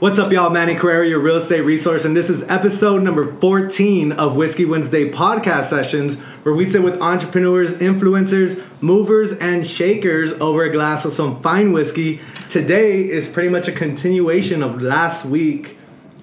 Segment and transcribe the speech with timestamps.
[0.00, 0.48] What's up, y'all?
[0.48, 5.10] Manny Carrera, your real estate resource, and this is episode number 14 of Whiskey Wednesday
[5.10, 11.12] podcast sessions, where we sit with entrepreneurs, influencers, movers, and shakers over a glass of
[11.12, 12.18] some fine whiskey.
[12.48, 15.76] Today is pretty much a continuation of last week.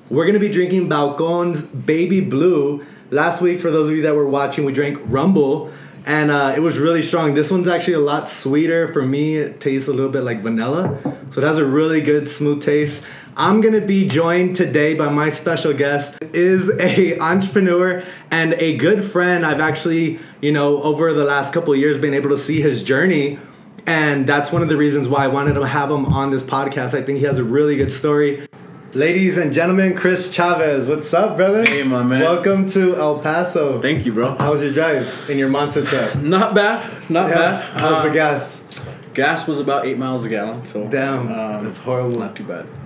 [0.09, 2.83] We're gonna be drinking Balcones Baby Blue.
[3.11, 5.71] Last week, for those of you that were watching, we drank Rumble,
[6.03, 7.35] and uh, it was really strong.
[7.35, 8.91] This one's actually a lot sweeter.
[8.91, 10.97] For me, it tastes a little bit like vanilla,
[11.29, 13.03] so it has a really good, smooth taste.
[13.39, 19.05] I'm gonna be joined today by my special guest is a entrepreneur and a good
[19.05, 19.45] friend.
[19.45, 22.83] I've actually, you know, over the last couple of years been able to see his
[22.83, 23.37] journey.
[23.85, 26.97] And that's one of the reasons why I wanted to have him on this podcast.
[26.97, 28.47] I think he has a really good story.
[28.93, 31.63] Ladies and gentlemen, Chris Chavez, what's up, brother?
[31.63, 32.21] Hey, my man.
[32.21, 33.79] Welcome to El Paso.
[33.79, 34.35] Thank you, bro.
[34.39, 36.15] How was your drive in your monster truck?
[36.15, 36.89] Not bad.
[37.09, 37.35] Not Yeah.
[37.35, 37.63] bad.
[37.79, 38.63] How's Uh, the gas?
[39.17, 42.19] Gas was about eight miles a gallon, so Damn, um, that's horrible.
[42.19, 42.67] Not too bad.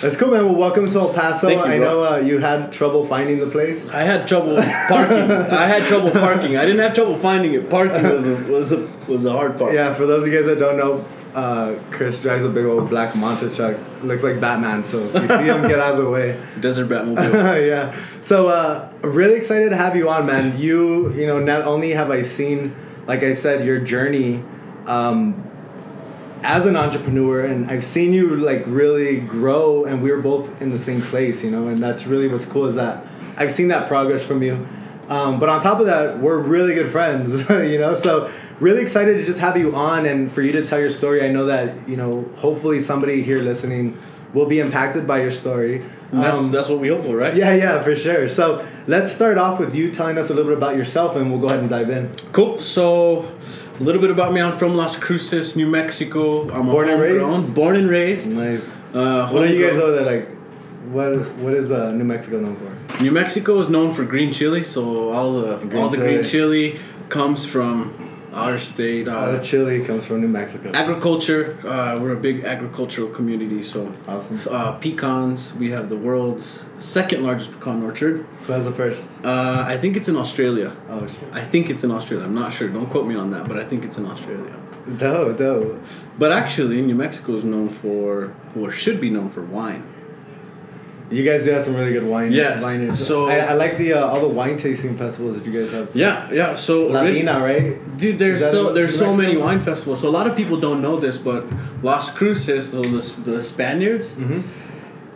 [0.00, 0.44] That's cool, man.
[0.44, 1.48] Well, welcome to El Paso.
[1.48, 3.90] You, I know uh, you had trouble finding the place.
[3.90, 4.54] I had trouble
[4.86, 5.28] parking.
[5.28, 6.56] I had trouble parking.
[6.56, 7.68] I didn't have trouble finding it.
[7.68, 9.74] Parking was a, was a, was a hard part.
[9.74, 12.88] Yeah, for those of you guys that don't know, uh, Chris drives a big old
[12.88, 13.76] black monster truck.
[14.04, 16.40] Looks like Batman, so if you see him, get out of the way.
[16.60, 17.66] Desert Batmobile.
[17.68, 18.00] yeah.
[18.20, 20.56] So, uh, really excited to have you on, man.
[20.56, 22.76] You, you know, not only have I seen,
[23.08, 24.44] like I said, your journey
[24.88, 25.44] um,
[26.42, 30.70] as an entrepreneur, and I've seen you like really grow, and we are both in
[30.70, 33.04] the same place, you know, and that's really what's cool is that
[33.36, 34.66] I've seen that progress from you.
[35.08, 37.94] Um, but on top of that, we're really good friends, you know.
[37.94, 38.30] So
[38.60, 41.22] really excited to just have you on and for you to tell your story.
[41.22, 43.98] I know that you know, hopefully somebody here listening
[44.34, 45.82] will be impacted by your story.
[46.12, 47.34] That's Um, that's what we hope for, right?
[47.34, 48.28] yeah, yeah, for sure.
[48.28, 51.40] So let's start off with you telling us a little bit about yourself, and we'll
[51.40, 52.10] go ahead and dive in.
[52.32, 52.58] Cool.
[52.58, 53.30] So,
[53.78, 54.40] a little bit about me.
[54.40, 56.48] I'm from Las Cruces, New Mexico.
[56.50, 57.20] I'm Born and raised?
[57.20, 58.30] homegrown- Born and raised.
[58.30, 58.70] Nice.
[58.94, 59.90] Uh, What are you guys homegrown.
[59.90, 60.28] over there like?
[60.92, 63.02] What What is uh, New Mexico known for?
[63.02, 66.08] New Mexico is known for green chili, so all the Green all the chili.
[66.14, 67.92] green chili comes from
[68.32, 69.08] our state.
[69.08, 70.70] Uh, Uh, chili comes from New Mexico.
[70.74, 71.56] agriculture.
[71.66, 74.38] Uh, we're a big agricultural community, so Awesome.
[74.50, 75.52] uh, pecans.
[75.58, 78.24] We have the world's second largest pecan orchard.
[78.46, 79.24] Who has the first?
[79.24, 80.72] Uh, I think it's in Australia.
[80.90, 81.20] Oh shit.
[81.32, 82.24] I think it's in Australia.
[82.26, 82.68] I'm not sure.
[82.68, 84.52] Don't quote me on that, but I think it's in Australia.
[84.96, 85.78] Dope, dope.
[86.18, 89.82] But actually, New Mexico is known for, or should be known for wine.
[91.10, 92.32] You guys do have some really good wine.
[92.32, 93.06] Yes, Vineyards.
[93.06, 95.94] so- I, I like the uh, all the wine tasting festivals that you guys have.
[95.96, 96.56] Yeah, yeah.
[96.56, 97.78] So La Vina, right?
[97.96, 100.00] Dude, there's so there's so many wine festivals.
[100.02, 101.46] So a lot of people don't know this, but
[101.82, 104.40] Las Cruces, so the, the Spaniards, Mm-hmm.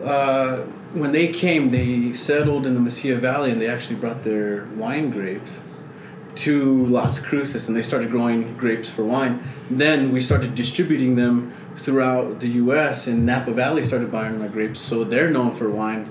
[0.03, 4.65] uh, when they came, they settled in the Mesilla Valley, and they actually brought their
[4.75, 5.59] wine grapes
[6.35, 9.43] to Las Cruces, and they started growing grapes for wine.
[9.69, 13.07] Then we started distributing them throughout the U.S.
[13.07, 16.07] and Napa Valley started buying our grapes, so they're known for wine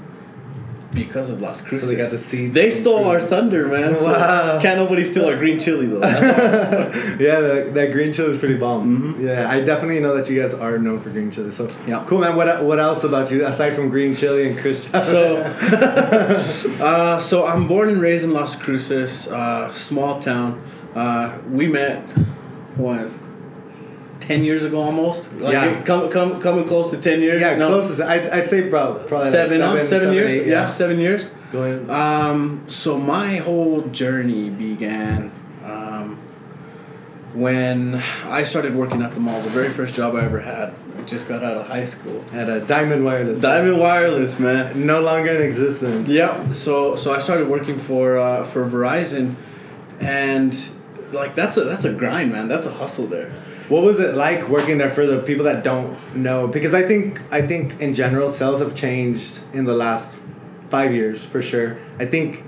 [0.94, 1.88] because of Las Cruces.
[1.88, 3.96] So they got the seeds They stole our thunder, man.
[3.96, 4.60] so Wow.
[4.60, 6.00] Can't nobody steal our green chili though.
[7.18, 9.16] Yeah, that, that green chili is pretty bomb.
[9.18, 11.50] Yeah, I definitely know that you guys are known for green chili.
[11.50, 12.04] So Yeah.
[12.06, 12.36] cool, man.
[12.36, 14.84] What what else about you aside from green chili and Chris?
[14.84, 15.36] So,
[16.80, 20.60] uh, so I'm born and raised in Las Cruces, uh, small town.
[20.94, 22.02] Uh, we met,
[22.76, 23.08] what,
[24.22, 25.33] ten years ago almost?
[25.41, 25.83] Like, Yeah.
[25.83, 27.41] Come, come, coming close to ten years.
[27.41, 28.00] yeah, No, closest.
[28.00, 30.31] I'd, I'd say probably like Seven, seven, years.
[30.33, 30.71] eight, yeah.
[30.71, 31.31] seven years.
[31.50, 31.91] Going.
[31.91, 35.31] Um, so my whole journey began
[35.65, 36.16] um,
[37.34, 37.97] when
[38.27, 39.41] I started working at the mall.
[39.43, 40.75] The very first job I ever had.
[40.99, 42.25] I just got out of high school.
[42.33, 43.41] At a Diamond Wireless.
[43.41, 44.87] Diamond Wireless, man.
[44.87, 46.09] No longer in existence.
[46.09, 46.53] Yeah.
[46.53, 49.34] So so I started working for uh, for Verizon,
[50.00, 50.56] and
[51.12, 52.49] like that's a that's a grind, man.
[52.49, 53.33] That's a hustle there.
[53.72, 56.47] What was it like working there for the people that don't know?
[56.47, 60.19] Because I think I think in general sales have changed in the last
[60.69, 61.78] five years for sure.
[61.99, 62.44] I think,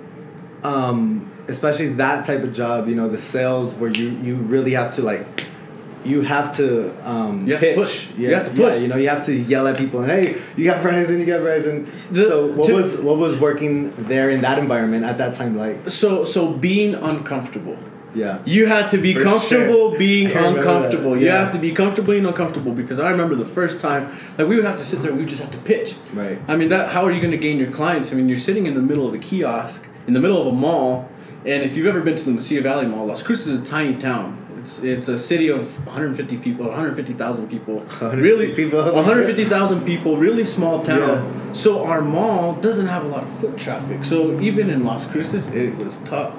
[0.63, 4.91] um, especially that type of job, you know, the sales where you you really have
[4.97, 5.47] to like.
[6.05, 8.11] You have to um, You have to push.
[8.19, 10.37] Yeah, You have to yeah, you know, you have to yell at people and hey,
[10.55, 11.89] you got Verizon, you got Verizon.
[12.11, 15.57] The- so what to- was what was working there in that environment at that time
[15.57, 15.89] like?
[15.89, 17.79] So so being uncomfortable.
[18.15, 18.41] Yeah.
[18.45, 19.99] You had to be For comfortable sure.
[19.99, 21.13] being uncomfortable.
[21.15, 24.47] that, You have to be comfortable being uncomfortable because I remember the first time like
[24.49, 25.13] we would have to sit there.
[25.13, 25.97] We would just have to pitch.
[26.13, 26.39] Right.
[26.47, 26.91] I mean that.
[26.93, 28.13] How are you going to gain your clients?
[28.13, 30.53] I mean you're sitting in the middle of a kiosk in the middle of a
[30.53, 31.09] mall,
[31.47, 33.97] and if you've ever been to the Mesilla Valley Mall, Las Cruces is a tiny
[33.97, 34.41] town.
[34.61, 37.75] It's, it's a city of 150 people, 150,000 people.
[37.77, 38.83] 150 really, people.
[38.95, 40.99] 150,000 people, really small town.
[41.01, 41.53] Yeah.
[41.53, 44.05] So our mall doesn't have a lot of foot traffic.
[44.07, 46.39] So even in Las Cruces, it was tough.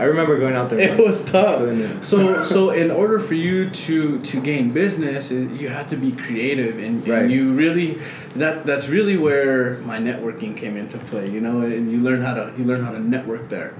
[0.00, 0.80] I remember going out there.
[0.80, 1.60] It was tough.
[2.04, 6.74] So so in order for you to to gain business, you had to be creative
[6.78, 7.22] and, Right.
[7.22, 7.98] and you really
[8.42, 11.26] that that's really where my networking came into play.
[11.34, 13.72] You know, and you learn how to you learn how to network there.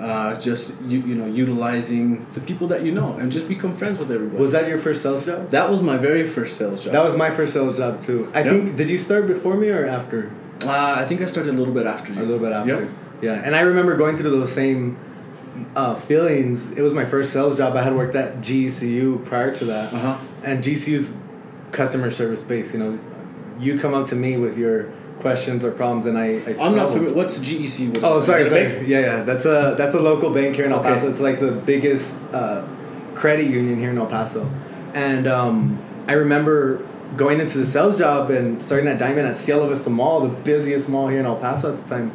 [0.00, 3.98] Uh, just you you know utilizing the people that you know and just become friends
[3.98, 4.40] with everybody.
[4.40, 5.50] Was that your first sales job?
[5.56, 6.92] that was my very first sales job.
[6.92, 8.18] That was my first sales job too.
[8.34, 8.50] I Yep.
[8.52, 8.76] think.
[8.80, 10.30] Did you start before me or after?
[10.66, 12.20] uh, I think I started a little bit after you.
[12.20, 12.74] A little bit after.
[12.82, 12.88] Yep.
[13.26, 14.96] Yeah, and I remember going through those same
[15.76, 16.72] uh, feelings.
[16.72, 17.76] It was my first sales job.
[17.76, 20.16] I had worked at GECU prior to that, Uh huh.
[20.44, 21.10] and GECU's
[21.72, 22.72] customer service base.
[22.72, 22.98] You know,
[23.58, 24.84] you come up to me with your
[25.20, 26.24] questions or problems, and I.
[26.26, 27.14] I I'm solve not familiar.
[27.14, 27.88] What's GEC?
[27.94, 28.86] What- Oh, sorry, sorry.
[28.86, 29.22] Yeah, yeah.
[29.22, 30.94] That's a that's a local bank here in El Okay.
[30.94, 31.08] Paso.
[31.08, 32.66] It's like the biggest uh,
[33.14, 34.48] credit union here in El Paso,
[34.94, 39.66] and um, I remember going into the sales job and starting at Diamond at Cielo
[39.68, 42.12] Vista Mall, the busiest mall here in El Paso at the time,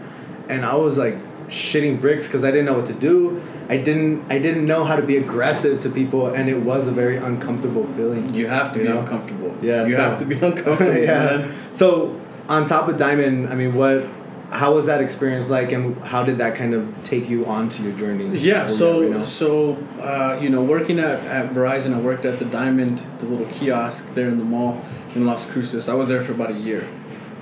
[0.48, 1.18] and I was like
[1.54, 3.42] shitting bricks because I didn't know what to do.
[3.70, 6.92] I didn't I didn't know how to be aggressive to people, and it was a
[6.92, 8.34] very uncomfortable feeling.
[8.34, 9.00] You have to You be know?
[9.02, 9.56] uncomfortable.
[9.62, 10.98] Yeah, You so- have to be uncomfortable.
[11.12, 11.38] yeah.
[11.38, 11.56] Man.
[11.72, 12.20] So
[12.50, 14.06] on top of Diamond, I mean, what?
[14.50, 17.94] How was that experience like, and how did that kind of take you onto your
[17.94, 18.38] journey?
[18.38, 19.26] Yeah, so we are right now?
[19.26, 23.48] so uh, you know, working at, at Verizon, I worked at the Diamond, the little
[23.48, 24.86] kiosk there in the mall
[25.16, 25.90] in Las Cruces.
[25.90, 26.88] I was there for about a year,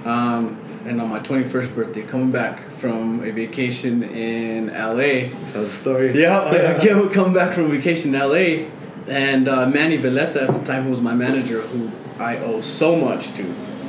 [0.06, 5.30] um, and on my twenty first birthday, coming back from a vacation in LA.
[5.52, 6.20] tell the story.
[6.20, 8.68] Yeah, I, I came- come back from vacation in LA,
[9.08, 12.96] and uh, Manny Valletta at the time, who was my manager, who I owe so
[12.96, 13.44] much to.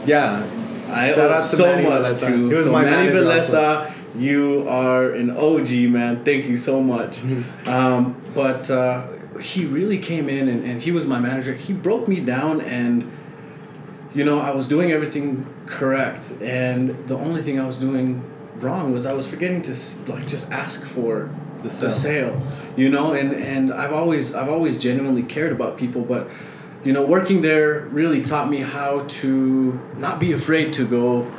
[0.07, 0.47] Yeah.
[0.91, 2.27] I Shout owe so Manny much Valletta.
[2.27, 2.49] to.
[2.49, 6.23] He was so my Manny Valletta, you are an OG man.
[6.23, 7.17] Thank you so much.
[7.19, 7.69] Mm-hmm.
[7.69, 9.07] um, but uh,
[9.41, 11.55] he really came in and, and he was my manager.
[11.55, 13.11] He broke me down and
[14.15, 18.23] you know I was doing everything correct and the only thing I was doing
[18.63, 19.75] wrong was I was forgetting to
[20.13, 21.29] like just ask for
[21.59, 21.91] The the sale.
[21.91, 22.43] sale
[22.77, 26.29] you know and and I've always I've always genuinely cared about people but
[26.85, 31.31] you know working there really taught me how to not be afraid to go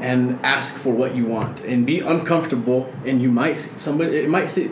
[0.00, 4.48] and ask for what you want and be uncomfortable and you might somebody it might
[4.50, 4.68] say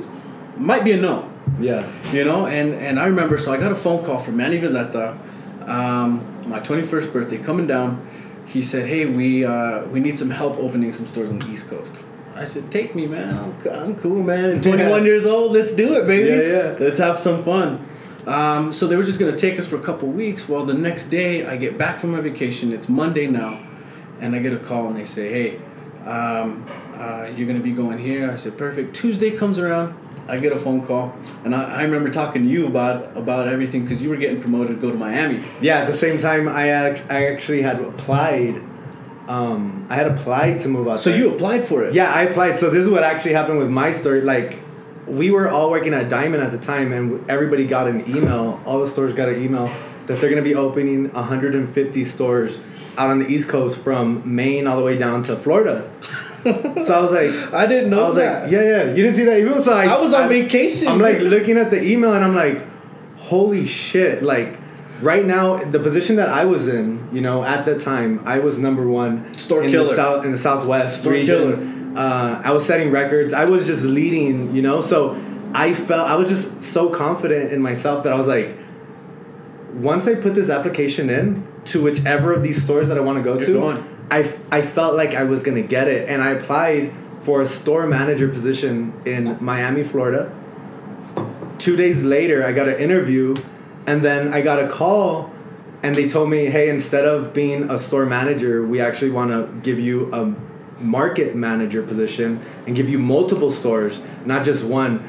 [0.57, 1.17] might be a no
[1.61, 1.83] Yeah.
[2.13, 5.17] you know and and i remember so i got a phone call from manny valletta
[5.67, 7.91] um, my 21st birthday coming down
[8.47, 11.69] he said hey we uh, we need some help opening some stores on the east
[11.69, 12.05] coast.
[12.35, 13.37] I said take me man.
[13.37, 14.51] I'm, I'm cool man.
[14.55, 14.99] And 21 Yeah.
[15.05, 16.29] years old let's do it baby.
[16.31, 16.77] Yeah, yeah.
[16.81, 17.85] let's have some fun.
[18.27, 20.49] Um, so they were just gonna take us for a couple weeks.
[20.49, 22.73] Well the next day i get back from my vacation.
[22.73, 23.61] It's monday now
[24.21, 25.61] and i get a call and they say hey
[26.07, 28.31] um, uh, you're gonna be going here.
[28.31, 28.95] I said perfect.
[28.95, 29.95] Tuesday comes around
[30.29, 33.83] I get a phone call, and I, I remember talking to you about about everything
[33.83, 35.45] because you were getting promoted to go to Miami.
[35.61, 35.81] Yeah.
[35.81, 36.71] At the same time, I
[37.11, 38.63] I actually had applied.
[39.29, 41.01] Um, I had applied to move out.
[41.01, 41.19] So there.
[41.19, 41.95] you applied for it.
[41.95, 42.57] Yeah, I applied.
[42.57, 44.21] So this is what actually happened with my story.
[44.21, 44.59] Like,
[45.07, 48.61] we were all working at Diamond at the time, and everybody got an email.
[48.67, 49.75] All the stores got an email
[50.07, 52.59] that they're gonna be opening 150 stores
[52.97, 55.91] out on the East Coast from Maine all the way down to Florida.
[56.45, 58.43] So I was like, I didn't know I was that.
[58.45, 58.83] like, yeah, yeah.
[58.91, 60.89] You didn't see that email, so I, I was on I- vacation.
[60.89, 62.65] I'm like looking at the email, and I'm like,
[63.17, 64.23] holy shit!
[64.23, 64.61] Like.
[65.01, 68.59] Right now, the position that I was in, you know, at the time, I was
[68.59, 69.85] number one Store in killer.
[69.89, 71.99] the south in the southwest Store region.
[71.99, 73.35] Uh, I was setting records.
[73.35, 74.81] I was just leading, you know.
[74.81, 75.21] So
[75.53, 78.57] I felt I was just so confident in myself that I was like,
[79.73, 83.25] once I put this application in to whichever of these stores that I want to
[83.25, 83.94] go You're to, going.
[84.11, 84.21] I,
[84.51, 86.93] I felt like I was gonna get it, and I applied
[87.23, 90.33] for a store manager position in Miami, Florida.
[91.59, 93.35] Two days later, I got an interview,
[93.87, 95.33] and then I got a call,
[95.83, 99.49] and they told me, "Hey, instead of being a store manager, we actually want to
[99.63, 100.35] give you a
[100.83, 105.03] market manager position and give you multiple stores, not just one."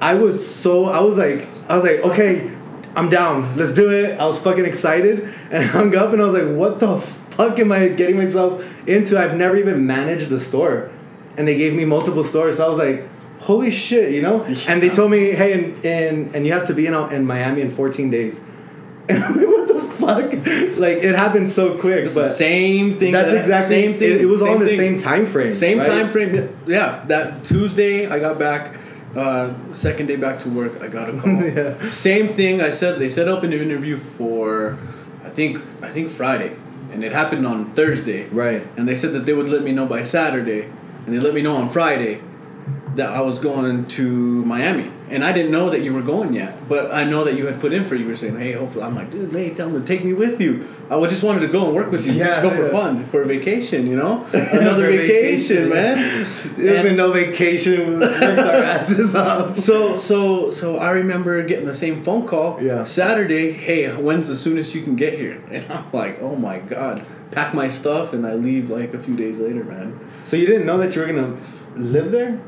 [0.00, 2.50] I was so I was like I was like okay,
[2.96, 3.56] I'm down.
[3.56, 4.18] Let's do it.
[4.18, 6.98] I was fucking excited and I hung up and I was like, what the
[7.36, 9.18] fuck am I getting myself into?
[9.18, 10.90] I've never even managed a store,
[11.36, 12.56] and they gave me multiple stores.
[12.58, 13.08] So I was like,
[13.40, 14.44] holy shit, you know.
[14.68, 17.60] And they told me, hey, and and, and you have to be in in Miami
[17.60, 18.40] in 14 days.
[19.06, 20.32] And I'm like, what the fuck?
[20.78, 23.12] Like it happened so quick, It's but the same thing.
[23.12, 24.12] that's that- exactly same thing.
[24.12, 24.78] It, it was all in the thing.
[24.78, 25.52] same time frame.
[25.52, 25.86] Same right?
[25.88, 26.56] time frame.
[26.66, 28.62] Yeah, that Tuesday I got back.
[29.14, 31.30] Uh, second day back to work, I got a call.
[31.58, 31.90] Yeah.
[31.90, 32.60] Same thing.
[32.62, 34.76] I said they set up an interview for,
[35.22, 36.56] I think I think Friday,
[36.94, 38.26] and it happened on Thursday.
[38.28, 38.66] Right.
[38.76, 40.70] And they said that they would let me know by Saturday,
[41.04, 42.20] and they let me know on Friday.
[42.96, 46.68] That I was going to Miami, and I didn't know that you were going yet.
[46.68, 47.94] But I know that you had put in for.
[47.94, 48.00] it.
[48.00, 50.40] You were saying, "Hey, hopefully," I'm like, "Dude, May, tell him to take me with
[50.40, 53.06] you." I just wanted to go and work with you, just Yeah, go for fun,
[53.06, 55.98] for a vacation, you know, another vacation, vacation, man.
[56.58, 57.98] It wasn't no vacation.
[58.00, 59.58] We our asses off.
[59.58, 62.62] So so so I remember getting the same phone call.
[62.62, 62.84] Yeah.
[62.84, 65.42] Saturday, hey, when's the soonest you can get here?
[65.50, 69.16] And I'm like, oh my god, pack my stuff and I leave like a few
[69.16, 69.98] days later, man.
[70.24, 71.36] So you didn't know that you were gonna
[71.76, 72.40] live there?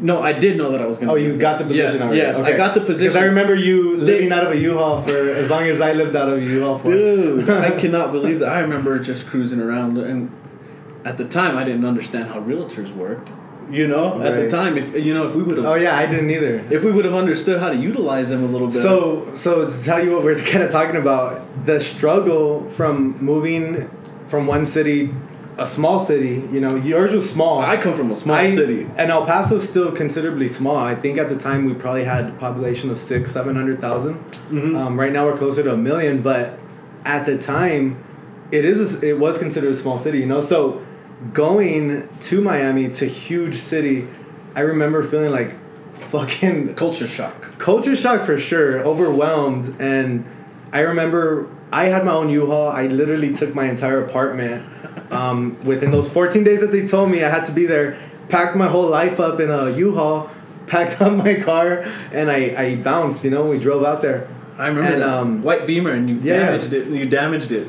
[0.00, 1.12] No, I did know that I was gonna.
[1.12, 2.16] Oh, you got the position Yes, already.
[2.18, 2.54] yes, Okay.
[2.54, 3.06] I got the position.
[3.12, 5.92] Because I remember you They- living out of a U-Haul for as long as I
[5.92, 6.90] lived out of a U-Haul for.
[6.92, 8.48] Dude, I cannot believe that.
[8.48, 10.30] I remember just cruising around, and
[11.04, 13.30] at the time, I didn't understand how realtors worked.
[13.70, 16.04] You know, at the time, if you know, if we would have, Oh yeah, I
[16.04, 16.62] didn't either.
[16.70, 18.76] if we would have understood how to utilize them a little bit.
[18.76, 23.88] So, so to tell you what we're kind of talking about, the struggle from moving
[24.26, 25.08] from one city,
[25.56, 26.46] a small city.
[26.52, 27.60] You know, yours was small.
[27.60, 28.86] I come from a small I- city.
[28.96, 30.76] and El Paso is still considerably small.
[30.76, 34.16] I think at the time we probably had a population of six, seven hundred thousand.
[34.50, 34.76] Mhm.
[34.76, 36.58] Um, right now we're closer to a million, but
[37.04, 37.98] at the time,
[38.50, 40.18] it is a, it was considered a small city.
[40.20, 40.82] You know, so
[41.32, 44.08] going to Miami to huge city,
[44.56, 45.54] I remember feeling like
[45.94, 47.58] fucking Culture shock.
[47.58, 50.24] culture shock for sure overwhelmed and
[50.74, 54.62] i remember i had my own u-haul i literally took my entire apartment
[55.10, 58.56] um, within those 14 days that they told me i had to be there packed
[58.56, 60.30] my whole life up in a u-haul
[60.66, 64.68] packed up my car and i, I bounced you know we drove out there I
[64.68, 66.38] remember And, that um, white Beamer, and you yeah.
[66.46, 66.86] damaged it.
[66.86, 67.66] You damaged it.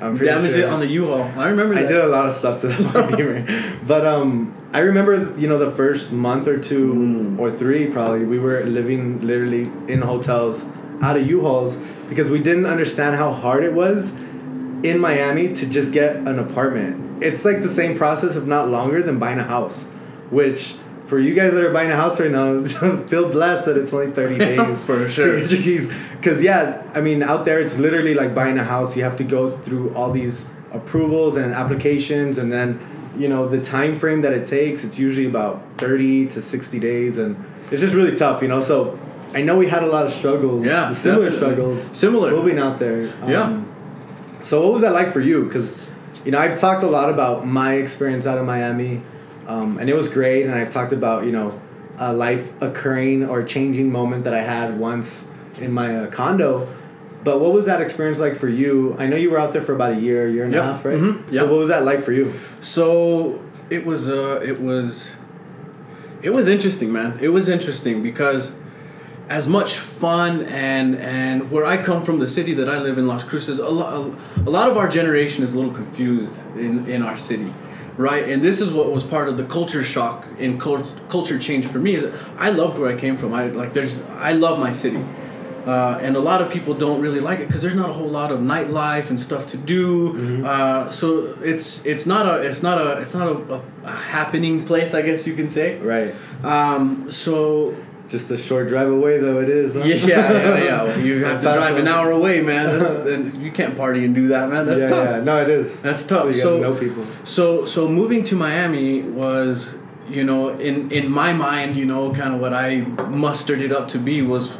[0.00, 0.66] i'm pretty damaged sure.
[0.66, 1.22] it on the U-Haul.
[1.38, 3.46] I remember I did a lot of stuff to that Beamer,
[3.86, 7.38] but um, I remember you know the first month or two Mm.
[7.38, 10.66] or three probably we were living literally in hotels
[11.02, 11.76] out of U-Hauls
[12.08, 14.12] because we didn't understand how hard it was
[14.82, 17.22] in Miami to just get an apartment.
[17.22, 19.84] It's like the same process, if not longer, than buying a house.
[20.30, 20.76] Which
[21.06, 22.62] for you guys that are buying a house right now,
[23.06, 25.40] feel blessed that it's only thirty days For sure.
[25.40, 28.96] Because yeah, I mean, out there it's literally like buying a house.
[28.96, 32.80] You have to go through all these approvals and applications, and then
[33.16, 34.84] you know the time frame that it takes.
[34.84, 38.42] It's usually about thirty to sixty days, and it's just really tough.
[38.42, 38.98] You know, so
[39.34, 40.64] I know we had a lot of struggles.
[40.64, 41.54] Yeah, similar definitely.
[41.54, 41.90] struggles.
[41.96, 42.30] Similar.
[42.30, 43.10] moving out there.
[43.22, 43.62] Um, Yeah.
[44.42, 45.44] So what was that like for you?
[45.46, 45.74] Because
[46.24, 49.02] you know I've talked a lot about my experience out of Miami,
[49.46, 50.44] um, and it was great.
[50.46, 51.60] And I've talked about you know
[51.98, 55.26] a life occurring or changing moment that I had once
[55.60, 56.68] in my uh, condo.
[57.24, 58.94] But what was that experience like for you?
[59.00, 60.62] I know you were out there for about a year, year and Yep.
[60.62, 60.96] a half, right?
[60.98, 61.32] Mhm.
[61.32, 61.42] Yep.
[61.42, 62.32] So what was that like for you?
[62.60, 65.12] So it was uh it was
[66.22, 67.18] it was interesting, man.
[67.20, 68.52] It was interesting because
[69.28, 73.06] as much fun and and where I come from, the city that I live in,
[73.06, 73.92] Las Cruces, a lot
[74.36, 77.52] a lot of our generation is a little confused in in our city,
[77.96, 78.28] right?
[78.28, 81.78] And this is what was part of the culture shock and cult- culture change for
[81.78, 81.94] me.
[81.96, 83.32] Is I loved where I came from.
[83.32, 85.04] I like there's I love my city.
[85.66, 88.08] Uh, and a lot of people don't really like it because there's not a whole
[88.08, 90.46] lot of nightlife and stuff to do.
[90.46, 94.64] Uh, so it's it's not a it's not a it's not a, a, a happening
[94.64, 95.80] place, I guess you can say.
[95.80, 96.14] Right.
[96.44, 97.74] Um, so
[98.08, 99.74] Just a short drive away, though it is.
[99.74, 99.80] Huh?
[99.84, 102.78] yeah, yeah, yeah, you have to drive an hour away, man.
[102.78, 104.64] That's, and you can't party and do that, man.
[104.66, 105.10] That's yeah, tough.
[105.10, 105.20] yeah.
[105.22, 105.80] No, it is.
[105.80, 106.26] That's tough.
[106.26, 107.04] You So- know people.
[107.24, 109.76] So so moving to Miami was,
[110.08, 113.88] you know, in in my mind, you know, kind of what I mustered it up
[113.88, 114.52] to be was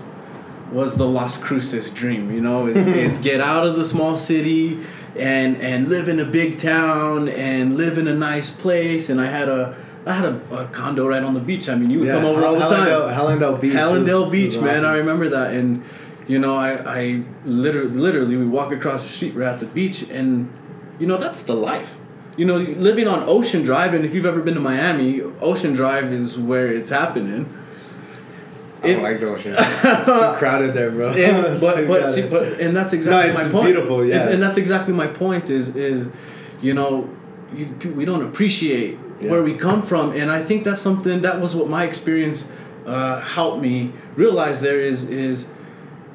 [0.73, 2.33] was the Las Cruces dream.
[2.33, 4.81] You know, is get out of the small city
[5.17, 9.09] and and live in a big town and live in a nice place.
[9.09, 9.77] And I had a
[10.07, 11.69] I had a, a condo right on the beach.
[11.69, 12.87] I mean, you would come over all the time.
[12.89, 13.73] Hallandale, Beach.
[13.73, 14.77] Hallandale Beach, was man.
[14.79, 14.87] awesome.
[14.91, 15.83] I remember that, and
[16.29, 20.09] you know, I I literally literally we walk across the street, we're at the beach,
[20.09, 20.53] and
[21.01, 21.97] you know that's the life.
[22.37, 26.13] You know, living on Ocean Drive, and if you've ever been to Miami, Ocean Drive
[26.13, 27.53] is where it's happening.
[28.83, 29.55] I don't It's- like the ocean.
[29.59, 31.11] It's too crowded there, bro.
[31.11, 33.65] and, but but see, but and that's exactly it's my point.
[33.67, 34.21] beautiful, yeah.
[34.21, 35.51] and, and that's exactly my point.
[35.51, 36.11] Is is
[36.61, 37.11] you know,
[37.55, 39.31] you, we don't appreciate Yeah.
[39.31, 42.53] where we come from, and I think that's something that was what my experience
[42.87, 44.61] uh, helped me realize.
[44.61, 45.49] There is is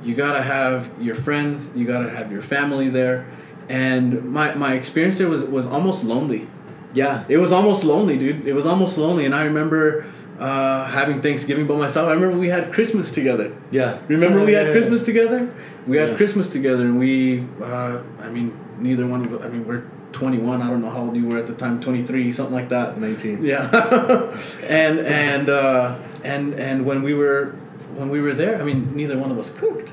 [0.03, 3.25] you gotta have your friends, you gotta have your family there,
[3.69, 6.47] and my my experience there was was almost lonely.
[6.93, 7.23] yeah.
[7.29, 8.45] It was almost lonely, dude.
[8.47, 10.05] It was almost lonely, and I remember
[10.39, 12.07] uh, having Thanksgiving by myself.
[12.09, 13.51] I remember we had Christmas together.
[13.71, 13.99] Yeah.
[14.07, 15.53] Remember we Yeah, had yeah, Christmas together?
[15.87, 19.65] We had Christmas together and we uh, I mean neither one of us, I mean
[19.65, 20.61] we're 21.
[20.61, 22.99] I don't know how old you were at the time, 23, something like that.
[22.99, 23.43] 19.
[23.43, 23.69] Yeah.
[24.67, 27.55] and and uh, and and when we were
[27.95, 29.91] when we were there, I mean neither one of us cooked.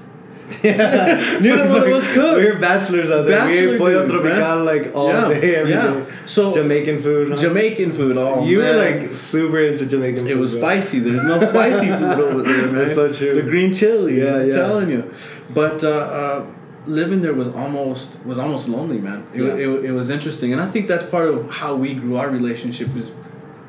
[0.63, 1.39] Yeah.
[1.43, 2.39] Neither one of us cook.
[2.41, 3.45] We were bachelors out there.
[3.47, 5.79] we Bachelor ate pollo tropical like all Yeah, day, every day.
[5.79, 6.25] yeah.
[6.25, 7.29] So- Jamaican food.
[7.29, 7.37] Huh?
[7.37, 8.17] Jamaican food.
[8.17, 8.77] Oh, you man.
[8.77, 10.31] were like super into Jamaican food.
[10.31, 10.61] It was bro.
[10.63, 11.01] spicy.
[11.01, 12.75] There's no spicy food over there, man.
[12.77, 13.35] That's so true.
[13.35, 14.21] The green chili.
[14.23, 14.55] Yeah, I'm yeah.
[14.57, 15.13] telling you.
[15.51, 16.47] But uh, uh,
[16.89, 19.27] living there was almost was almost lonely, man.
[19.35, 19.55] It, Yeah.
[19.55, 22.93] it, it was interesting, and I think that's part of how we grew our relationship.
[22.95, 23.11] Was,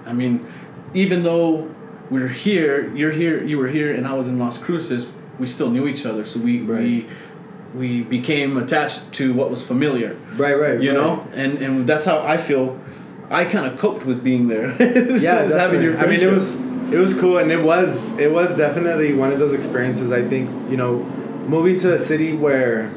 [0.06, 0.46] I mean,
[0.94, 1.70] even though
[2.10, 5.10] we're here, you're here, you were here, and I was in Las Cruces.
[5.38, 6.82] We still knew each other, so we Right.
[6.82, 7.06] we
[7.76, 10.16] we became attached to what was familiar.
[10.36, 10.82] Right, right.
[10.82, 11.00] You right.
[11.00, 12.80] know, and and that's how I feel.
[13.32, 14.68] I kind of coped with being there.
[15.22, 15.96] yeah, having your.
[16.00, 16.56] I mean, it was
[16.92, 20.12] it was cool, and it was it was definitely one of those experiences.
[20.12, 21.04] I think you know,
[21.48, 22.92] moving to a city where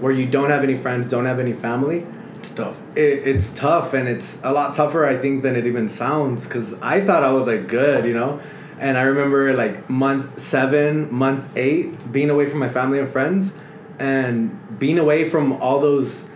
[0.00, 2.06] where you don't have any friends, don't have any family.
[2.36, 2.80] It's tough.
[2.94, 6.46] It, it's tough, and it's a lot tougher, I think, than it even sounds.
[6.46, 8.40] Cause I thought I was like good, you know,
[8.78, 13.54] and I remember like month seven, month eight, being away from my family and friends,
[13.98, 16.26] and being away from all those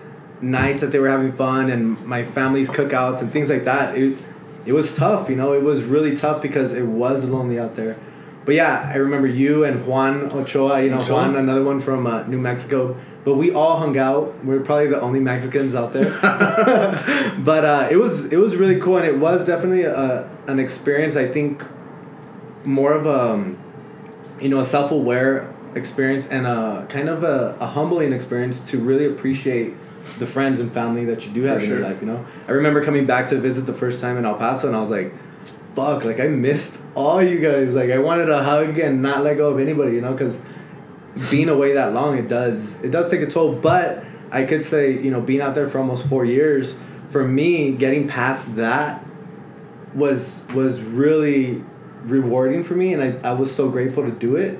[0.41, 3.97] nights that they were having fun and my family's cookouts and things like that.
[3.97, 4.19] It
[4.65, 5.53] it was tough, you know.
[5.53, 7.97] It was really tough because it was lonely out there.
[8.49, 10.83] But yeah, I remember you and Juan Ochoa.
[10.83, 11.17] You know, Ochoa?
[11.17, 12.97] Juan, another one from uh, New Mexico.
[13.23, 14.43] But we all hung out.
[14.43, 16.13] We are probably the only Mexicans out there.
[17.45, 21.15] but uh, it was it was really cool, and it was definitely a, an experience.
[21.15, 21.63] I think
[22.65, 23.59] more of a um,
[24.41, 28.79] you know a self aware experience and a kind of a, a humbling experience to
[28.79, 29.75] really appreciate
[30.19, 32.01] the friends and family that you do have For in your life.
[32.01, 34.75] You know, I remember coming back to visit the first time in El Paso, and
[34.75, 35.13] I was like,
[35.79, 37.75] "Fuck!" Like I missed all you guys.
[37.75, 39.95] Like I wanted a hug and not let go of anybody.
[39.95, 40.39] You know, because
[41.31, 43.55] being away that long, it does it does take a toll.
[43.55, 46.77] But I could say, you know, being out there for almost four years,
[47.09, 49.05] for me, getting past that
[49.95, 51.65] was was really
[52.03, 54.59] rewarding for me, and I, I was so grateful to do it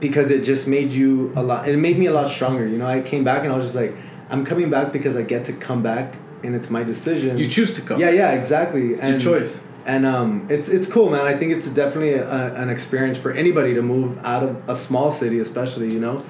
[0.00, 1.68] because it just made you a lot.
[1.68, 2.66] It made me a lot stronger.
[2.66, 3.94] You know, I came back and I was just like,
[4.28, 7.38] I'm coming back because I get to come back, and it's my decision.
[7.38, 8.00] You choose to come.
[8.00, 8.94] Yeah, yeah, exactly.
[8.94, 9.60] It's your choice.
[9.90, 11.24] And um, it's it's cool, man.
[11.32, 15.10] I think it's definitely a, an experience for anybody to move out of a small
[15.10, 16.22] city, especially you know,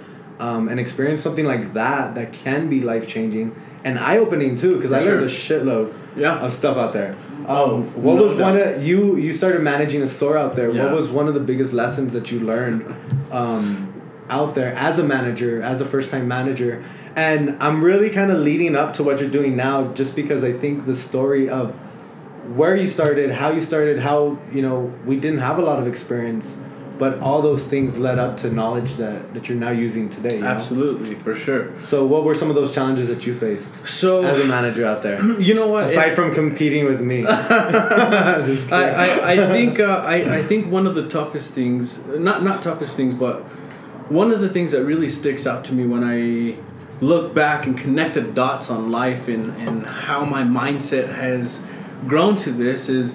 [0.47, 4.77] um, and experience something like that that can be life changing and eye opening too.
[4.77, 6.45] Because I For learned a shitload Yeah.
[6.45, 7.13] of stuff out there.
[7.47, 9.17] Oh, Um, what no was one of you?
[9.17, 10.71] You started managing a store out there.
[10.71, 10.85] Yeah.
[10.85, 12.81] What was one of the biggest lessons that you learned
[13.41, 13.93] um,
[14.31, 16.83] out there as a manager, as a first time manager?
[17.15, 20.53] And I'm really kind of leading up to what you're doing now, just because I
[20.63, 21.77] think the story of
[22.57, 25.87] where you started, how you started, how you know we didn't have a lot of
[25.87, 26.57] experience,
[26.99, 30.37] but all those things led up to knowledge that that you're now using today.
[30.37, 30.49] you know?
[30.49, 31.71] Absolutely, for sure.
[31.83, 35.03] So, what were some of those challenges that you faced So as a manager out
[35.03, 35.23] there?
[35.41, 35.85] you know what?
[35.85, 37.25] Aside It- from competing with me.
[37.27, 42.63] I, I, I think uh, I, I think one of the toughest things not not
[42.63, 43.43] toughest things but
[44.09, 46.57] one of the things that really sticks out to me when I
[47.01, 51.65] look back and connect the dots on life and, and how my mindset has
[52.07, 53.15] grown to this is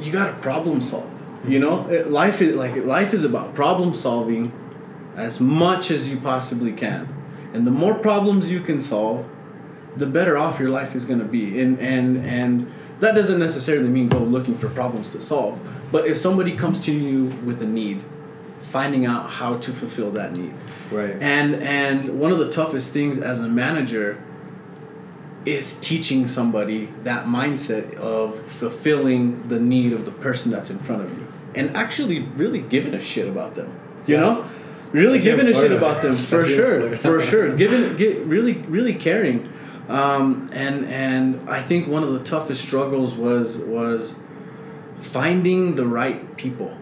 [0.00, 1.10] you got to problem solve
[1.46, 1.78] you know?
[1.78, 1.92] Mm-hmm.
[1.92, 4.52] It- life is like life is about problem solving
[5.16, 7.08] as much as you possibly can.
[7.52, 9.26] And the more problems you can solve
[9.96, 11.60] the better off your life is going to be.
[11.60, 15.58] And and and that doesn't necessarily mean go looking for problems to solve
[15.90, 18.02] but if somebody comes to you with a need
[18.60, 20.54] finding out how to fulfill that need.
[20.90, 21.16] Right.
[21.20, 24.22] and and one of the toughest things as a manager
[25.46, 31.02] is teaching somebody that mindset of fulfilling the need of the person that's in front
[31.02, 33.72] of you and actually really giving a shit about them
[34.06, 34.20] you Yeah.
[34.20, 34.44] know?
[34.92, 37.54] Really giving a shit about them for sure for sure.
[37.54, 39.48] Giving get really really caring.
[39.88, 44.16] Um, and and I think one of the toughest struggles was was
[44.98, 46.76] finding the right people.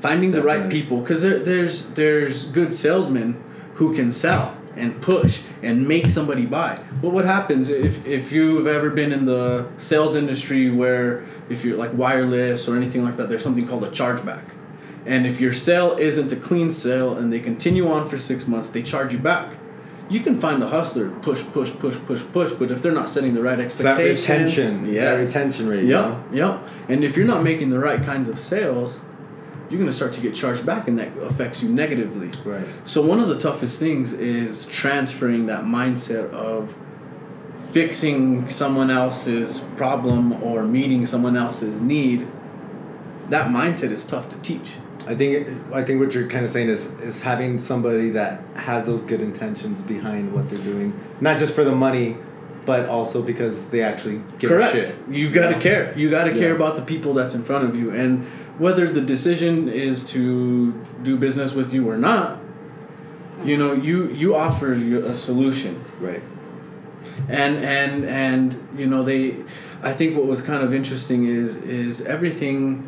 [0.00, 3.36] Finding the right people because there, there's there's good salesmen
[3.74, 8.66] who can sell and push and make somebody buy but what happens if if you've
[8.66, 13.28] ever been in the sales industry where if you're like wireless or anything like that
[13.28, 14.42] there's something called a chargeback
[15.04, 18.70] and if your sale isn't a clean sale and they continue on for six months
[18.70, 19.56] they charge you back
[20.08, 23.34] you can find a hustler push push push push push but if they're not setting
[23.34, 24.84] the right It's that expectations retention.
[24.86, 25.82] It's that yeah retention rate.
[25.84, 26.24] you Yep, know?
[26.32, 26.60] yep.
[26.88, 29.00] And if you're not making the right kinds of sales,
[29.72, 32.28] you're gonna start to get charged back, and that affects you negatively.
[32.44, 32.66] Right.
[32.84, 36.76] So one of the toughest things is transferring that mindset of
[37.70, 42.28] fixing someone else's problem or meeting someone else's need.
[43.30, 44.72] That mindset is tough to teach.
[45.06, 48.84] I think I think what you're kind of saying is is having somebody that has
[48.84, 52.18] those good intentions behind what they're doing, not just for the money,
[52.66, 54.74] but also because they actually give Correct.
[54.74, 54.96] a shit.
[55.10, 55.60] You gotta know?
[55.60, 55.98] care.
[55.98, 58.26] You gotta care about the people that's in front of you, and
[58.58, 62.38] whether the decision is to do business with you or not.
[63.44, 66.22] You know, you you offer a solution, Right.
[67.28, 69.36] and and and you know they.
[69.82, 72.86] I think what was kind of interesting is is everything,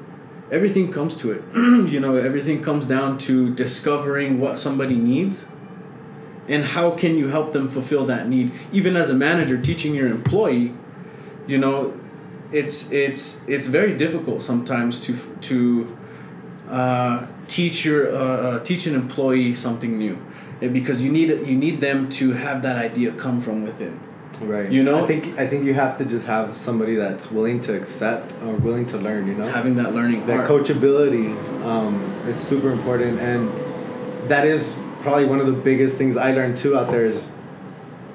[0.53, 1.43] everything comes to it.
[1.91, 5.47] you know, everything comes down to discovering what somebody needs.
[6.47, 8.53] And how can you help them fulfill that need?
[8.71, 10.75] Even as a manager, teaching your employee,
[11.47, 11.99] you know,
[12.55, 15.97] it's it's it's very difficult sometimes to to
[16.71, 20.19] uh, teach your uh, uh, teach an employee something new,
[20.61, 24.01] because you need you need them to have that idea come from within.
[24.41, 24.71] Right.
[24.71, 25.05] You know?
[25.05, 28.55] I think I think you have to just have somebody that's willing to accept or
[28.57, 29.29] willing to learn.
[29.29, 29.49] You know.
[29.49, 30.49] Having that learning that heart.
[30.51, 31.31] coachability
[31.65, 31.95] um,
[32.27, 33.51] it's super important and
[34.29, 37.27] that is probably one of the biggest things i learned too out there is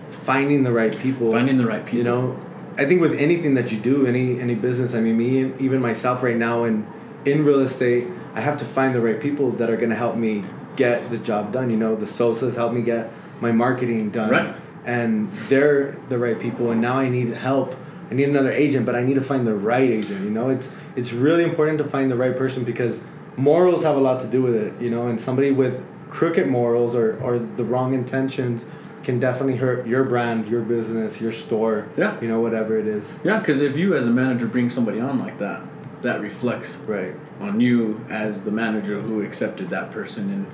[0.09, 1.97] finding the right people Finding the right people.
[1.97, 2.39] you know
[2.79, 5.81] i think with anything that you do any any business i mean me and even
[5.81, 6.87] myself right now in
[7.25, 10.15] in real estate i have to find the right people that are going to help
[10.15, 10.43] me
[10.75, 13.11] get the job done you know the sosas help me get
[13.41, 14.29] my marketing done.
[14.29, 14.55] Right.
[14.85, 17.75] and they're the right people and now i need help.
[18.09, 20.49] I need another agent but i need to find the right agent you know?
[20.49, 23.01] It's it's really important to find the right person because
[23.37, 25.07] morals have a lot to do with it you know?
[25.07, 28.65] And somebody with crooked morals or, or the wrong intentions
[29.03, 32.19] can definitely hurt your brand your business your store Yeah.
[32.21, 35.19] you know whatever it is Yeah, because if you as a manager bring somebody on
[35.19, 35.63] like that,
[36.01, 40.45] that reflects right on you as the manager who accepted that person and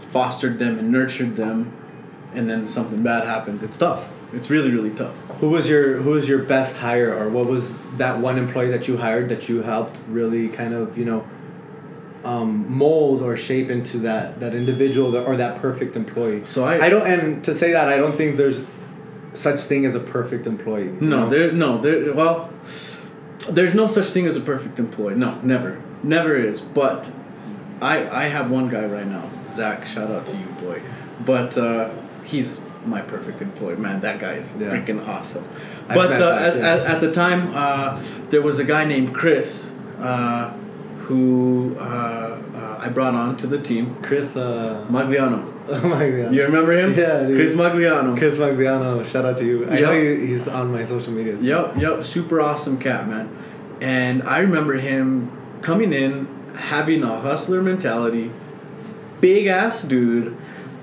[0.00, 1.72] fostered them and nurtured them,
[2.34, 3.62] and then something bad happens.
[3.62, 4.12] It's tough.
[4.32, 5.14] It's really really tough.
[5.40, 8.88] who was your who was your best hire or what was that one employee that
[8.88, 11.26] you hired that you helped really kind of you know
[12.30, 12.50] um,
[12.82, 16.88] mold or shape into that that individual that, or that perfect employee So I- I
[16.92, 18.60] don't and to say that I don't think there's
[19.32, 21.28] such thing as a perfect employee No, know?
[21.32, 22.12] there no there.
[22.20, 22.36] Well,
[23.56, 25.14] there's no such thing as a perfect employee.
[25.14, 25.70] No, never,
[26.02, 26.60] never is.
[26.60, 27.00] But
[27.92, 29.78] I I have one guy right now, Zach.
[29.86, 30.78] Shout out to you, boy.
[31.24, 31.90] But uh,
[32.24, 32.48] he's
[32.94, 33.76] my perfect employee.
[33.76, 34.70] Man, that guy is Yeah.
[34.72, 35.44] freaking awesome.
[35.88, 39.70] I've But uh, at, at, at the time, uh, there was a guy named Chris.
[40.00, 40.50] Uh,
[41.06, 41.82] who uh,
[42.54, 45.52] uh, I brought on to the team, Chris uh Magliano.
[45.66, 46.94] god You remember him?
[46.94, 47.36] Yeah, dude.
[47.36, 48.16] Chris Magliano.
[48.16, 51.46] Chris Magliano shout out to you I know he's on my social media too.
[51.46, 53.28] Yep, yep, super awesome cat, man.
[53.80, 55.30] And I remember him
[55.62, 58.32] coming in, having a hustler mentality,
[59.20, 60.36] big ass dude,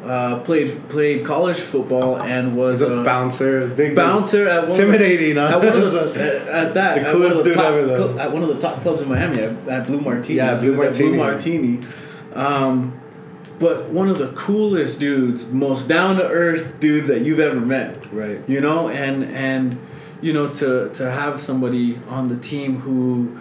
[0.03, 5.37] uh, played played college football and was he's a bouncer big bouncer at one intimidating
[5.37, 7.73] Of the, at, one of the, at, at that The at one of the top
[7.73, 10.37] cl- at one of the top clubs in Miami at, at Blue Martini.
[10.37, 11.77] Yeah, Blue at Blue Martini.
[11.77, 11.93] Martini.
[12.33, 12.99] Um,
[13.59, 18.11] but one of the coolest dudes, most down to earth dudes that you've ever met
[18.11, 19.79] right you know and and
[20.21, 23.39] you know to to have somebody on the team who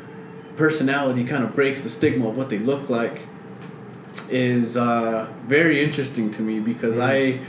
[0.57, 3.23] personality kind of breaks the stigma of what they look like
[4.31, 7.41] is uh, very interesting to me because I,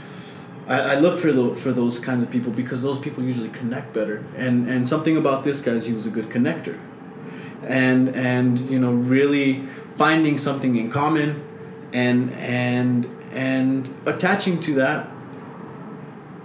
[0.66, 3.92] I I look for the for those kinds of people because those people usually connect
[3.92, 4.24] better.
[4.36, 6.78] And and something about this guy is he was a good connector.
[7.62, 9.64] And and you know really
[9.96, 11.42] finding something in common
[11.92, 15.08] and and and attaching to that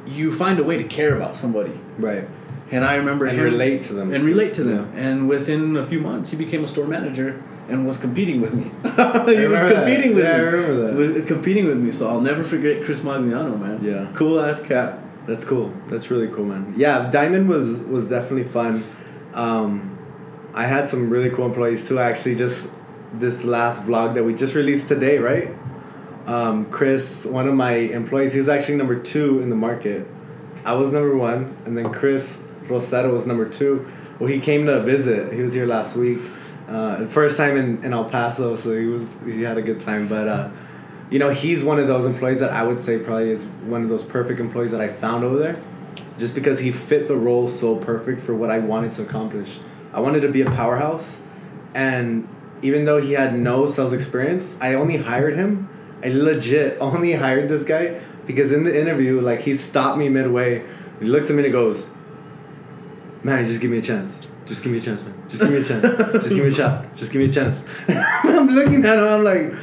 [0.06, 1.80] you find a way to care about somebody.
[1.98, 2.28] Right.
[2.72, 4.14] And I remember and him- relate to them.
[4.14, 4.92] and relate to them.
[4.94, 5.02] Yeah.
[5.02, 8.64] And within a few months, he became a store manager and was competing with me.
[8.84, 9.86] he was remember that.
[9.86, 10.44] competing with Yeah, me.
[10.44, 10.96] I remember that.
[10.96, 11.92] With, competing with me.
[11.92, 13.84] So I'll never forget Chris Magliano, man.
[13.84, 14.12] Yeah.
[14.14, 15.00] Cool ass cat.
[15.28, 15.72] That's cool.
[15.88, 16.74] That's really cool, man.
[16.76, 18.84] Yeah, Diamond was was definitely fun.
[19.34, 19.98] Um,
[20.54, 22.00] I had some really cool employees too.
[22.00, 22.70] Actually, just
[23.14, 25.54] this last vlog that we just released today, right?
[26.26, 30.08] Um, Chris, one of my employees, he was actually number two in the market.
[30.66, 33.88] I was number one, and then Chris Rosetta was number two.
[34.20, 35.34] Well, he came to visit.
[35.34, 36.20] He was here last week,
[36.70, 40.08] uh, first time in, in El Paso, so he was he had a good time.
[40.08, 40.50] But uh,
[41.10, 43.90] you know, he's one of those employees that I would say probably is one of
[43.90, 45.60] those perfect employees that I found over there,
[46.20, 49.60] just because he fit the role so perfect for what I wanted to accomplish.
[49.92, 51.20] I wanted to be a powerhouse,
[51.74, 52.28] and
[52.62, 55.70] even though he had no sales experience, I only hired him.
[56.04, 60.64] I legit only hired this guy because in the interview, like he stopped me midway.
[61.00, 61.88] He looks at me and goes,
[63.24, 64.30] "Man, just give me a chance.
[64.50, 65.14] Just give me a chance, man.
[65.30, 65.84] Just give me a chance.
[66.12, 66.96] just give me a shot.
[66.96, 69.06] Just give me a chance." I'm looking at him.
[69.06, 69.54] I'm like.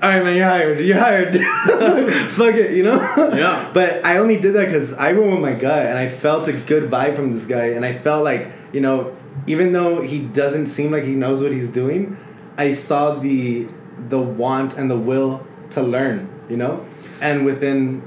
[0.00, 0.80] All right, man, you're hired.
[0.80, 1.34] You're hired.
[2.30, 2.96] Fuck it, you know.
[3.16, 3.70] Yeah.
[3.72, 6.52] But I only did that because I went with my gut, and I felt a
[6.52, 9.16] good vibe from this guy, and I felt like you know,
[9.48, 12.16] even though he doesn't seem like he knows what he's doing,
[12.56, 16.86] I saw the the want and the will to learn, you know,
[17.20, 18.06] and within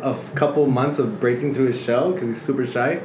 [0.00, 3.02] a couple months of breaking through his shell because he's super shy,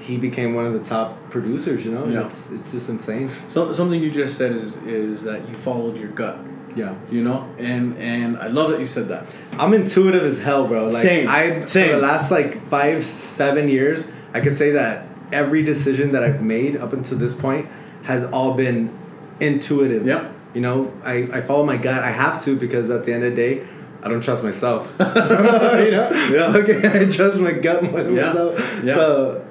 [0.00, 1.84] he became one of the top producers.
[1.84, 2.26] You know, Yeah.
[2.26, 3.30] it's it's just insane.
[3.48, 6.36] So, something you just said is is that you followed your gut.
[6.76, 9.26] Yeah, You know, and and I love that you said that.
[9.58, 10.84] I'm intuitive as hell, bro.
[10.86, 11.28] Like Same.
[11.28, 11.90] I for Same.
[11.92, 16.76] the last like five seven years, I could say that every decision that I've made
[16.76, 17.66] up until this point
[18.04, 18.96] has all been
[19.40, 20.06] intuitive.
[20.06, 20.32] Yep.
[20.54, 22.02] You know, I, I follow my gut.
[22.04, 23.66] I have to because at the end of the day,
[24.02, 24.92] I don't trust myself.
[25.00, 26.10] you know?
[26.32, 26.56] Yeah.
[26.56, 28.26] Okay, I trust my gut more than Yeah.
[28.26, 28.80] myself.
[28.84, 28.94] Yeah.
[28.94, 29.44] So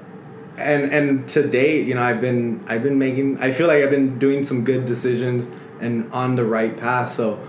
[0.60, 3.90] and and to date, you know, I've been I've been making I feel like I've
[3.90, 5.48] been doing some good decisions
[5.80, 7.12] and on the right path.
[7.12, 7.40] So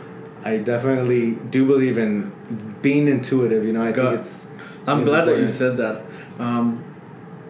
[0.45, 2.33] I definitely do believe in
[2.83, 3.83] being intuitive, you know.
[3.83, 4.07] I Gut.
[4.07, 4.47] think it's
[4.87, 6.03] I'm glad that you said that.
[6.39, 6.85] Um,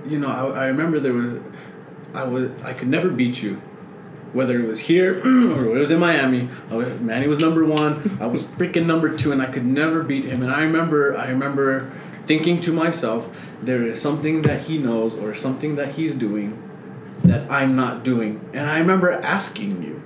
[0.06, 1.38] you know, I, I remember there was,
[2.14, 3.56] I was I could never beat you,
[4.32, 6.48] whether it was here or it was in Miami.
[6.70, 8.18] I was, Manny was number one.
[8.20, 10.42] I was freaking number two, and I could never beat him.
[10.42, 11.92] And I remember, I remember
[12.26, 16.60] thinking to myself, there is something that he knows or something that he's doing
[17.24, 18.48] that I'm not doing.
[18.52, 20.02] And I remember asking you.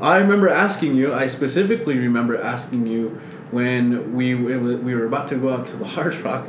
[0.00, 1.12] I remember asking you.
[1.14, 5.84] I specifically remember asking you when we we were about to go out to the
[5.96, 6.46] Hard Rock,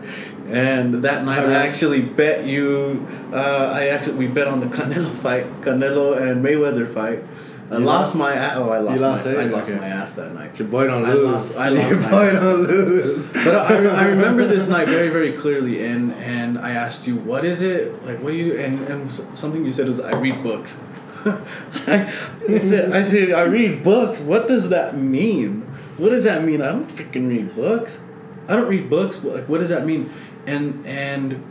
[0.49, 3.07] and that night I actually bet you.
[3.31, 7.23] Uh, I actually we bet on the Canelo fight, Canelo and Mayweather fight.
[7.71, 8.17] I You lost, lost?
[8.17, 9.37] my oh I lost, lost my, it?
[9.37, 9.79] I lost Okay.
[9.79, 10.57] my ass that night.
[10.57, 11.25] your boy don't I lose.
[11.31, 12.41] lost- I lost your my boy ass.
[12.41, 13.27] don't lose.
[13.45, 17.45] But I, I remember this night very, very clearly, and, and I asked you, what
[17.45, 18.03] is it?
[18.05, 18.59] Like, what do you do?
[18.59, 20.77] And, and something you said was, I read books.
[21.25, 22.11] I,
[22.47, 24.19] I, said, I said, I read books.
[24.19, 25.61] What does that mean?
[25.97, 26.61] What does that mean?
[26.61, 28.01] I don't freaking read books.
[28.47, 29.23] I don't read books.
[29.23, 30.09] Like, what does that mean?
[30.47, 31.43] And, and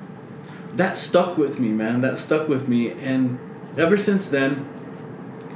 [0.74, 2.00] that stuck with me, man.
[2.00, 2.90] That stuck with me.
[2.92, 3.38] And
[3.76, 4.66] ever since then,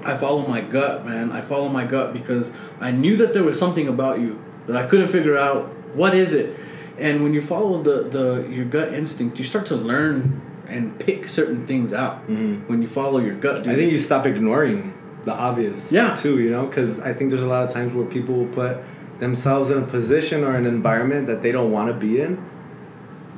[0.04, 1.32] I follow my gut, man.
[1.32, 4.86] I follow my gut because I knew that there was something about you that I
[4.86, 5.68] couldn't figure out.
[5.94, 6.58] What is it?
[6.98, 11.28] And when you follow the, the your gut instinct, you start to learn and pick
[11.28, 12.26] certain things out.
[12.28, 12.68] Mm-hmm.
[12.68, 13.72] When you follow your gut, dude.
[13.72, 15.92] I think you stop ignoring the obvious.
[15.92, 16.14] Yeah.
[16.14, 18.78] Too, you know, because I think there's a lot of times where people will put
[19.18, 22.44] themselves in a position or an environment that they don't want to be in,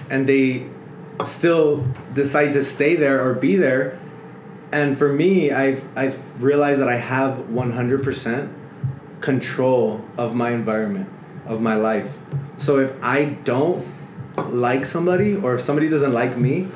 [0.09, 0.66] and they
[1.24, 3.98] still decide to stay there or be there.
[4.74, 8.50] And for me, I've I've realized that I have one hundred percent
[9.20, 11.08] control of my environment,
[11.46, 12.18] of my life.
[12.58, 13.87] So if I don't
[14.37, 16.66] like somebody or if somebody doesn't like me,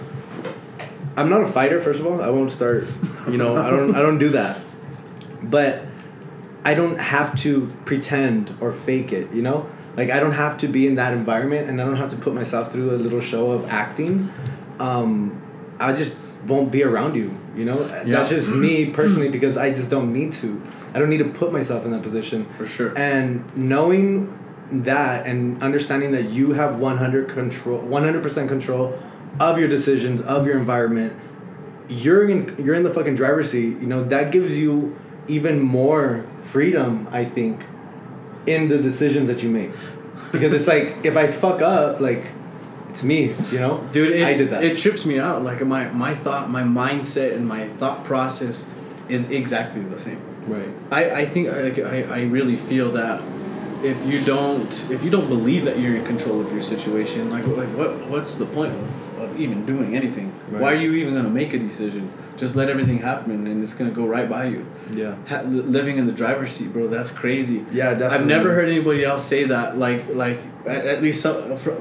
[1.16, 1.80] I'm not a fighter.
[1.80, 2.86] First of all, I won't start.
[3.26, 3.96] You know, I don't.
[3.96, 4.60] I don't do that.
[5.42, 5.82] But
[6.64, 9.32] I don't have to pretend or fake it.
[9.32, 12.10] You know, like I don't have to be in that environment, and I don't have
[12.10, 14.32] to put myself through a little show of acting.
[14.78, 15.42] Um,
[15.80, 16.14] I just
[16.46, 17.36] won't be around you.
[17.58, 18.04] You know, Yeah.
[18.04, 20.62] that's just me personally because I just don't need to.
[20.94, 22.44] I don't need to put myself in that position.
[22.44, 22.96] For sure.
[22.96, 24.38] And knowing
[24.70, 28.98] that and understanding that you have 100 control 100% control
[29.40, 31.14] of your decisions of your environment
[31.88, 34.94] you're in you're in the fucking driver's seat you know that gives you
[35.26, 37.64] even more freedom i think
[38.46, 39.70] in the decisions that you make
[40.32, 42.30] because it's like if i fuck up like
[42.88, 43.86] it's me you know?
[43.92, 44.64] Dude it, i did that.
[44.64, 45.42] it trips me out.
[45.42, 48.70] Like my my thought my mindset and my thought process
[49.08, 50.20] is exactly the same.
[50.46, 50.68] Right.
[50.90, 53.22] I, I think I, I, I really feel that
[53.82, 57.46] if you don't if you don't believe that you're in control of your situation like
[57.46, 60.32] like what what's the point of, of even doing anything?
[60.48, 60.62] Right.
[60.62, 62.12] why are you even gonna make a decision?
[62.36, 64.64] Just let everything happen and it's gonna go right by you.
[64.92, 65.16] Yeah.
[65.28, 67.64] Ha- living in the driver's seat bro that's crazy.
[67.70, 68.16] Yeah definitely.
[68.18, 71.26] I've never heard anybody else say that like like at, least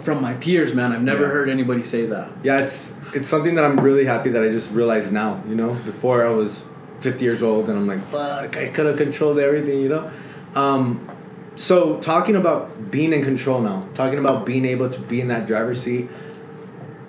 [0.02, 1.30] from my peers man I've never Yeah.
[1.30, 2.30] heard anybody say that.
[2.43, 5.73] Yeah it's it's something that i'm really happy that i just realized now you know?
[5.86, 6.63] Before i was
[7.02, 10.10] 50 years old and i'm like fuck i could have controlled everything you know?
[10.56, 11.08] Um,
[11.56, 15.47] so talking about being in control now talking about being able to be in that
[15.47, 16.10] driver's seat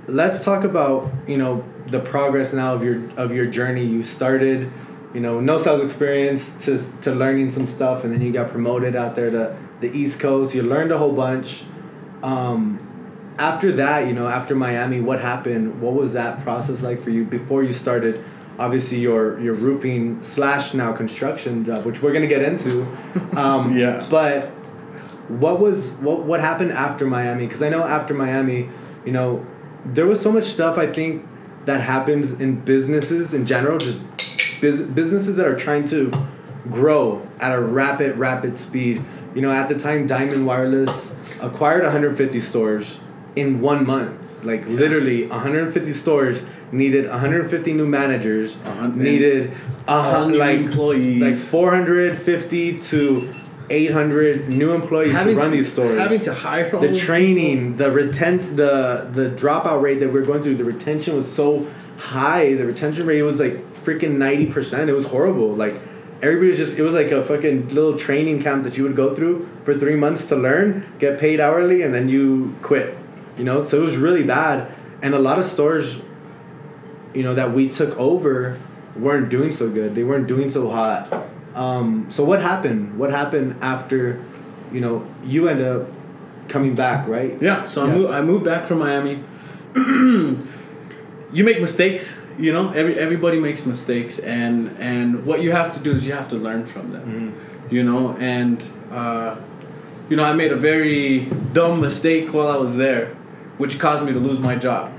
[0.07, 3.85] let's talk about you know the progress now of your of your journey.
[3.85, 4.71] You started
[5.15, 8.95] you know no sales experience to to learning some stuff and then you got promoted
[8.95, 11.63] out there to the east coast you learned a whole bunch
[12.23, 12.79] um,
[13.39, 17.25] after that you know after miami what happened what was that process like for you
[17.25, 18.25] before you started
[18.59, 22.85] obviously your your roofing slash now construction job which we're gonna get into
[23.37, 24.05] um, Yeah.
[24.11, 24.51] but
[25.29, 27.45] what was what what happened after Miami?
[27.47, 28.71] Because I know after Miami,
[29.05, 29.45] you know,
[29.85, 31.23] there was so much stuff I think
[31.67, 34.01] that happens in businesses in general, just
[34.63, 36.11] bus- businesses that are trying to
[36.71, 39.05] grow at a rapid rapid speed.
[39.39, 42.99] You know, at the time, Diamond Wireless acquired 150 stores
[43.37, 44.45] in one month.
[44.45, 49.53] Like literally, 150 stores needed 150 new managers, hun- needed
[49.87, 49.95] new
[50.39, 51.23] like employees.
[51.23, 53.33] like 450 to
[53.71, 56.01] 800 new employees to run these stores.
[56.01, 60.43] having to hire the training, the retent, the the dropout rate that we are going
[60.43, 61.65] through, the retention was so
[61.97, 62.55] high.
[62.55, 64.91] The retention rate was like freaking ninety percent.
[64.91, 65.55] It was horrible.
[65.55, 65.75] Like
[66.23, 66.79] everybody was just.
[66.79, 69.97] It was like a fucking little training camp that you would go through for three
[69.97, 72.97] months to learn, get paid hourly, and then you quit.
[73.37, 76.03] You know, so it was really bad, and a lot of stores,
[77.15, 78.59] you know, that we took over,
[78.97, 79.95] weren't doing so good.
[79.95, 81.27] They weren't doing so hot.
[81.55, 82.99] Um, so what happened?
[82.99, 84.23] What happened after,
[84.73, 85.87] you know, you end up
[86.49, 87.41] coming back, right?
[87.41, 87.95] Yeah, so Yes.
[87.95, 88.13] I moved.
[88.15, 89.23] I moved back from Miami.
[89.77, 92.71] you make mistakes, you know.
[92.71, 96.37] Every everybody makes mistakes, and and what you have to do is you have to
[96.37, 97.35] learn from them,
[97.71, 98.17] you know.
[98.17, 99.37] And uh,
[100.09, 103.15] you know, I made a very dumb mistake while I was there,
[103.59, 104.93] which caused me to lose my job.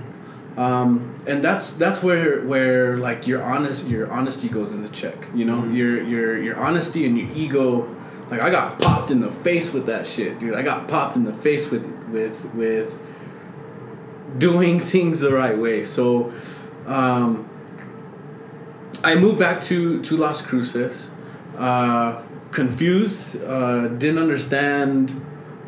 [0.58, 5.16] Um, and that's that's where where like your honest your honesty goes into check.
[5.34, 7.96] You know, your your your honesty and your ego.
[8.30, 10.54] Like I got popped in the face with that shit, dude.
[10.54, 13.02] I got popped in the face with with with
[14.38, 15.86] doing things the right way.
[15.86, 16.34] So,
[16.88, 17.48] um,
[19.04, 21.10] I moved back to to Las Cruces,
[21.58, 25.12] uh, confused, uh, didn't understand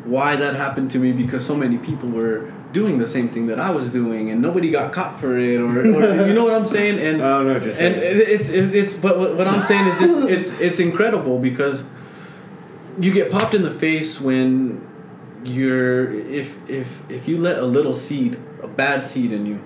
[0.04, 3.60] why that happened to me because so many people were doing the same thing that
[3.60, 6.66] I was doing and nobody got caught for it or, or you know what I'm
[6.66, 7.94] saying and I don't know what you're saying.
[7.94, 11.38] and it- it's it's, it's but what what I'm saying is just it's it's incredible
[11.38, 11.84] because
[12.98, 14.80] you get popped in the face when
[15.44, 19.60] you're if if if you let a little seed a bad seed in you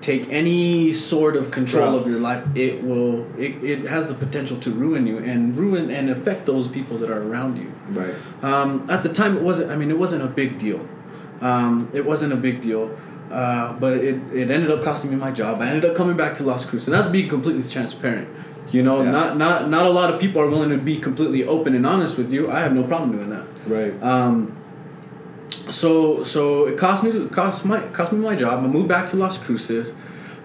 [0.00, 4.56] take any sort of control of your life it will it, it has the potential
[4.58, 8.14] to ruin you and ruin and affect those people that are around you right.
[8.42, 9.70] um, at the time, it wasn't.
[9.70, 10.86] I mean, it wasn't a big deal.
[11.40, 12.96] Um, it wasn't a big deal,
[13.30, 15.60] uh, but it, it ended up costing me my job.
[15.60, 18.28] I ended up coming back to Las Cruces, and that's being completely transparent.
[18.70, 19.10] You know, Yeah.
[19.10, 22.16] not not not a lot of people are willing to be completely open and honest
[22.18, 22.50] with you.
[22.50, 23.46] I have no problem doing that.
[23.66, 24.02] Right.
[24.02, 24.56] Um,
[25.68, 28.62] so so it cost me cost my cost me my job.
[28.64, 29.92] I moved back to Las Cruces.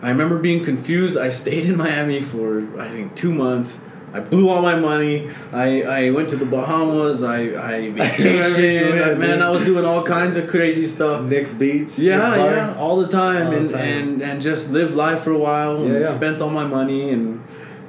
[0.01, 1.17] I remember being confused.
[1.17, 3.79] I stayed in Miami for I think two months.
[4.13, 5.29] I blew all my money.
[5.51, 7.21] I, I went to the Bahamas.
[7.21, 7.39] I
[7.73, 8.99] I vacationed.
[9.07, 9.41] went, man.
[9.41, 11.21] I was doing all kinds of crazy stuff.
[11.23, 11.97] Nick's Beach.
[11.97, 13.81] Yeah, Nick's yeah, all the time, All the and, time.
[13.81, 16.15] and and just lived life for a while and Yeah, yeah.
[16.15, 17.43] spent all my money and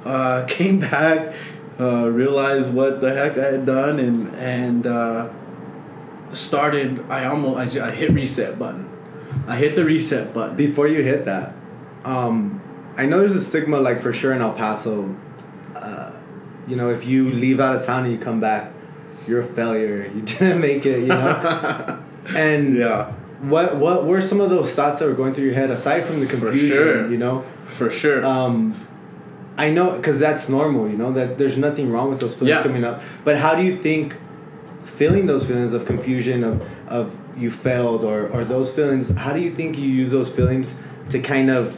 [0.05, 1.33] uh, came back,
[1.79, 5.29] uh, realized what the heck I had done and and uh,
[6.33, 7.05] started.
[7.09, 8.89] I almost I, I hit reset button.
[9.47, 10.55] I hit the reset button.
[10.55, 11.53] Before you hit that,
[12.03, 12.61] um,
[12.97, 15.15] I know there's a stigma, like for sure in El Paso.
[15.75, 16.11] Uh,
[16.67, 18.71] you know, if you leave out of town and you come back,
[19.27, 20.09] you're a failure.
[20.15, 20.99] You didn't make it.
[21.01, 22.03] You know.
[22.35, 23.11] and Yeah,
[23.41, 26.19] what what were some of those thoughts that were going through your head aside from
[26.19, 26.69] the confusion?
[26.69, 27.09] sure.
[27.09, 27.45] You know.
[27.67, 28.25] for sure.
[28.25, 28.73] Um,
[29.57, 30.89] I know because that's normal.
[30.89, 32.63] You know that there's nothing wrong with those feelings Yeah.
[32.63, 33.01] coming up.
[33.23, 34.17] But how do you think
[34.87, 39.09] feeling those feelings of confusion of of you failed or or those feelings?
[39.11, 40.75] How do you think you use those feelings
[41.09, 41.77] to kind of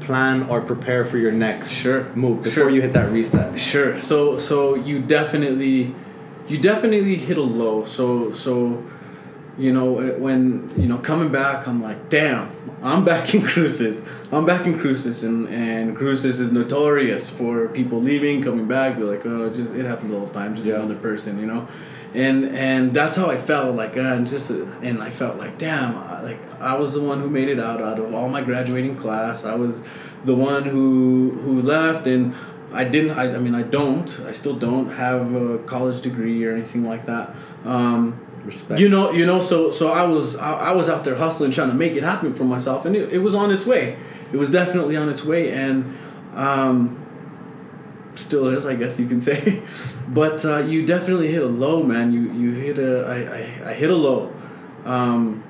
[0.00, 2.04] plan or prepare for your next Sure.
[2.14, 2.70] move before Sure.
[2.70, 3.58] you hit that reset?
[3.58, 3.96] Sure.
[3.98, 5.94] So so you definitely
[6.48, 7.84] you definitely hit a low.
[7.84, 8.82] So so
[9.58, 12.50] you know it- when you know coming back I'm like damn
[12.82, 14.02] I'm back in Cruces.
[14.30, 19.06] I'm back in Cruces and and Cruces is notorious for people leaving coming back they're
[19.06, 20.74] like oh just it happens all the time just Yeah.
[20.76, 21.66] another person you know
[22.14, 25.96] and and that's how I felt like uh, and just and I felt like damn
[25.96, 28.96] I- like I was the one who made it out out of all my graduating
[28.96, 29.44] class.
[29.44, 29.84] I was
[30.24, 32.34] the one who who left and
[32.72, 36.52] I didn't I, I mean I don't I still don't have a college degree or
[36.54, 37.34] anything like that.
[37.64, 38.80] Um, Respect.
[38.80, 41.68] you know you know so so I was I, I was out there hustling trying
[41.68, 43.98] to make it happen for myself and it, it was on its way.
[44.32, 45.96] It was definitely on its way and
[46.34, 47.05] um,
[48.16, 49.62] still is I guess you can say.
[50.08, 52.12] But uh, you definitely hit a low man.
[52.12, 53.16] You you hit a I,
[53.66, 54.32] I, I hit a low.
[54.84, 55.42] Um,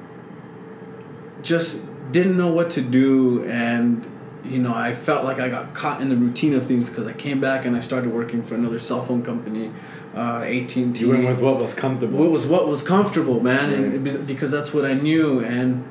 [1.42, 4.04] just didn't know what to do and
[4.44, 7.12] you know i felt like i got caught in the routine of things because i
[7.12, 9.70] came back and i started working for another cell phone company
[10.14, 12.18] uh, at&t you went with what was comfortable.
[12.18, 14.04] what was what was comfortable man Right.
[14.04, 15.40] be- because that's what i knew.
[15.44, 15.84] And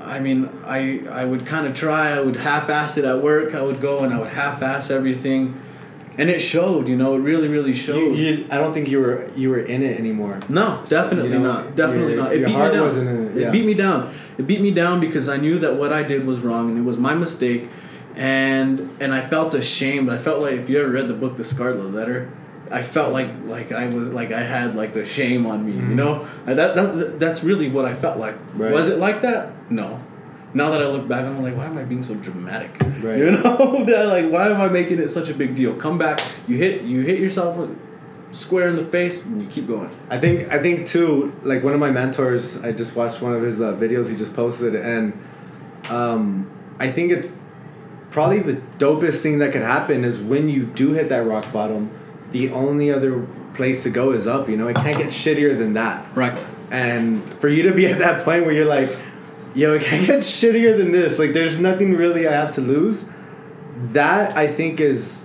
[0.00, 2.10] i mean i i would kind of try.
[2.10, 3.54] I would half-ass it at work.
[3.54, 5.60] I would go and i would half-ass everything
[6.18, 9.30] and it showed you know it really really showed you, I don't think you were
[9.36, 10.38] you were in it anymore.
[10.48, 11.76] no, So, definitely you know, not.
[11.76, 12.32] Definitely your- not.
[12.32, 12.86] It your beat heart me down.
[12.86, 13.50] wasn't in it, yeah.
[13.50, 14.14] beat me down.
[14.38, 16.82] It beat me down because I knew that what I did was wrong and it
[16.82, 17.68] was my mistake,
[18.14, 20.10] and and I felt ashamed.
[20.10, 22.30] I felt like if you ever read the book The Scarlet Letter,
[22.70, 25.72] I felt like like I was like I had like the shame on me.
[25.72, 28.34] You know, that, that that's really what I felt like.
[28.36, 28.62] Mm-hmm.
[28.62, 28.72] Right.
[28.72, 29.52] Was it like that?
[29.70, 30.00] No.
[30.56, 32.70] Now that I look back, I'm like, why am I being so dramatic?
[33.02, 33.18] Right.
[33.18, 35.74] You know, They're like, why am I making it such a big deal?
[35.74, 36.18] Come back.
[36.48, 37.68] You hit you hit yourself.
[38.30, 39.90] square in the face, and you keep going.
[40.08, 41.34] I think I think too.
[41.42, 44.32] Like one of my mentors, I just watched one of his uh, videos he just
[44.32, 45.12] posted, and
[45.90, 47.36] um, I think it's
[48.10, 51.90] probably the dopest thing that could happen is when you do hit that rock bottom.
[52.30, 54.48] The only other place to go is up.
[54.48, 56.16] You know, it can't get shittier than that.
[56.16, 56.36] Right.
[56.70, 58.90] And for you to be at that point where you're like,
[59.56, 61.18] yo, it can't get shittier than this.
[61.18, 63.08] Like, there's nothing really I have to lose.
[63.92, 65.24] That I think is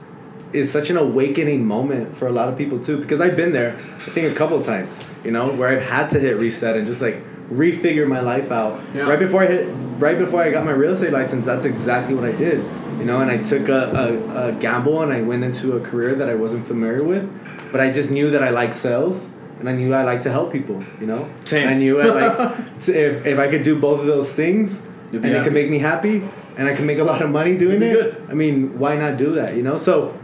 [0.53, 2.97] is such an awakening moment for a lot of people too.
[2.97, 5.07] Because I've been there, I think a couple times.
[5.23, 8.81] You know, where I've had to hit reset and just like refigure my life out.
[8.93, 9.09] Yeah.
[9.09, 9.67] Right before I hit,
[10.01, 12.65] right before I got my real estate license, that's exactly what I did.
[12.99, 16.13] You know, and I took a, a, a gamble and I went into a career
[16.15, 19.30] that I wasn't familiar with, but I just knew that I liked sales
[19.61, 20.83] and I knew I like to help people.
[20.99, 21.67] You know, Same.
[21.67, 25.21] I knew I like to, if if I could do both of those things and
[25.21, 27.81] be it could make me happy and I can make a lot of money doing
[27.81, 27.93] it.
[27.93, 28.27] good.
[28.29, 29.55] I mean, why not do that?
[29.55, 30.17] You know, so.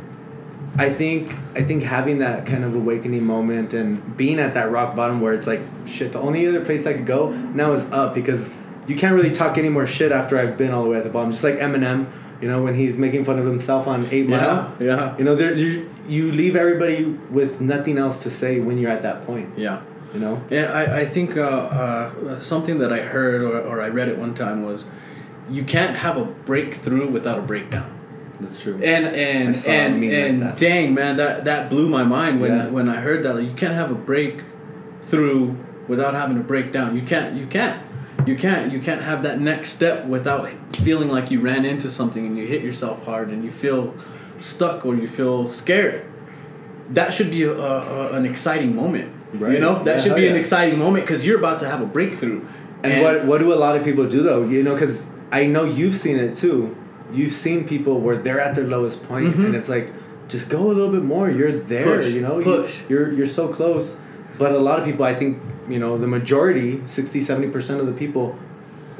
[0.79, 4.95] I think I think having that kind of awakening moment and being at that rock
[4.95, 8.13] bottom where it's like shit, the only other place I could go now is up
[8.13, 8.51] because
[8.85, 11.09] you can't really talk any more shit after I've been all the way at the
[11.09, 11.31] bottom.
[11.31, 12.11] Just like Eminem,
[12.41, 14.73] you know, when he's making fun of himself on Eight Mile.
[14.79, 14.85] Yeah.
[14.85, 15.17] Yeah.
[15.17, 19.01] You know, there you you leave everybody with nothing else to say when you're at
[19.03, 19.49] that point.
[19.57, 19.81] Yeah.
[20.13, 20.41] You know.
[20.49, 24.17] Yeah, I, I think uh, uh, something that I heard or, or I read at
[24.17, 24.89] one time was
[25.49, 27.93] you can't have a breakthrough without a breakdown.
[28.39, 28.75] That's true.
[28.75, 30.57] And and and, like and that.
[30.57, 32.67] dang man, that that blew my mind when Yeah.
[32.69, 33.35] when I heard that.
[33.35, 35.55] Like, you can't have a breakthrough
[35.87, 36.95] without having a breakdown.
[36.95, 37.35] You can't.
[37.35, 37.81] You can't.
[38.25, 38.71] You can't.
[38.71, 42.45] You can't have that next step without feeling like you ran into something and you
[42.45, 43.93] hit yourself hard and you feel
[44.39, 46.05] stuck or you feel scared.
[46.91, 49.13] That should be a, a, an exciting moment.
[49.33, 49.53] Right.
[49.53, 51.85] You know that Yeah, should be an exciting moment because you're about to have a
[51.85, 52.45] breakthrough.
[52.83, 54.43] And, what what do a lot of people do though?
[54.43, 56.77] You know, because I know you've seen it too.
[57.11, 59.45] You've seen people where they're at their lowest point, Mhm.
[59.47, 59.91] and it's like,
[60.29, 61.29] just go a little bit more.
[61.29, 61.97] You're there.
[61.97, 62.81] Push, you know, You- push.
[62.87, 63.95] you're you're so close.
[64.37, 67.87] But a lot of people, I think, you know, the majority, 60, 70 percent of
[67.87, 68.37] the people,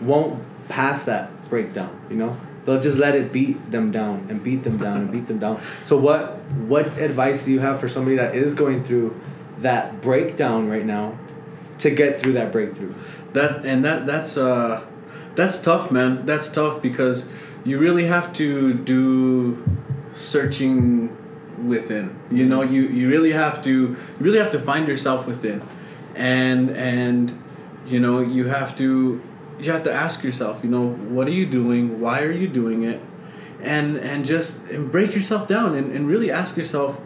[0.02, 1.92] won't pass that breakdown.
[2.10, 2.36] You know,
[2.68, 5.61] they'll just let it beat them down and beat them down and beat them down.
[5.86, 6.38] So what
[6.68, 9.20] what advice do you have for somebody that is going through
[9.59, 11.18] that breakdown right now,
[11.80, 12.93] to get through that breakthrough?
[13.32, 14.86] That and that that's uh
[15.36, 16.26] that's tough, man.
[16.26, 17.28] That's tough because
[17.63, 19.63] you really have to do
[20.13, 21.15] searching
[21.65, 22.20] within.
[22.30, 25.63] You know, you you really have to you really have to find yourself within.
[26.15, 27.41] And and
[27.86, 29.22] you know, you have to
[29.60, 31.99] you have to ask yourself, you know, what are you doing?
[31.99, 33.01] Why are you doing it?
[33.62, 36.99] And and just and break yourself down and, and really ask yourself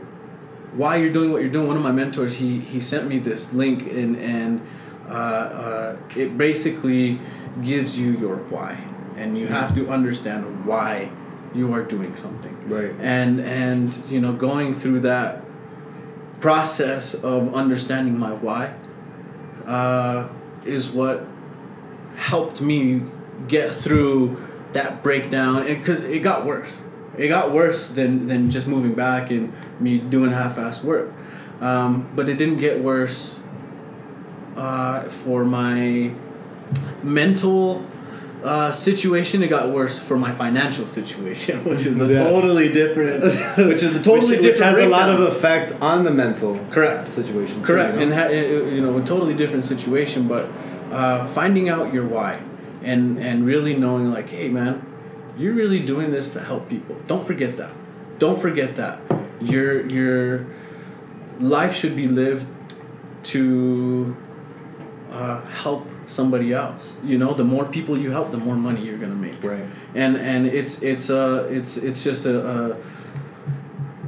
[0.74, 1.68] why you're doing what you're doing.
[1.68, 4.62] One of my mentors, he he sent me this link and and
[5.10, 7.20] uh, uh, it basically
[7.62, 8.84] gives you your why,
[9.16, 11.12] and you have to understand why
[11.54, 12.58] you are doing something.
[12.70, 12.94] Right.
[13.00, 15.44] And and you know going through that
[16.42, 18.74] process of understanding my why
[19.66, 20.28] uh,
[20.66, 21.26] is what
[22.30, 23.02] helped me
[23.48, 24.38] get through
[24.74, 26.80] that breakdown because it got worse
[27.18, 31.12] it got worse than, than just moving back and me doing half-assed work
[31.60, 33.40] um, but it didn't get worse
[34.56, 36.12] uh, for my
[37.04, 37.86] mental
[38.44, 42.24] uh, situation it got worse for my financial situation which is a Yeah.
[42.24, 43.24] totally different
[43.72, 46.60] which is a totally which, different which has a lot of effect on the mental
[46.72, 47.58] correct situation.
[47.60, 48.06] too, Correct, you know?
[48.06, 50.48] and ha- uh, you know, a totally different situation, but
[50.92, 52.42] uh, finding out your why,
[52.84, 54.86] and and really knowing like, hey man,
[55.38, 56.98] you're really doing this to help people.
[57.08, 57.72] Don't forget that.
[58.20, 59.00] Don't forget that.
[59.42, 60.48] Your your
[61.40, 62.48] life should be lived
[63.24, 64.16] to
[65.12, 66.98] uh, help somebody else.
[67.04, 69.64] You know, the more people you help, the more money you're gonna make right.
[69.96, 72.78] and and it's it's uh it's it's just a, a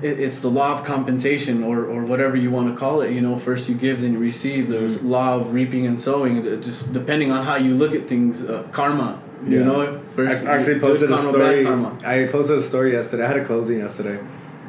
[0.03, 3.21] it, it's the law of compensation or, or whatever you want to call it you
[3.21, 5.09] know first you give then you receive there's Mm-hmm.
[5.17, 9.09] law of reaping and sowing just depending on how you look at things uh, karma
[9.45, 9.65] you Yeah.
[9.65, 11.67] know first I actually posted a story.
[12.05, 13.23] I posted a story yesterday.
[13.25, 14.17] I had a closing yesterday,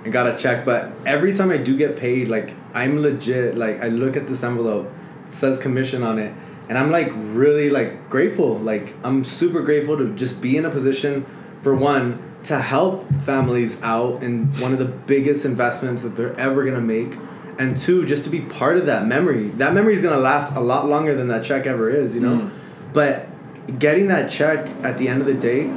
[0.05, 0.65] and got a check.
[0.65, 3.57] But every time I do get paid, like I'm legit.
[3.57, 4.87] Like I look at this envelope,
[5.29, 6.33] it says commission on it,
[6.69, 8.59] and I'm like really like grateful.
[8.59, 11.25] Like I'm super grateful to just be in a position,
[11.63, 16.65] for one, to help families out in one of the biggest investments that they're ever
[16.65, 17.17] gonna make.
[17.59, 19.49] And two, just to be part of that memory.
[19.49, 22.39] That memory is gonna last a lot longer than that check ever is, you know.
[22.39, 22.51] Mm.
[22.93, 23.29] But
[23.79, 25.73] getting that check at the end of the day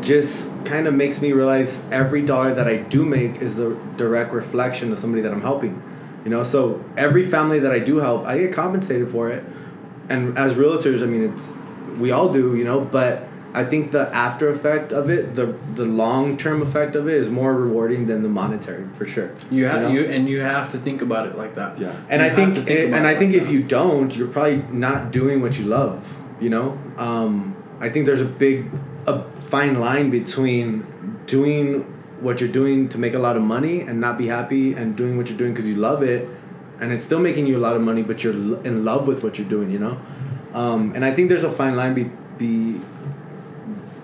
[0.00, 4.32] just kind of makes me realize every dollar that I do make is a direct
[4.32, 5.82] reflection of somebody that I'm helping.
[6.24, 9.44] You know, so every family that I do help, I get compensated for it.
[10.08, 11.54] And as realtors, I mean, it's
[11.98, 15.84] we all do, you know, but I think the after effect of it, the the
[15.84, 19.30] long term effect of it, is more rewarding than the monetary for sure.
[19.50, 19.88] You have know?
[19.88, 21.78] you and you have to think about it like that.
[21.78, 24.28] Yeah, and You I think, think and, I it think like if you don't, you're
[24.28, 26.18] probably not doing what you love.
[26.40, 28.70] You know, um, I think there's a big,
[29.06, 30.86] a fine line between
[31.26, 31.82] doing
[32.20, 35.18] what you're doing to make a lot of money and not be happy, and doing
[35.18, 36.26] what you're doing because you love it,
[36.80, 38.32] and it's still making you a lot of money, but you're
[38.64, 39.70] in love with what you're doing.
[39.70, 40.00] You know,
[40.54, 42.80] um, and I think there's a fine line be be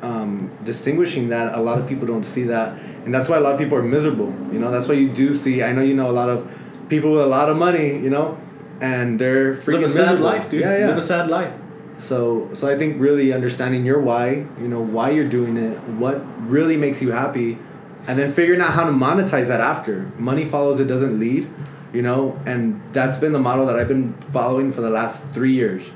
[0.02, 2.78] um, distinguishing that a lot of people don't see that.
[3.04, 4.70] And that's why a lot of people are miserable you know?
[4.70, 6.50] That's why you do see i know you know a lot of
[6.88, 8.38] people with a lot of money you know?
[8.80, 10.60] And they're freaking live a sad life, dude.
[10.60, 10.86] yeah yeah.
[10.88, 11.52] Live a sad life.
[11.98, 16.22] so so i think really understanding your why you know why you're doing it what
[16.48, 17.58] really makes you happy
[18.06, 20.10] and then figuring out how to monetize that after.
[20.16, 21.48] Money follows it doesn't lead
[21.92, 22.38] you know?
[22.44, 25.92] And that's been the model that i've been following for the last three years.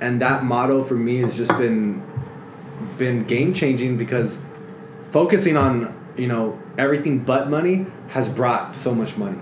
[0.00, 2.02] And that motto for me has just been
[2.98, 4.38] been game changing because
[5.10, 9.38] focusing on you know everything but money has brought so much money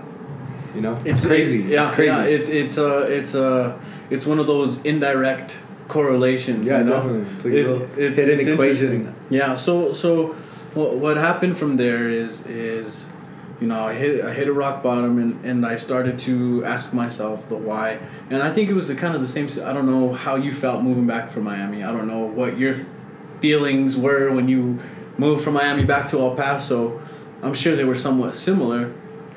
[0.75, 2.23] you know it's, crazy yeah, it's crazy yeah.
[2.23, 3.79] It's it's a it's a
[4.09, 6.65] it's one of those indirect correlations.
[6.65, 6.93] Yeah, you know?
[6.93, 7.33] definitely.
[7.33, 9.15] It's like a it's- hidden it's equation.
[9.29, 9.55] Yeah.
[9.55, 10.33] So so
[10.73, 13.05] what what happened from there is is
[13.59, 16.93] you know I hit I hit a rock bottom and, and I started to ask
[16.93, 17.99] myself the why
[18.29, 20.53] and I think it was the kind of the same I don't know how you
[20.53, 22.75] felt moving back from Miami I don't know what your
[23.41, 24.79] feelings were when you
[25.17, 26.99] moved from Miami back to El Paso
[27.41, 28.93] I'm sure they were somewhat similar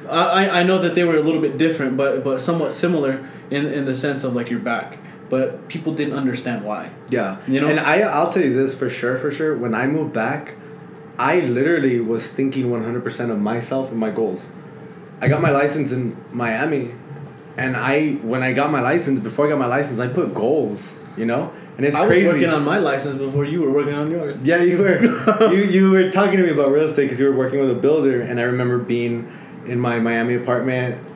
[0.09, 3.67] I, I- know that they were a little bit different but but somewhat similar in
[3.67, 4.99] in the sense of like you're back
[5.29, 7.37] but people didn't understand why Yeah.
[7.47, 7.69] You know?
[7.69, 9.57] and I I'll tell you this for sure, for sure.
[9.57, 10.55] When I moved back,
[11.19, 14.47] I literally was thinking one hundred percent of myself and my goals.
[15.21, 16.95] I got my license in Miami,
[17.57, 20.97] and I when I got my license, before I got my license, I put goals.
[21.17, 22.27] You know, and it's I crazy.
[22.27, 25.01] was working on my license before you were working on yours Yeah, you were.
[25.53, 27.75] you you were talking to me about real estate because you were working with a
[27.75, 29.31] builder, and I remember being
[29.67, 31.07] in my Miami apartment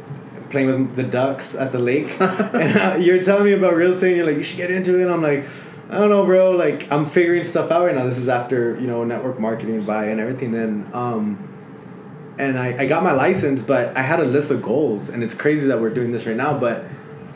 [0.50, 4.08] playing with the ducks at the lake, and uh, you're telling me about real estate.
[4.08, 5.02] and You're like, you should get into it.
[5.02, 5.46] And I'm like,
[5.90, 6.52] I don't know, bro.
[6.52, 8.04] Like, I'm figuring stuff out right now.
[8.04, 11.48] This is after you know network marketing buy and everything, and um,
[12.38, 15.34] and I I got my license, but I had a list of goals, and it's
[15.34, 16.84] crazy that we're doing this right now, but.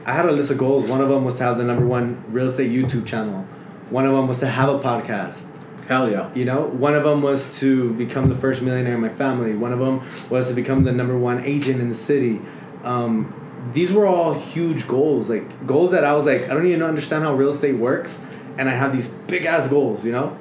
[0.09, 0.89] I had a list of goals.
[0.89, 3.43] One of them was to have the number one real estate YouTube channel.
[3.91, 5.45] One of them was to have a podcast.
[5.87, 9.11] hell yeah You know, one of them was to become the first millionaire in my
[9.11, 9.55] family.
[9.55, 12.41] One of them was to become the number one agent in the city.
[12.85, 13.35] Um,
[13.75, 17.23] these were all huge goals, like goals that I was like, I don't even understand
[17.23, 18.19] how real estate works,
[18.57, 20.39] and I have these big ass goals, you know.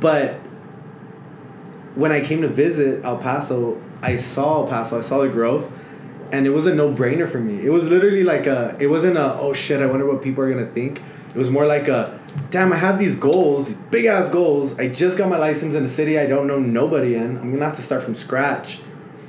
[0.00, 0.36] But
[1.96, 5.70] when I came to visit El Paso, I saw El Paso, I saw the growth,
[6.32, 7.64] and it was a no brainer for me.
[7.64, 10.50] It was literally like a, it wasn't a, oh shit, I wonder what people are
[10.50, 11.00] gonna think.
[11.34, 12.18] It was more like a,
[12.50, 14.78] damn, I have these goals, big ass goals.
[14.78, 17.36] I just got my license in a city I don't know nobody in.
[17.38, 18.80] I'm gonna have to start from scratch.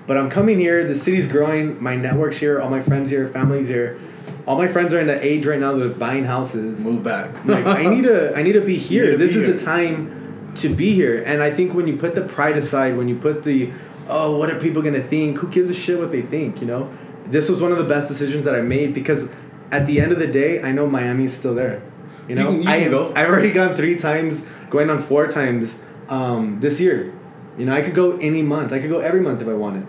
[0.08, 3.68] But I'm coming here, the city's growing, my network's here, all my friends here, family's
[3.70, 3.97] here.
[4.45, 7.30] All my friends are in the age right now that are buying houses move back
[7.45, 9.12] like I need to I need to be here.
[9.12, 9.54] to this be is here.
[9.56, 11.24] the time to be here.
[11.26, 13.72] And I think when you put the pride aside, when you put the
[14.10, 15.38] oh, what are people gonna think?
[15.39, 16.62] Who gives a shit what they think?
[16.62, 16.93] You know,
[17.26, 19.30] this was one of the best decisions that I made because
[19.72, 21.82] at the end of the day, I know Miami's still there.
[22.28, 23.14] You know, You you I can go.
[23.16, 25.78] I've already gone three times, going on four times
[26.10, 27.14] um, this year.
[27.58, 28.72] You know, I could go any month.
[28.72, 29.88] I could go every month if I wanted.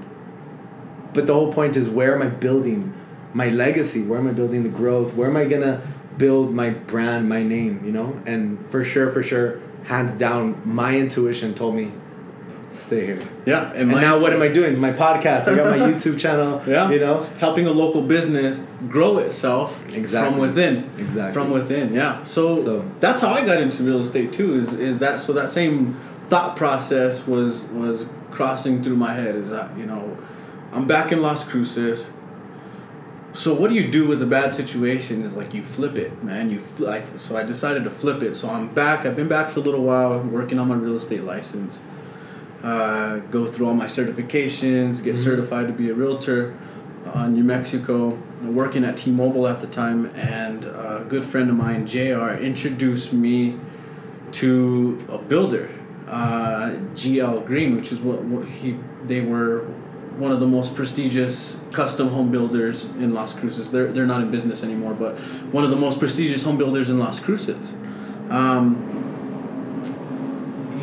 [1.13, 2.93] But the whole point is where am I building
[3.33, 4.03] my legacy?
[4.03, 5.15] Where am I building the growth?
[5.15, 5.81] Where am I gonna
[6.19, 8.21] build my brand, my name, you know?
[8.27, 11.93] And for sure, for sure, hands down, my intuition told me
[12.75, 13.23] stay here.
[13.47, 14.79] yeah and, And my- now what am I doing?
[14.79, 15.49] My podcast.
[15.49, 16.63] I got my YouTube channel.
[16.67, 16.91] Yeah.
[16.91, 17.23] You know?
[17.39, 20.33] helping a local business grow itself Exactly.
[20.33, 20.85] from within.
[20.99, 21.33] Exactly.
[21.33, 22.23] From within, yeah.
[22.25, 24.55] So, So- that's how I got into real estate too.
[24.57, 25.97] Is is that so that same
[26.29, 29.35] thought process was was crossing through my head.
[29.37, 30.17] Is that you know,
[30.73, 32.11] I'm back in Las Cruces.
[33.33, 35.23] So what do you do with a bad situation?
[35.23, 36.51] Is like you flip it, man.
[36.51, 38.37] You fl- like so I decided to flip it.
[38.37, 39.05] So I'm back.
[39.05, 41.83] I've been back for a little while, working on my real estate license.
[42.65, 46.57] Uh, go through all my certifications, get certified to be a realtor
[47.13, 51.87] uh, New Mexico, working at T-Mobile at the time, and a good friend of mine,
[51.87, 53.59] Jr., introduced me
[54.33, 55.71] to a builder,
[56.09, 59.61] uh, GL Green, which is what, what he they were
[60.17, 63.71] one of the most prestigious custom home builders in Las Cruces.
[63.71, 65.17] They're they're not in business anymore, but
[65.53, 67.75] one of the most prestigious home builders in Las Cruces.
[68.31, 69.04] Um,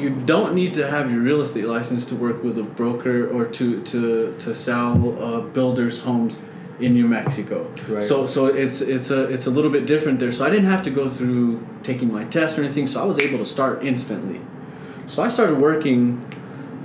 [0.02, 3.46] you don't need to have your real estate license to work with a broker or
[3.46, 6.40] to to to sell uh, builders homes
[6.80, 7.72] in New Mexico.
[7.88, 8.04] Right.
[8.04, 10.32] So so it's it's a it's a little bit different there.
[10.32, 12.88] So I didn't have to go through taking my test or anything.
[12.88, 14.42] So I was able to start instantly.
[15.08, 16.26] So I started working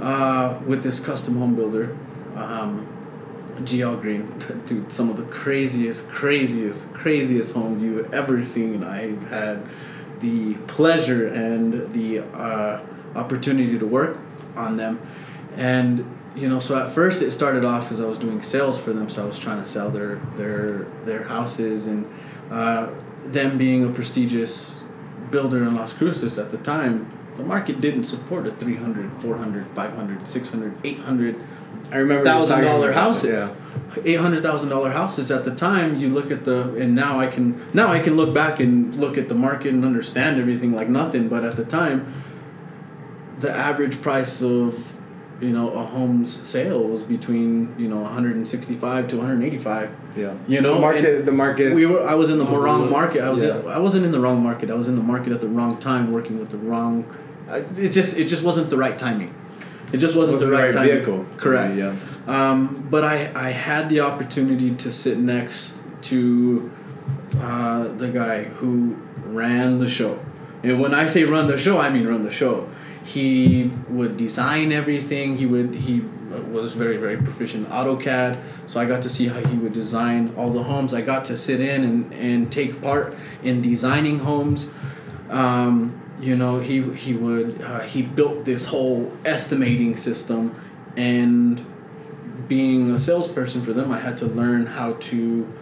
[0.00, 1.96] uh, with this custom home builder,
[2.34, 2.86] um,
[3.60, 4.38] GL Green.
[4.66, 8.84] Dude, some of the craziest, craziest, craziest homes you've ever seen.
[8.84, 9.62] I've had
[10.20, 12.80] the pleasure and the uh,
[13.16, 14.18] opportunity to work
[14.56, 15.00] on them,
[15.56, 18.92] and you know, so at first it started off as I was doing sales for
[18.92, 19.08] them.
[19.08, 22.06] So I was trying to sell their their their houses and
[22.50, 22.90] uh,
[23.24, 24.78] them being a prestigious
[25.30, 27.10] builder in Las Cruces at the time.
[27.36, 31.36] The market didn't support a 300, 400, 500, 600, 800
[31.92, 33.48] I remember thousand dollar houses.
[33.48, 33.56] that,
[34.04, 35.96] Eight hundred thousand dollar houses at the time.
[35.98, 39.16] You look at the and now I can now I can look back and look
[39.16, 41.28] at the market and understand everything like nothing.
[41.28, 42.12] But at the time,
[43.38, 44.92] the average price of
[45.40, 49.16] you know a home's sale was between you know one hundred and sixty five to
[49.18, 49.90] one hundred eighty five.
[50.16, 50.34] Yeah.
[50.48, 51.04] You know, the market.
[51.04, 51.74] and The market.
[51.74, 52.02] We were.
[52.06, 53.22] I was in the was wrong little- market.
[53.22, 53.42] I was.
[53.42, 53.68] In.
[53.68, 54.70] I wasn't in the wrong market.
[54.70, 57.04] I was in the market at the wrong time, working with the wrong.
[57.50, 58.16] It just.
[58.16, 59.34] It just wasn't the right timing.
[59.92, 60.94] It just wasn't, Wasn't the the right, right timing.
[61.04, 61.26] vehicle.
[61.36, 61.76] Correct.
[61.76, 61.94] Yeah.
[62.26, 65.76] Um, but I, I had the opportunity to sit next
[66.10, 66.72] to
[67.38, 70.18] uh, the guy who ran the show.
[70.64, 72.68] And when I say run the show, I mean run the show.
[73.06, 75.36] He would design everything.
[75.38, 76.00] He would he
[76.50, 78.38] was very very proficient in AutoCAD.
[78.66, 80.92] So I got to see how he would design all the homes.
[80.92, 84.72] I got to sit in and, and take part in designing homes.
[85.30, 90.54] Um, you know, he he would uh, he built this whole estimating system,
[90.96, 91.64] and
[92.48, 95.52] being a salesperson for them, I had to learn how to,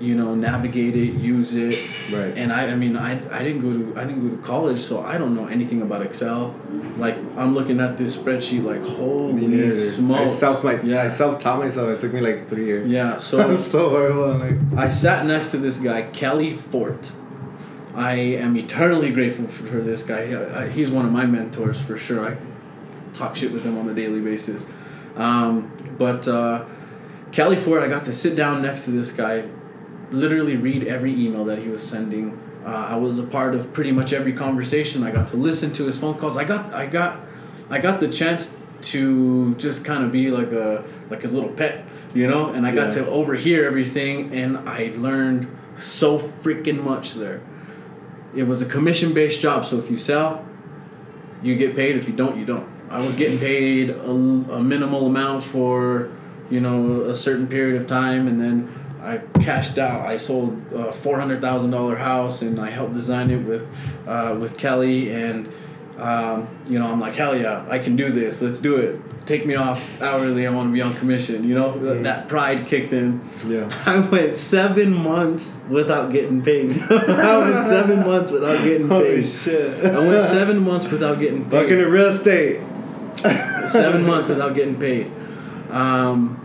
[0.00, 1.78] you know, navigate it, use it.
[2.10, 2.32] Right.
[2.36, 5.02] And I, I mean, I, I didn't go to I didn't go to college, so
[5.02, 6.54] I don't know anything about Excel.
[6.96, 9.66] Like I'm looking at this spreadsheet, like holy.
[9.68, 10.32] I smokes.
[10.32, 10.80] self my.
[10.80, 11.02] Yeah.
[11.02, 11.90] I self taught myself.
[11.90, 12.88] It took me like three years.
[12.88, 13.18] Yeah.
[13.18, 14.32] so I'm So so horrible.
[14.32, 14.40] I'm
[14.72, 14.78] like.
[14.86, 17.12] I sat next to this guy, Kelly Fort.
[17.94, 20.22] I am eternally grateful for, for this guy.
[20.62, 22.20] I- He's one of my mentors for sure.
[22.32, 22.36] I
[23.12, 24.64] talk shit with him on a daily basis.
[25.16, 26.64] Um, but uh,
[27.32, 29.42] Kelly Ford, I got to sit down next to this guy,
[30.10, 32.38] literally read every email that he was sending.
[32.64, 35.02] Uh, I was a part of pretty much every conversation.
[35.02, 36.36] I got to listen to his phone calls.
[36.36, 37.20] I got, I got,
[37.70, 41.84] I got the chance to just kind of be like a like his little pet,
[42.14, 42.50] you know.
[42.52, 43.02] And I got Yeah.
[43.04, 47.40] to overhear everything, and I learned so freaking much there.
[48.34, 50.44] It was a commission based job, so if you sell,
[51.42, 51.96] you get paid.
[51.96, 52.68] If you don't, you don't.
[52.90, 56.10] I was getting paid a, a minimal amount for,
[56.50, 58.68] you know, a certain period of time, and then
[59.02, 60.06] I cashed out.
[60.06, 63.68] I sold a four hundred thousand dollar house, and I helped design it with,
[64.06, 65.48] uh, with Kelly, and
[65.98, 68.40] um, you know, I'm like, hell yeah, I can do this.
[68.40, 69.00] Let's do it.
[69.26, 70.46] Take me off hourly.
[70.46, 71.44] I want to be on commission.
[71.46, 73.20] You know, That- that pride kicked in.
[73.46, 73.68] Yeah.
[73.86, 76.70] I went seven months without getting paid.
[76.90, 79.26] I went seven months without getting Holy paid.
[79.26, 79.84] shit.
[79.84, 81.50] I went seven months without getting paid.
[81.50, 82.60] Fucking in real estate.
[83.68, 85.12] seven months without getting paid.
[85.70, 86.36] Um,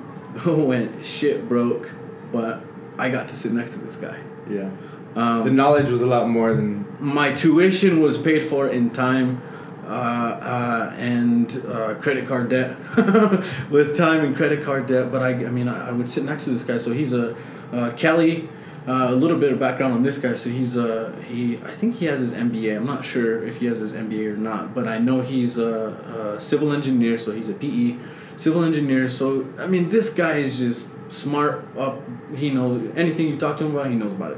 [0.45, 1.91] went shit broke,
[2.31, 2.61] but
[2.97, 4.17] I got to sit next to this guy.
[4.49, 4.69] Yeah.
[5.15, 6.85] Um, The knowledge was a lot more than.
[6.99, 9.41] my tuition was paid for in time
[9.85, 12.75] uh, uh, and uh, credit card debt
[13.69, 16.45] with time and credit card debt but i, I mean I, I would sit next
[16.45, 17.35] to this guy so he's a
[17.71, 18.49] uh, kelly
[18.87, 21.95] uh, a little bit of background on this guy so he's a he i think
[21.95, 24.87] he has his mba i'm not sure if he has his mba or not but
[24.87, 27.97] i know he's a, a civil engineer so he's a pe
[28.35, 32.01] civil engineer so i mean this guy is just smart up
[32.35, 34.37] he knows anything you talk to him about he knows about it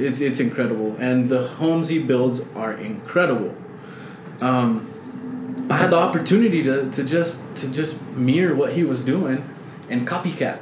[0.00, 3.54] it's it's incredible, and the homes he builds are incredible.
[4.40, 4.88] Um,
[5.70, 9.48] I had the opportunity to, to just to just mirror what he was doing,
[9.88, 10.58] and copycat,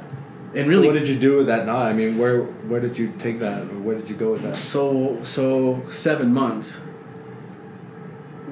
[0.53, 0.87] and So really.
[0.87, 1.93] what did you do with that knowledge?
[1.95, 3.63] I mean, where where did you take that?
[3.63, 4.55] Or where did you go with that?
[4.55, 6.79] so so seven months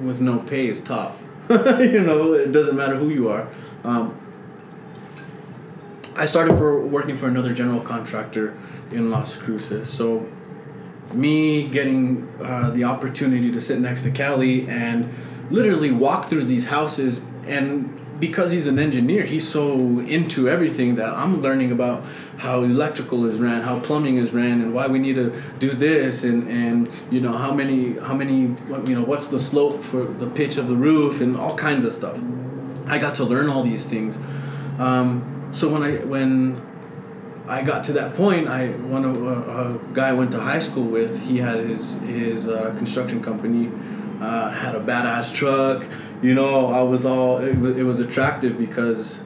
[0.02, 1.22] with no pay is tough.
[1.48, 3.46] you know, it doesn't matter who you are.
[3.84, 4.18] Um,
[6.16, 8.56] I started for working for another general contractor
[8.90, 9.90] in Las Cruces.
[9.90, 10.26] So
[11.12, 15.14] me getting uh, the opportunity to sit next to Kelly and
[15.50, 21.10] literally walk through these houses and because he's an engineer he's so into everything that
[21.10, 22.02] i'm learning about
[22.38, 26.24] how electrical is ran how plumbing is ran and why we need to do this
[26.24, 28.40] and, and you know how many how many
[28.88, 31.92] you know what's the slope for the pitch of the roof and all kinds of
[31.92, 32.18] stuff
[32.86, 34.18] i got to learn all these things
[34.78, 36.60] um, so when i when
[37.48, 38.48] I got to that point.
[38.48, 41.22] I one of uh, a guy I went to high school with.
[41.26, 43.70] He had his his uh, construction company,
[44.20, 45.84] uh, had a badass truck.
[46.22, 49.22] You know, I was all it was, it was attractive because,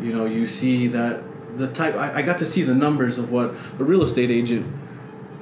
[0.00, 1.22] you know, you see that
[1.56, 4.66] the type I, I got to see the numbers of what a real estate agent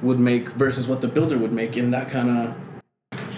[0.01, 2.55] would make versus what the builder would make in that kind of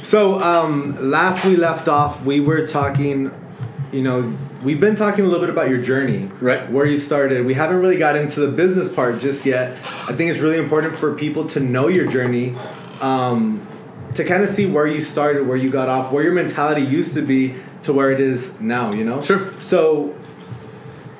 [0.03, 3.31] So um, last we left off, we were talking.
[3.91, 4.33] You know,
[4.63, 6.69] we've been talking a little bit about your journey, Right.
[6.71, 7.45] Where you started.
[7.45, 9.71] We haven't really got into the business part just yet.
[10.07, 12.55] I think it's really important for people to know your journey,
[13.01, 13.61] um,
[14.15, 17.13] to kind of see where you started, where you got off, where your mentality used
[17.15, 18.93] to be to where it is now.
[18.93, 19.21] You know.
[19.21, 19.51] Sure.
[19.59, 20.15] So,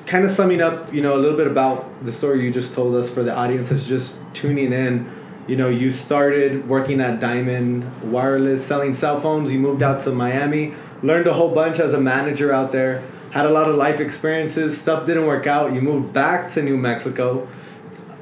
[0.06, 2.94] kind of summing up, you know, a little bit about the story you just told
[2.94, 5.10] us for the audience that's just tuning in.
[5.46, 9.52] You know, you started working at Diamond Wireless, selling cell phones.
[9.52, 10.72] You moved out to Miami,
[11.02, 13.02] learned a whole bunch as a manager out there.
[13.30, 14.78] Had a lot of life experiences.
[14.78, 15.72] Stuff didn't work out.
[15.72, 17.48] You moved back to New Mexico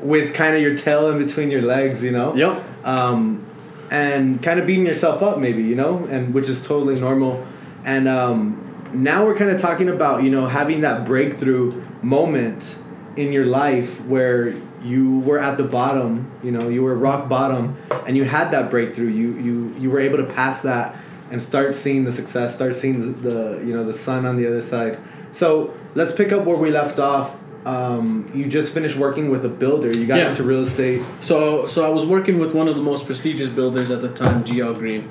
[0.00, 2.02] with kind of your tail in between your legs.
[2.02, 2.34] You know.
[2.34, 2.64] Yep.
[2.84, 3.46] Um,
[3.90, 7.44] and kind of beating yourself up, maybe you know, and which is totally normal.
[7.84, 12.76] And um, now we're kind of talking about you know having that breakthrough moment
[13.16, 17.76] in your life where you were at the bottom you know you were rock bottom
[18.06, 20.96] and you had that breakthrough you you you were able to pass that
[21.30, 24.46] and start seeing the success start seeing the, the you know the sun on the
[24.46, 24.98] other side
[25.32, 29.48] so let's pick up where we left off um, you just finished working with a
[29.48, 30.30] builder you got Yeah.
[30.30, 33.90] into real estate So, so I was working with one of the most prestigious builders
[33.90, 35.10] at the time, GL Green,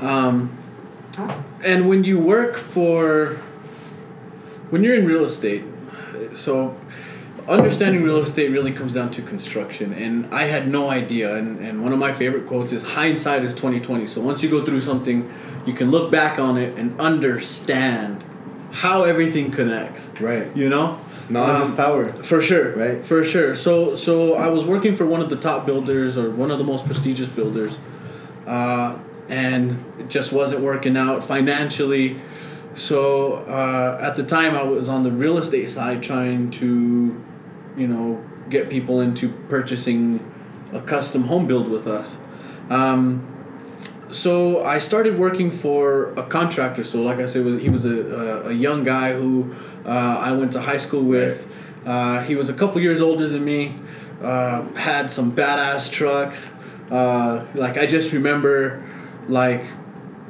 [0.00, 0.56] um,
[1.62, 3.36] and when you work for,
[4.70, 5.64] when you're in real estate,
[6.34, 6.74] so
[7.48, 11.34] understanding real estate really comes down to construction, and I had no idea.
[11.36, 14.06] And, and one of my favorite quotes is "Hindsight is twenty twenty.
[14.06, 15.28] So once you go through something,
[15.66, 18.24] you can look back on it and understand
[18.72, 20.10] how everything connects.
[20.20, 20.98] right You know,
[21.28, 23.04] knowledge Um, is power for sure, Right.
[23.04, 23.54] For sure.
[23.54, 26.64] So, so I was working for one of the top builders or one of the
[26.64, 27.78] most prestigious builders,
[28.46, 28.96] uh,
[29.28, 32.20] and it just wasn't working out financially.
[32.74, 37.20] So uh, at the time, I was on the real estate side trying to,
[37.76, 40.20] you know, get people into purchasing
[40.72, 42.16] a custom home build with us.
[42.68, 43.26] Um,
[44.10, 46.84] so I started working for a contractor.
[46.84, 49.54] So like I said, was he was a, a, young guy who
[49.84, 51.46] uh, I went to high school with.
[51.86, 53.76] Uh, he was a couple years older than me.
[54.22, 56.52] Uh, had some badass trucks.
[56.90, 58.84] Uh, like I just remember,
[59.28, 59.64] like,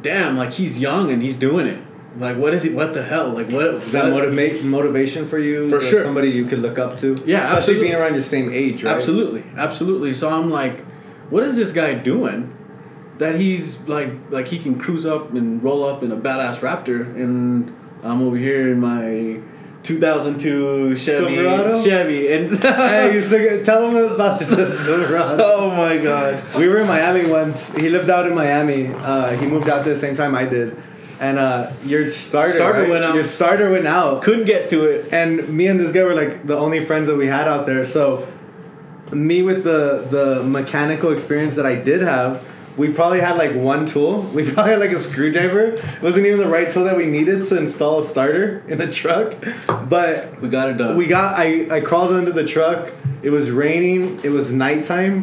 [0.03, 1.83] damn, like he's young and he's doing it.
[2.19, 2.71] Like what is he?
[2.71, 3.31] What the hell?
[3.31, 3.67] Like what?
[3.67, 5.71] Is that what- motivate motivation for you?
[5.71, 6.05] For sure.
[6.05, 7.15] Somebody you could look up to.
[7.25, 7.85] Yeah, especially absolutely.
[7.85, 8.97] being around your same age, right?
[8.97, 10.15] Absolutely, absolutely.
[10.15, 10.85] So I'm like,
[11.31, 12.57] what is this guy doing?
[13.21, 17.03] That he's like, like he can cruise up and roll up in a badass Raptor,
[17.15, 17.71] and
[18.03, 19.41] I'm over here in my
[19.83, 21.83] 2002 Chevy, Silverado?
[21.85, 25.43] Chevy, and hey, still, tell him about the Silverado.
[25.45, 27.75] oh my god, We were in Miami once.
[27.77, 28.87] He lived out in Miami.
[28.89, 30.83] Uh, he moved out the same time I did.
[31.21, 32.89] And uh, your starter, Starter right?
[32.91, 33.15] went out.
[33.15, 34.23] Your starter went out.
[34.23, 35.13] couldn't get to it.
[35.13, 37.85] And me and this guy were like the only friends that we had out there.
[37.85, 38.27] So
[39.13, 42.43] me with the the mechanical experience that I did have,
[42.81, 44.23] we probably had like one tool.
[44.37, 45.65] We probably had like a screwdriver.
[45.97, 48.91] It wasn't even the right tool that we needed to install a starter in a
[49.01, 49.29] truck.
[49.95, 50.97] But We got it done.
[50.97, 52.81] we got I, I crawled under the truck.
[53.23, 54.03] It was raining.
[54.25, 55.17] It was nighttime.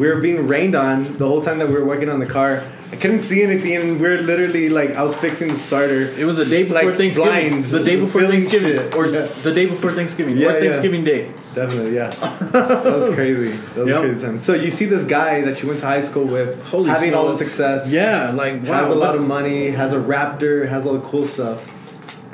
[0.00, 2.62] We were being rained on the whole time that we were working on the car.
[2.92, 6.02] I couldn't see anything and we are literally like I was fixing the starter.
[6.20, 7.50] it was the day before like, Thanksgiving.
[7.50, 8.94] blind, the day before Thanksgiving, shit.
[8.94, 9.26] or Yeah.
[9.46, 10.60] the day before Thanksgiving, Yeah, or yeah.
[10.64, 11.22] Thanksgiving Day.
[11.54, 12.10] Definitely, yeah.
[12.52, 13.50] that was crazy.
[13.74, 13.96] That was Yep.
[13.98, 14.38] a crazy time.
[14.40, 17.28] So you see this guy that you went to high school with, Holy having all
[17.28, 17.90] the success.
[17.92, 21.26] Yeah, like wow, has a lot of money, has a Raptor, has all the cool
[21.26, 21.70] stuff.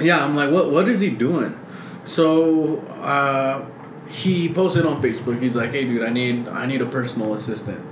[0.01, 0.71] Yeah, I'm like, what?
[0.71, 1.59] What is he doing?
[2.05, 3.65] So uh,
[4.09, 5.41] he posted on Facebook.
[5.41, 7.85] He's like, hey, dude, I need I need a personal assistant.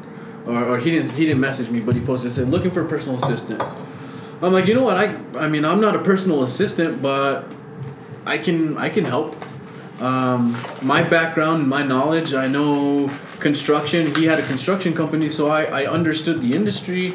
[0.47, 2.85] Or, or he didn't he didn't message me, but he posted and said looking for
[2.85, 3.61] a personal assistant.
[4.41, 4.97] I'm like, you know what?
[4.97, 7.45] I I mean, I'm not a personal assistant, but
[8.25, 9.37] I can I can help.
[10.01, 13.09] Um, my background, my knowledge, I know
[13.41, 14.15] construction.
[14.15, 17.15] He had a construction company, so I, I understood the industry.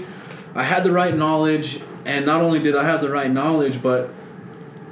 [0.54, 4.10] I had the right knowledge, and not only did I have the right knowledge, but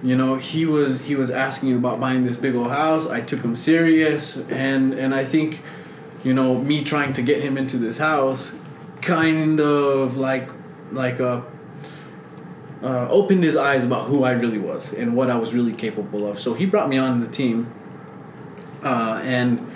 [0.04, 3.08] you know he was he was asking about buying this big old house.
[3.08, 5.62] I took him serious, and and I think,
[6.24, 8.56] you know, me trying to get him into this house,
[9.02, 10.50] kind of like
[10.92, 11.42] like uh,
[12.84, 16.26] uh, opened his eyes about who I really was and what I was really capable
[16.26, 16.40] of.
[16.40, 17.72] So he brought me on the team,
[18.84, 19.68] uh, and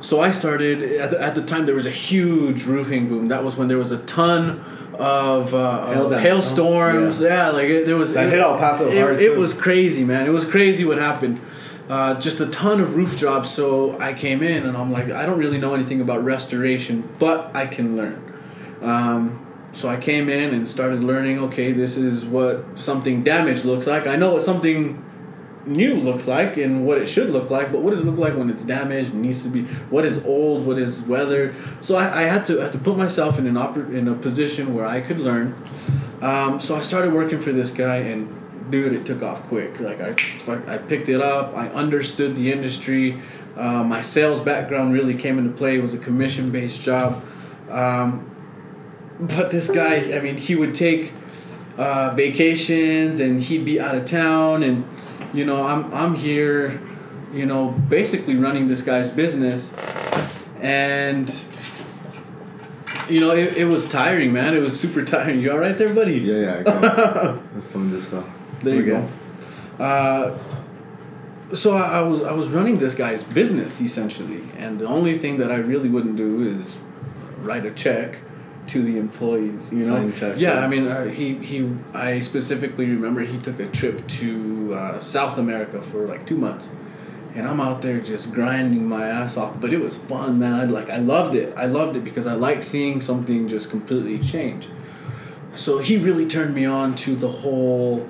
[0.00, 3.28] so I started at the, at the time there was a huge roofing boom.
[3.28, 4.60] That was when there was a ton
[4.98, 6.20] of, uh, Hail of down.
[6.20, 7.20] hailstorms.
[7.20, 7.50] yeah.
[7.50, 9.40] like it, there was That it, hit El Paso It, hard, it too.
[9.40, 10.26] was crazy, man.
[10.26, 11.40] It was crazy what happened.
[11.88, 13.50] Uh, just a ton of roof jobs.
[13.50, 17.54] So I came in and I'm like, I don't really know anything about restoration, but
[17.54, 18.32] I can learn.
[18.80, 21.38] Um, so I came in and started learning.
[21.38, 24.06] Okay, this is what something damaged looks like.
[24.06, 25.02] I know what something
[25.66, 28.36] new looks like and what it should look like, but what does it look like
[28.36, 31.54] when it's damaged, needs to be, what is old, what is weathered.
[31.80, 34.74] So I, I had to had to put myself in an oper- in a position
[34.74, 35.54] where I could learn.
[36.20, 39.80] Um, so I started working for this guy, and dude, it took off quick.
[39.80, 40.14] Like I,
[40.74, 41.56] I picked it up.
[41.56, 43.20] I understood the industry.
[43.56, 45.78] Uh, my sales background really came into play.
[45.78, 47.24] It was a commission based job.
[47.70, 48.28] Um,
[49.20, 51.12] but this guy, I mean, he would take
[51.76, 54.84] uh, vacations and he'd be out of town and
[55.32, 56.80] you know I'm I'm here
[57.32, 59.72] you know basically running this guy's business
[60.60, 61.28] and
[63.08, 65.94] you know it, it was tiring man it was super tiring you all right there
[65.94, 66.58] buddy Yeah, yeah.
[66.58, 68.24] I got the phone just fell.
[68.62, 69.08] there you Okay.
[69.78, 70.38] go uh,
[71.54, 75.38] so I, I was I was running this guy's business essentially and the only thing
[75.38, 76.76] that I really wouldn't do is
[77.38, 78.18] write a check
[78.68, 79.96] to the employees you know?
[79.96, 80.64] Sign checks, yeah, yeah.
[80.64, 85.38] I mean uh, he he I specifically remember he took a trip to uh, South
[85.38, 86.70] America for like two months.
[87.34, 90.54] And I'm out there just grinding my ass off but it was fun man.
[90.54, 91.54] I like I loved it.
[91.56, 94.68] I loved it because I like seeing something just completely change.
[95.54, 98.06] So he really turned me on to the whole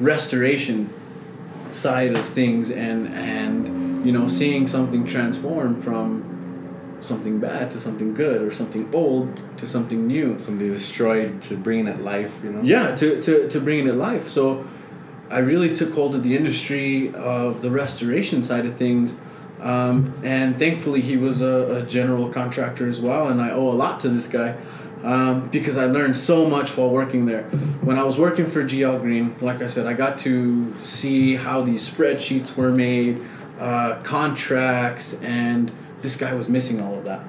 [0.00, 0.90] restoration
[1.70, 6.27] side of things and and you know seeing something transform from
[7.00, 10.38] something bad to something good or something old to something new.
[10.38, 12.62] Something destroyed to bring it life, you know?
[12.62, 14.28] yeah to, to, to bringing it life.
[14.28, 14.66] So
[15.30, 19.16] i really took hold of the industry of the restoration side of things
[19.60, 23.74] um, and thankfully he was a, a general contractor as well and i owe a
[23.74, 24.56] lot to this guy
[25.04, 27.44] um, because i learned so much while working there.
[27.82, 31.62] When i was working for gl green like i said i got to see how
[31.62, 33.24] these spreadsheets were made
[33.58, 35.72] uh, contracts and
[36.02, 37.20] this guy was missing all of that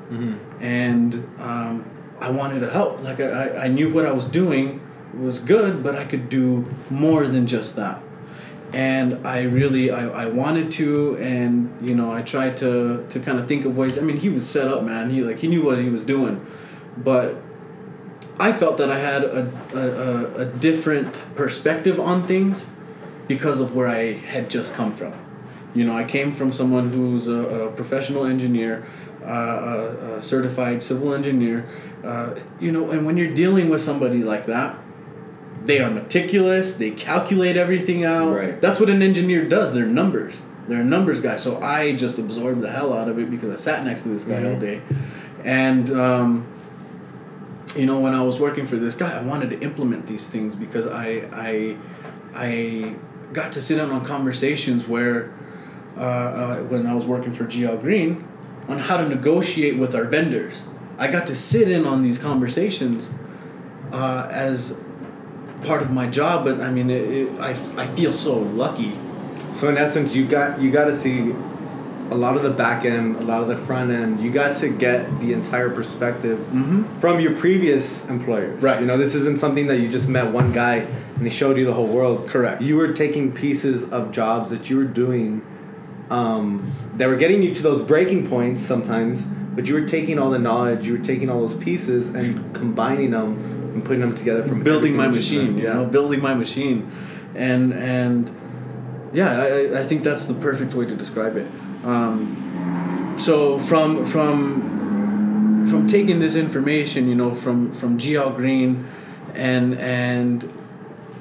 [0.62, 1.86] and um,
[2.22, 3.02] I wanted to help.
[3.02, 4.82] Like I, I, knew what I was doing
[5.18, 8.02] was good, but I could do more than just that.
[8.74, 13.40] And I really I, I wanted to, and you know I tried to to kind
[13.40, 13.98] of think of ways.
[13.98, 15.10] I mean, he was set up, man.
[15.10, 16.46] He like he knew what he was doing,
[16.96, 17.42] but
[18.40, 22.68] I felt that I had a, a, a different perspective on things
[23.28, 25.14] because of where I had just come from.
[25.74, 28.88] You know, I came from someone who's a, a professional engineer,
[29.24, 31.70] uh, a, a certified civil engineer.
[32.04, 34.78] Uh, you know, and when you're dealing with somebody like that,
[35.64, 36.78] they are meticulous.
[36.78, 38.34] They calculate everything out.
[38.34, 38.60] Right.
[38.60, 39.74] That's what an engineer does.
[39.74, 40.42] They're numbers.
[40.68, 41.36] They're a numbers guy.
[41.36, 44.26] So I just absorbed the hell out of it because I sat next to this
[44.26, 44.82] guy all day,
[45.44, 46.48] and um,
[47.76, 50.56] you know, when I was working for this guy, I wanted to implement these things
[50.56, 51.78] because I I
[52.36, 52.96] I
[53.34, 55.32] got to sit in on conversations where
[56.00, 58.26] uh, uh, when I was working for GL Green
[58.70, 60.66] on how to negotiate with our vendors.
[60.98, 63.12] I got to sit in on these conversations
[63.92, 64.82] uh, as
[65.64, 68.98] part of my job, but I mean, it, it, I, I feel so lucky.
[69.54, 71.34] So in essence, you got you got to see
[72.12, 74.22] a lot of the back end, a lot of the front end.
[74.22, 76.40] You got to get the entire perspective
[77.00, 78.56] from your previous employer.
[78.56, 78.80] Right.
[78.80, 80.78] You know, this isn't something that you just met one guy
[81.16, 82.28] and he showed you the whole world.
[82.28, 82.62] Correct.
[82.62, 85.42] You were taking pieces of jobs that you were doing
[86.10, 90.32] um, that were getting you to those breaking points sometimes, but you were taking all
[90.32, 93.34] the knowledge, you were taking all those pieces and combining them
[93.74, 96.34] and putting them together from building my everything that you machine, you know, building my
[96.34, 96.92] machine,
[97.36, 98.36] and and
[99.14, 101.48] yeah, I, I think that's the perfect way to describe it.
[101.84, 108.88] Um, so from from from taking this information, you know, from from GL Green,
[109.36, 110.52] and and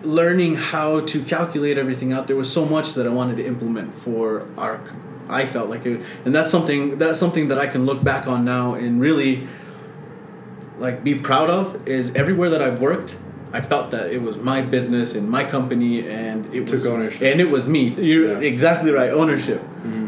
[0.08, 3.94] learning how to calculate everything out, there was so much that I wanted to implement
[3.94, 4.80] for our.
[5.28, 8.44] I felt like it, and that's something that's something that I can look back on
[8.46, 9.46] now and really
[10.78, 13.16] like be proud of is everywhere that I've worked,
[13.52, 17.22] I felt that it was my business and my company and it Took was, ownership.
[17.22, 17.88] and it was me.
[17.88, 18.34] You're Yeah.
[18.36, 18.42] Mm-hmm.
[18.44, 19.10] exactly right.
[19.10, 19.62] Ownership,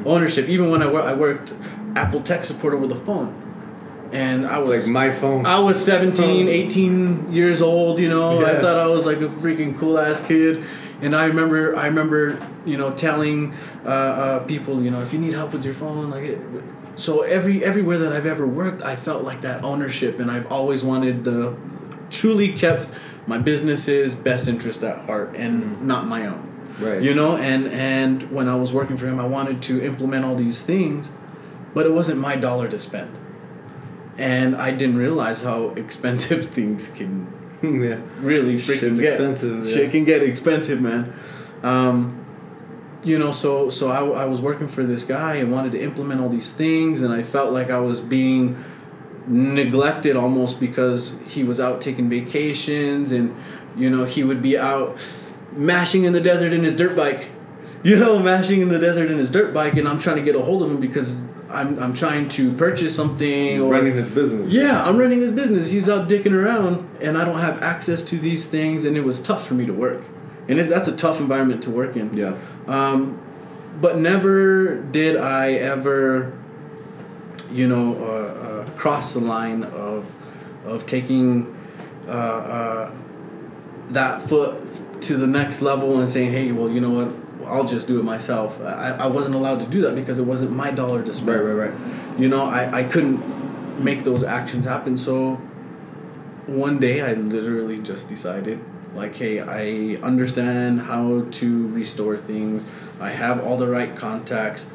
[0.07, 0.49] ownership.
[0.49, 1.55] Even when I worked, I worked
[1.97, 3.35] Apple tech support over the phone,
[4.13, 5.47] and I was Like my phone.
[5.47, 8.45] I was 17, 18 years old, you know.
[8.45, 10.65] I thought I was like a freaking cool ass kid.
[11.01, 13.55] And I remember, I remember, you know, telling
[13.85, 16.39] uh, uh, people, you know, if you need help with your phone, like, it,
[16.97, 20.85] so every everywhere that I've ever worked, I felt like that ownership, and I've always
[20.85, 21.57] wanted the,
[22.11, 22.91] truly kept
[23.27, 26.47] my business's best interest at heart and not my own.
[26.79, 27.01] Right.
[27.01, 30.35] You know, and and when I was working for him, I wanted to implement all
[30.35, 31.11] these things,
[31.73, 33.17] but it wasn't my dollar to spend
[34.21, 37.27] and I didn't realize how expensive things can
[37.63, 38.01] yeah.
[38.21, 39.13] really freaking Shit's get.
[39.15, 41.13] expensive, Shit can get expensive, man.
[41.63, 42.17] Um,
[43.03, 46.21] you know, so so I, I was working for this guy and wanted to implement
[46.21, 48.63] all these things, and I felt like I was being
[49.27, 53.35] neglected almost because he was out taking vacations, and
[53.77, 54.97] you know he would be out
[55.53, 57.31] mashing in the desert in his dirt bike.
[57.83, 60.35] you know, mashing in the desert in his dirt bike, and I'm trying to get
[60.37, 61.21] a hold of him because
[61.51, 64.51] I'm I'm trying to purchase something or running his business.
[64.53, 65.71] yeah, I'm running his business.
[65.71, 69.21] He's out dicking around, and I don't have access to these things, and it was
[69.21, 70.03] tough for me to work,
[70.49, 72.15] and it's, that's a tough environment to work in.
[72.17, 72.37] Yeah.
[72.67, 73.21] Um,
[73.81, 76.33] but never did I ever,
[77.51, 80.07] you know, uh, uh, cross the line of
[80.67, 81.57] of taking
[82.07, 82.91] uh, uh,
[83.91, 87.20] that foot to the next level and saying, hey, well, you know what,
[87.51, 88.61] I'll just do it myself.
[88.61, 91.29] I, I wasn't allowed to do that because it wasn't my dollar to spend.
[91.29, 92.19] Right, right, right.
[92.19, 94.97] You know, I, I couldn't make those actions happen.
[94.97, 95.35] So
[96.47, 98.61] one day I literally just decided,
[98.95, 102.65] like, hey, I understand how to restore things.
[103.01, 104.71] I have all the right contacts.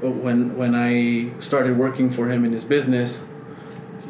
[0.00, 3.22] But when when I started working for him in his business,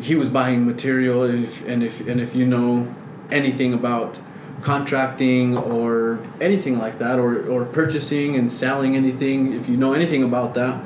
[0.01, 2.95] he was buying material, and if and if, and if you know
[3.31, 4.21] anything about
[4.63, 10.23] contracting or anything like that, or, or purchasing and selling anything, if you know anything
[10.23, 10.83] about that,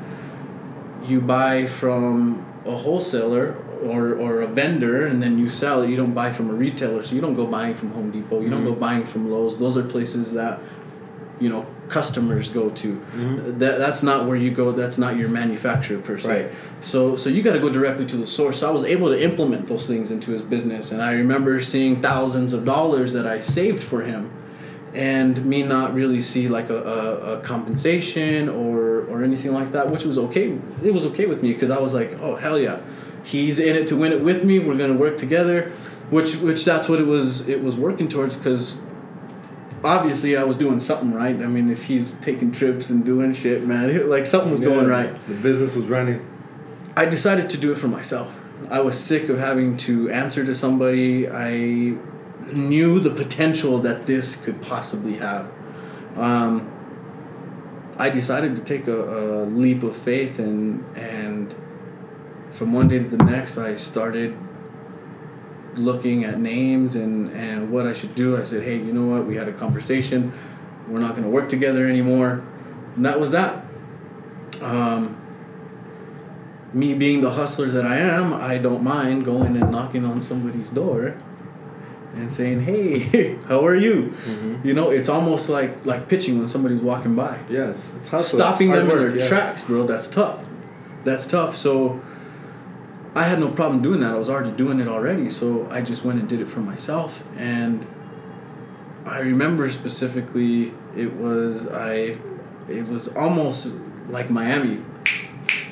[1.03, 5.89] you buy from a wholesaler or, or a vendor and then you sell it.
[5.89, 8.41] You don't buy from a retailer, so you don't go buying from Home Depot.
[8.41, 8.73] You don't mm-hmm.
[8.73, 9.57] go buying from Lowe's.
[9.57, 10.59] Those are places that
[11.39, 12.95] you know customers go to.
[12.95, 13.59] Mm-hmm.
[13.59, 14.71] That that's not where you go.
[14.71, 16.29] That's not your manufacturer per se.
[16.29, 16.53] Right.
[16.81, 18.59] So so you got to go directly to the source.
[18.59, 22.01] So I was able to implement those things into his business, and I remember seeing
[22.01, 24.31] thousands of dollars that I saved for him,
[24.93, 29.89] and me not really see like a, a, a compensation or or anything like that,
[29.89, 30.57] which was okay.
[30.83, 32.79] It was okay with me because I was like, oh hell yeah,
[33.23, 34.59] he's in it to win it with me.
[34.59, 35.71] We're gonna work together,
[36.09, 37.47] which which that's what it was.
[37.47, 38.79] It was working towards because
[39.85, 41.35] obviously I was doing something right.
[41.35, 45.17] I mean, if he's taking trips and doing shit, man, like something was going right.
[45.19, 46.25] The business was running.
[46.97, 48.35] I decided to do it for myself.
[48.69, 51.29] I was sick of having to answer to somebody.
[51.29, 51.97] I
[52.53, 55.51] knew the potential that this could possibly have.
[56.15, 56.71] Um,
[57.97, 61.55] I decided to take a, a leap of faith and and
[62.51, 64.37] from one day to the next I started
[65.75, 68.37] looking at names and, and what I should do.
[68.37, 69.25] I said, hey, you know what?
[69.25, 70.33] We had a conversation.
[70.87, 72.43] We're not going to work together anymore.
[72.95, 73.65] And that was that.
[74.61, 75.21] Um,
[76.73, 80.69] me being the hustler that I am, I don't mind going and knocking on somebody's
[80.71, 81.15] door
[82.13, 84.13] and saying, "Hey, how are you?"
[84.63, 87.39] You know, it's almost like like pitching when somebody's walking by.
[87.49, 88.39] Yes, it's hustle.
[88.39, 89.27] Stopping It's them hard in their yeah.
[89.27, 89.85] tracks, bro.
[89.85, 90.47] That's tough.
[91.03, 91.55] That's tough.
[91.55, 92.01] So
[93.15, 94.13] I had no problem doing that.
[94.13, 95.29] I was already doing it already.
[95.29, 97.23] So I just went and did it for myself.
[97.37, 97.87] And
[99.05, 102.17] I remember specifically, it was I.
[102.67, 103.73] It was almost
[104.07, 104.83] like Miami.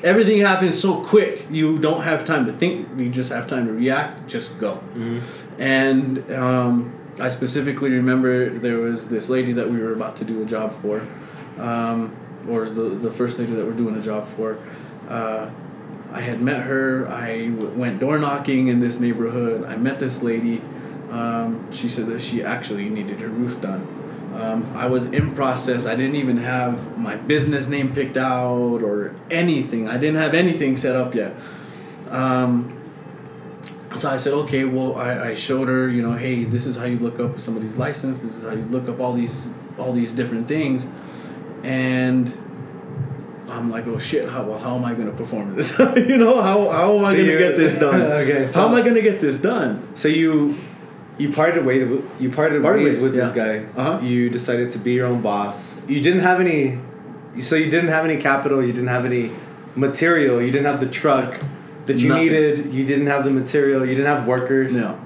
[0.02, 1.46] Everything happens so quick.
[1.50, 2.88] You don't have time to think.
[2.98, 4.28] You just have time to react.
[4.28, 4.82] Just go.
[5.58, 10.42] And um, I specifically remember there was this lady that we were about to do
[10.42, 11.06] a job for,
[11.58, 12.14] um,
[12.48, 14.58] or the, the first lady that we're doing a job for.
[15.08, 15.50] Uh,
[16.14, 17.08] I had met her.
[17.08, 19.64] I w- went door knocking in this neighborhood.
[19.64, 20.62] I met this lady.
[21.10, 23.86] Um, she said that she actually needed her roof done.
[24.34, 25.86] Um, I was in process.
[25.86, 29.88] I didn't even have my business name picked out or anything.
[29.88, 31.34] I didn't have anything set up yet.
[32.10, 32.80] Um,
[33.96, 36.84] so I said, okay, well, I, I showed her, you know, hey, this is how
[36.84, 38.20] you look up somebody's license.
[38.20, 40.86] This is how you look up all these all these different things,
[41.64, 42.32] and
[43.50, 45.78] I'm like, oh shit, how well, how am I gonna perform this?
[45.96, 48.00] you know, how how am I So gonna get this done?
[48.02, 49.86] Okay, so- how am I gonna get this done?
[49.94, 50.56] So you
[51.18, 51.82] you parted ways
[52.18, 53.66] you parted, Parted ways ways, with this guy.
[53.76, 54.00] Uh-huh.
[54.02, 55.76] You decided to be your own boss.
[55.86, 56.78] You didn't have any
[57.42, 59.30] so you didn't have any capital, you didn't have any
[59.76, 61.40] material, you didn't have the truck
[61.86, 62.24] that you Nothing.
[62.24, 64.72] needed, you didn't have the material, you didn't have workers.
[64.72, 64.98] No,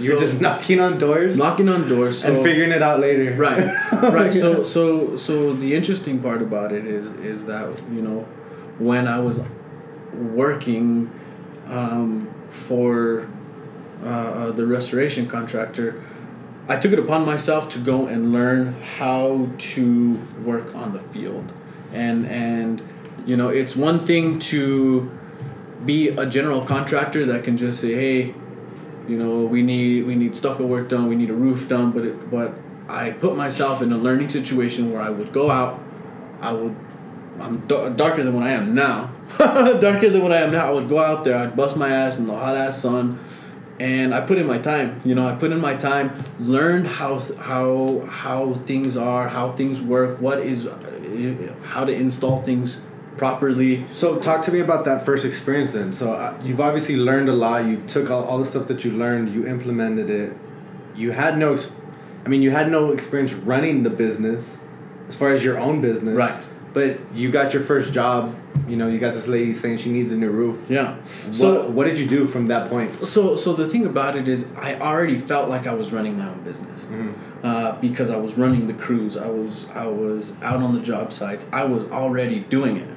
[0.00, 1.36] You're So, just knocking on doors?
[1.36, 3.34] knocking on doors so, and figuring it out later.
[3.36, 3.66] right
[4.12, 4.32] right.
[4.32, 8.20] So so so the interesting part about it is is that you know
[8.78, 9.44] when i was
[10.12, 11.10] working
[11.68, 13.28] um, for
[14.04, 16.02] uh, uh, the restoration contractor
[16.68, 20.14] i took it upon myself to go and learn how to
[20.44, 21.52] work on the field.
[21.92, 22.82] And and
[23.26, 25.10] you know it's one thing to
[25.84, 28.34] be a general contractor that can just say hey
[29.12, 32.04] you know we need we need stucco work done we need a roof done but
[32.04, 32.54] it, but
[32.88, 35.78] i put myself in a learning situation where i would go out
[36.40, 36.74] i would
[37.38, 40.66] i'm da- darker than what i am now darker than what i am now.
[40.66, 43.20] I would go out there i'd bust my ass in the hot ass sun
[43.78, 47.18] and i put in my time you know i put in my time learned how
[47.38, 50.66] how how things are how things work what is
[51.64, 52.80] how to install things
[53.18, 55.92] properly So talk to me about that first experience then.
[55.92, 57.64] So uh, you've obviously learned a lot.
[57.66, 60.36] You took all, all the stuff that you learned, you implemented it.
[60.94, 61.72] You had no, ex-
[62.24, 64.58] I mean, you had no experience running the business.
[65.08, 66.14] as far as your own business.
[66.14, 66.44] Right.
[66.72, 68.34] But you got your first job.
[68.66, 70.66] You know, you got this lady saying she needs a new roof.
[70.70, 70.96] Yeah.
[71.04, 73.06] So So what, what did you do from that point?
[73.06, 76.28] so so the thing about it is I already felt like I was running my
[76.28, 76.88] own business
[77.42, 79.16] uh, because I was running the crews.
[79.18, 81.46] I was I was out on the job sites.
[81.52, 82.88] I was already doing it.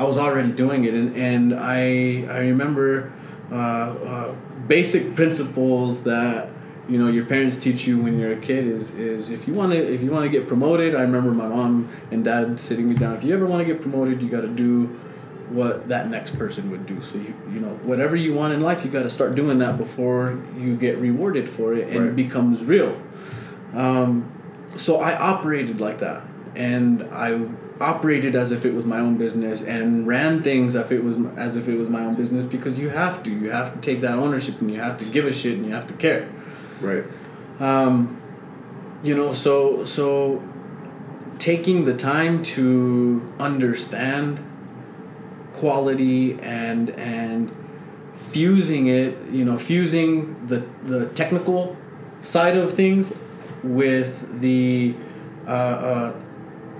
[0.00, 3.12] I was already doing it, and, and I I remember
[3.52, 4.34] uh, uh,
[4.66, 6.48] basic principles that
[6.88, 9.72] you know your parents teach you when you're a kid is is if you want
[9.72, 10.94] to if you want to get promoted.
[10.94, 13.14] I remember my mom and dad sitting me down.
[13.14, 14.86] If you ever want to get promoted, you got to do
[15.50, 17.02] what that next person would do.
[17.02, 19.76] So you you know whatever you want in life, you got to start doing that
[19.76, 22.08] before you get rewarded for it and Right.
[22.08, 22.98] it becomes real.
[23.74, 24.32] Um,
[24.76, 26.22] so I operated like that,
[26.56, 27.38] and I
[27.80, 31.16] operated as if it was my own business and ran things as if it was
[31.36, 34.00] as if it was my own business because you have to you have to take
[34.02, 36.28] that ownership and you have to give a shit and you have to care.
[36.80, 37.04] Right.
[37.58, 38.16] Um,
[39.02, 40.42] you know, so so
[41.38, 44.44] taking the time to understand
[45.54, 47.50] quality and and
[48.14, 51.76] fusing it, you know, fusing the the technical
[52.22, 53.14] side of things
[53.62, 54.94] with the
[55.46, 56.12] uh, uh,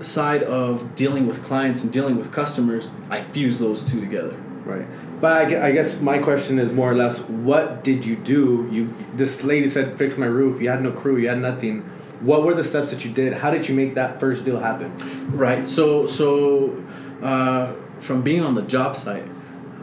[0.01, 2.89] side of dealing with clients and dealing with customers.
[3.11, 4.37] I fuse those two together.
[4.65, 4.87] Right.
[5.21, 8.69] But I, I guess my question is more or less, what did you do?
[8.71, 11.17] You this lady said, "Fix my roof." You had no crew.
[11.17, 11.83] You had nothing.
[12.21, 13.33] What were the steps that you did?
[13.35, 14.95] How did you make that first deal happen?
[15.37, 15.67] Right.
[15.67, 16.83] So so
[17.23, 19.25] uh, from being on the job site,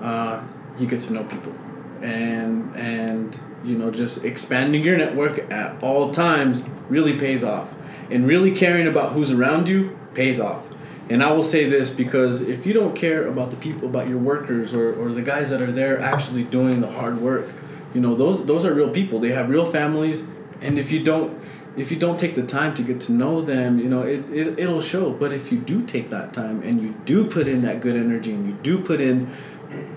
[0.02, 0.44] uh,
[0.80, 1.54] you get to know people,
[2.02, 7.74] and and you know just expanding your network at all times really pays off,
[8.10, 10.68] and really caring about who's around you pays off.
[11.10, 14.18] And I will say this because if you don't care about the people, about your
[14.18, 17.48] workers or, or the guys that are there actually doing the hard work,
[17.94, 19.20] you know those those are real people.
[19.20, 20.28] They have real families,
[20.60, 21.42] and if you don't
[21.78, 24.60] if you don't take the time to get to know them, you know it, it
[24.60, 25.12] it'll show.
[25.12, 28.34] But if you do take that time and you do put in that good energy
[28.34, 29.32] and you do put in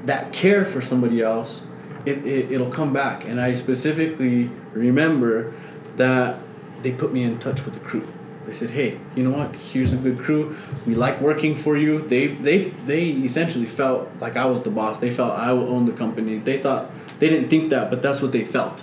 [0.05, 1.67] that care for somebody else,
[2.07, 3.25] it, it it'll come back.
[3.25, 5.53] And I specifically remember
[5.97, 6.39] that
[6.83, 8.07] they put me in touch with the crew.
[8.47, 9.55] They said, "Hey, you know what?
[9.55, 10.57] Here's a good crew.
[10.87, 14.99] We like working for you." They they they essentially felt like I was the boss.
[14.99, 16.39] They felt I owned the company.
[16.39, 18.83] They thought they didn't think that, but that's what they felt.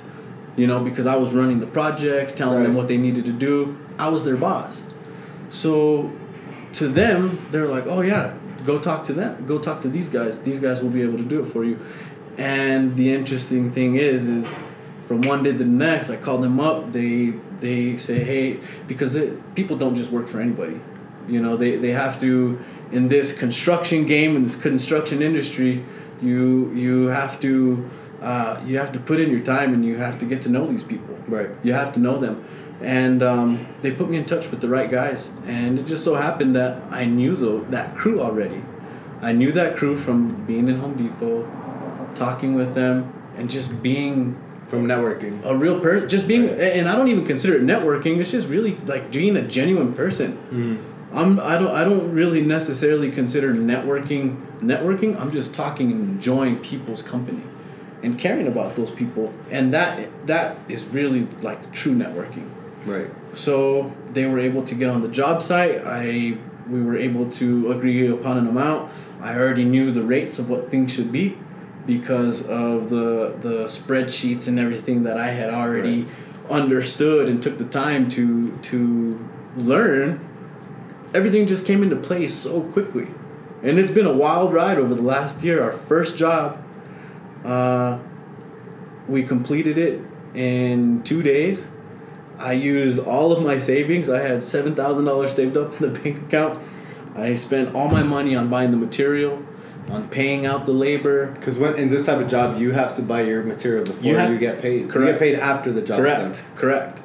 [0.55, 3.77] You know, because I was running the projects, telling them what they needed to do.
[3.97, 4.83] I was their boss.
[5.49, 6.11] So
[6.73, 8.33] to them, they're like, "Oh yeah,
[8.63, 9.45] go talk to them.
[9.47, 10.39] Go talk to these guys.
[10.41, 11.79] These guys will be able to do it for you."
[12.37, 14.55] And the interesting thing is, is
[15.07, 16.93] from one day to the next, I called them up.
[16.93, 20.79] They they say, "Hey," because it, people don't just work for anybody.
[21.27, 22.59] You know, they they have to
[22.91, 25.83] in this construction game in this construction industry.
[26.21, 27.89] You you have to
[28.21, 30.67] uh, you have to put in your time and you have to get to know
[30.67, 31.15] these people.
[31.27, 31.49] Right.
[31.63, 32.45] You have to know them.
[32.81, 35.35] And um, they put me in touch with the right guys.
[35.45, 38.63] And it just so happened that I knew though that crew already.
[39.21, 41.49] I knew that crew from being in Home Depot,
[42.13, 45.43] talking with them, and just being From networking.
[45.45, 46.09] a real person.
[46.09, 48.17] Just being, and I don't even consider it networking.
[48.19, 50.33] It's just really like being a genuine person.
[50.33, 50.77] Hmm.
[51.13, 51.39] I'm.
[51.39, 51.73] I don't.
[51.73, 55.19] I don't really necessarily consider networking networking.
[55.19, 57.43] I'm just talking and enjoying people's company,
[58.03, 62.49] and caring about those people, and that that is really like true networking.
[62.85, 63.07] Right.
[63.35, 65.81] So they were able to get on the job site.
[65.85, 66.37] I
[66.69, 68.91] we were able to agree upon an amount.
[69.21, 71.37] I already knew the rates of what things should be
[71.87, 76.07] because of the the spreadsheets and everything that I had already
[76.49, 80.23] understood and took the time to to learn.
[81.13, 83.07] Everything just came into place so quickly.
[83.63, 85.63] And it's been a wild ride over the last year.
[85.63, 86.63] Our first job,
[87.43, 87.97] uh,
[89.07, 90.01] we completed it
[90.35, 91.67] in two days.
[92.37, 94.09] I used all of my savings.
[94.09, 96.61] I had seven thousand dollars saved up in the bank account.
[97.15, 99.43] I spent all my money on buying the material,
[99.89, 101.27] on paying out the labor.
[101.27, 104.19] Because when in this type of job, you have to buy your material before You
[104.33, 104.81] you, get paid.
[104.81, 105.13] You Correct.
[105.13, 105.99] get paid after the job.
[105.99, 106.99] correct, correct.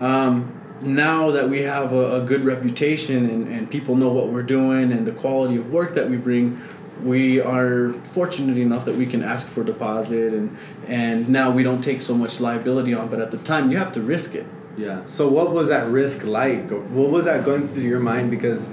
[0.00, 4.42] Um, now that we have a, a good reputation and, and people know what we're
[4.42, 6.60] doing and the quality of work that we bring,
[7.02, 10.56] we are fortunate enough that we can ask for deposit and
[10.86, 13.08] and now we don't take so much liability on.
[13.08, 14.46] But at the time, you have to risk it.
[14.76, 15.02] Yeah.
[15.06, 16.68] So what was that risk like?
[16.70, 18.30] What was that going through your mind?
[18.30, 18.68] Because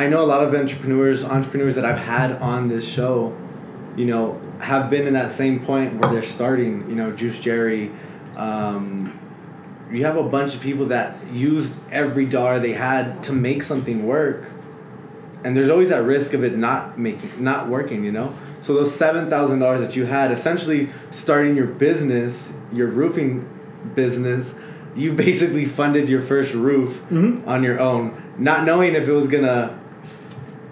[0.00, 3.36] I know a lot of entrepreneurs, entrepreneurs that I've had on this show,
[3.96, 6.88] you know, have been in that same point where they're starting.
[6.88, 7.92] You know, Juice Jerry.
[8.34, 9.12] Um,
[9.92, 14.06] you have a bunch of people that used every dollar they had to make something
[14.06, 14.50] work,
[15.44, 18.02] and there's always that risk of it not making, not working.
[18.02, 18.32] You know.
[18.62, 23.46] So those seven thousand dollars that you had, essentially starting your business, your roofing
[23.94, 24.58] business,
[24.96, 27.46] you basically funded your first roof Mhm.
[27.46, 28.14] on your own.
[28.38, 29.78] not knowing if it was gonna.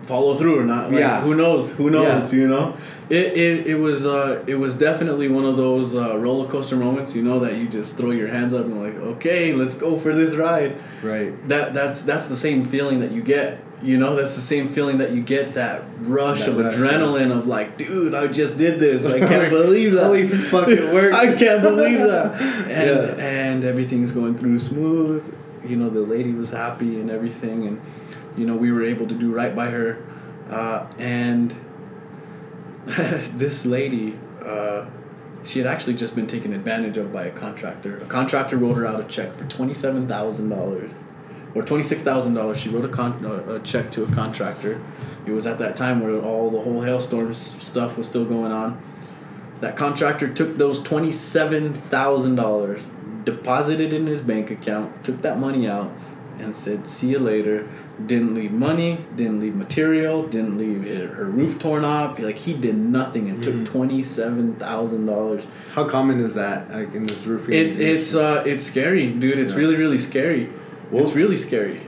[0.09, 0.91] Follow through or not.
[0.91, 1.21] Like, Yeah.
[1.21, 1.73] Who knows?
[1.73, 2.33] Who knows?
[2.33, 2.41] Yeah.
[2.41, 2.77] You know.
[3.11, 7.17] It, it, it was uh, it was definitely one of those uh, roller coaster moments,
[7.17, 10.15] you know, that you just throw your hands up and like, okay, let's go for
[10.15, 10.77] this ride.
[11.03, 11.33] Right.
[11.49, 13.61] That that's that's the same feeling that you get.
[13.81, 17.31] You know, that's the same feeling that you get that rush That of rush, adrenaline
[17.31, 19.07] of like, dude, I just did this.
[19.07, 20.05] I can't believe that.
[20.05, 21.15] Holy fucking work.
[21.25, 22.29] I can't believe that.
[22.69, 23.25] And Yeah.
[23.25, 25.23] and everything's going through smooth.
[25.67, 27.81] You know, the lady was happy and everything, and
[28.39, 30.05] you know we were able to do right by her.
[30.49, 31.55] Uh, and
[32.87, 34.87] this lady, uh,
[35.45, 37.99] she had actually just been taken advantage of by a contractor.
[37.99, 40.93] A contractor wrote her out a check for twenty seven thousand dollars,
[41.55, 42.59] or twenty six thousand dollars.
[42.59, 44.81] She wrote a con- a check to a contractor.
[45.27, 48.81] It was at that time where all the whole hailstorm stuff was still going on.
[49.61, 52.81] That contractor took those twenty seven thousand dollars,
[53.25, 55.93] deposited in his bank account, took that money out,
[56.41, 57.67] and said, "See you later."
[58.07, 62.19] Didn't leave money, didn't leave material, didn't leave her, her roof torn off.
[62.21, 65.47] Like he did nothing and took twenty seven thousand dollars.
[65.73, 67.55] How common is that, like in this roofing?
[67.55, 69.39] It, it's uh it's scary, dude.
[69.39, 69.59] It's Yeah.
[69.59, 70.51] really really scary.
[70.91, 71.83] Well- it's really scary.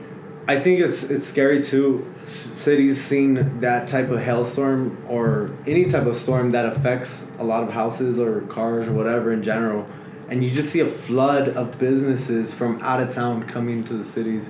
[0.47, 2.05] I think it's it's scary too.
[2.25, 7.43] s- Cities seeing that type of hailstorm or any type of storm that affects a
[7.43, 9.85] lot of houses or cars or whatever in general,
[10.31, 14.03] and you just see a flood of businesses from out of town coming to the
[14.03, 14.47] cities.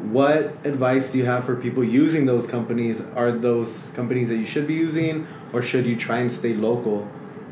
[0.00, 3.02] What advice do you have for people using those companies?
[3.14, 7.10] Are those companies that you should be using, or should you try and stay local,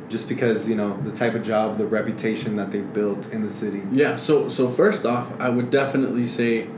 [0.08, 3.50] just because you know the type of job, the reputation that they've built in the
[3.50, 3.82] city?
[3.92, 4.16] Yeah.
[4.16, 6.68] So so first off, I would definitely say.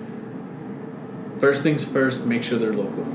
[1.39, 3.07] First things first, make sure they're local.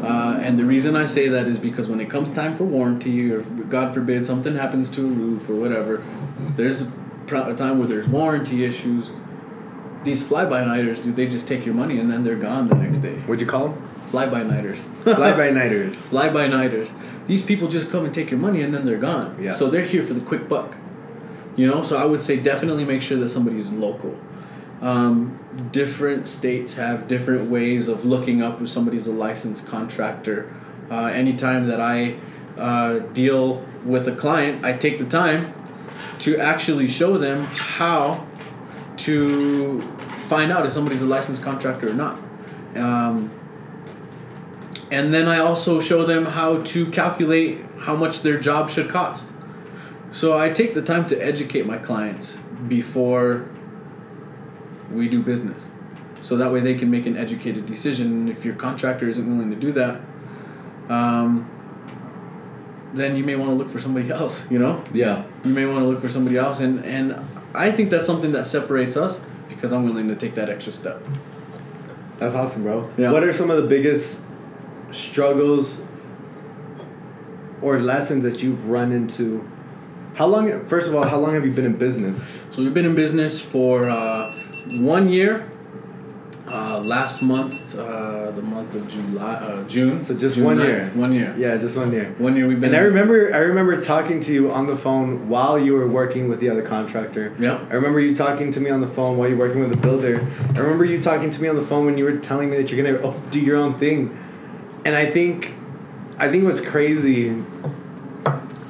[0.00, 3.32] Uh, and the reason I say that is because when it comes time for warranty,
[3.32, 6.04] or God forbid something happens to a roof or whatever,
[6.54, 6.88] there's
[7.28, 9.10] a, time where there's warranty issues.
[10.04, 12.76] These fly by nighters, dude, they just take your money and then they're gone the
[12.76, 13.16] next day.
[13.20, 13.88] What'd you call them?
[14.10, 14.84] Fly by nighters.
[15.02, 15.96] Fly by nighters.
[15.96, 16.90] fly by nighters.
[17.26, 19.36] These people just come and take your money and then they're gone.
[19.40, 19.52] Yeah.
[19.52, 20.76] So they're here for the quick buck.
[21.56, 24.16] You know, so I would say definitely make sure that somebody is local.
[24.80, 25.38] Um,
[25.72, 30.54] different states have different ways of looking up if somebody's a licensed contractor.
[30.90, 32.16] Uh, anytime that I
[32.58, 35.54] uh, deal with a client, I take the time
[36.20, 38.26] to actually show them how
[38.98, 39.80] to
[40.28, 42.18] find out if somebody's a licensed contractor or not.
[42.74, 43.30] Um,
[44.90, 49.30] and then I also show them how to calculate how much their job should cost.
[50.12, 52.38] So I take the time to educate my clients
[52.68, 53.48] before
[54.90, 55.70] we do business.
[56.20, 58.28] So that way they can make an educated decision.
[58.28, 60.00] If your contractor isn't willing to do that,
[60.88, 61.50] um,
[62.94, 64.82] then you may want to look for somebody else, you know?
[64.92, 65.24] Yeah.
[65.46, 66.58] You may want to look for somebody else.
[66.60, 67.24] And, and
[67.54, 71.02] I think that's something that separates us because I'm willing to take that extra step.
[72.18, 72.90] That's awesome, bro.
[72.98, 73.12] Yeah.
[73.12, 74.22] What are some of the biggest
[74.90, 75.82] struggles
[77.62, 79.48] or lessons that you've run into?
[80.14, 80.64] How long?
[80.66, 82.38] First of all, how long have you been in business?
[82.50, 84.32] So we've been in business for uh,
[84.66, 85.48] one year.
[86.48, 90.02] Uh, last month, uh, the month of July, uh, June.
[90.02, 90.64] So just June one 9th.
[90.64, 90.90] year.
[90.94, 91.34] One year.
[91.36, 92.14] Yeah, just one year.
[92.18, 92.74] One year we've been.
[92.74, 96.28] And I remember, I remember talking to you on the phone while you were working
[96.28, 97.34] with the other contractor.
[97.38, 97.64] Yeah.
[97.70, 99.78] I remember you talking to me on the phone while you were working with the
[99.78, 100.26] builder.
[100.54, 102.70] I remember you talking to me on the phone when you were telling me that
[102.70, 104.16] you're gonna oh, do your own thing,
[104.84, 105.54] and I think,
[106.18, 107.42] I think what's crazy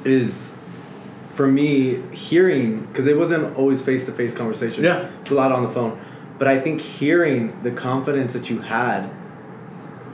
[0.03, 0.53] is,
[1.33, 4.83] for me hearing because it wasn't always face to face conversation.
[4.83, 5.07] Yeah.
[5.21, 5.99] it's a lot on the phone,
[6.37, 9.09] but I think hearing the confidence that you had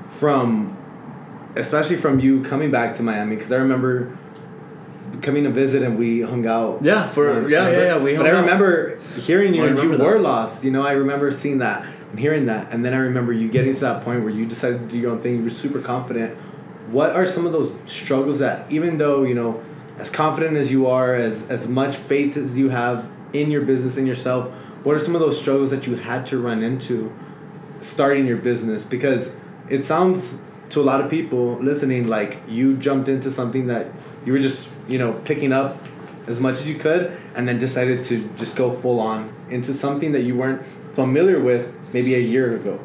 [0.10, 0.78] from
[1.56, 4.18] especially from you coming back to Miami because I remember
[5.22, 6.80] coming to visit and we hung out.
[6.82, 7.82] Yeah, for- once, yeah, remember?
[7.86, 8.42] yeah, yeah, we But I out.
[8.42, 10.20] remember hearing you I and you remember were that.
[10.24, 10.64] lost.
[10.64, 13.74] You know, I remember seeing that and hearing that, and then I remember you getting
[13.74, 15.38] to that point where you decided to do your own thing.
[15.38, 16.36] You were super confident.
[16.90, 19.64] What are some of those struggles that, even though you know,
[20.00, 23.98] as confident as you are, as as much faith as you have in your business
[23.98, 24.52] in yourself,
[24.84, 27.12] what are some of those struggles that you had to run into
[27.82, 29.36] starting your business because
[29.70, 30.40] it sounds
[30.70, 33.92] to a lot of people listening like you jumped into something that
[34.26, 35.78] you were just you know picking up
[36.28, 40.14] as much as you could and then decided to just go full on into something
[40.14, 40.62] that you weren't
[40.94, 42.80] familiar with maybe a year ago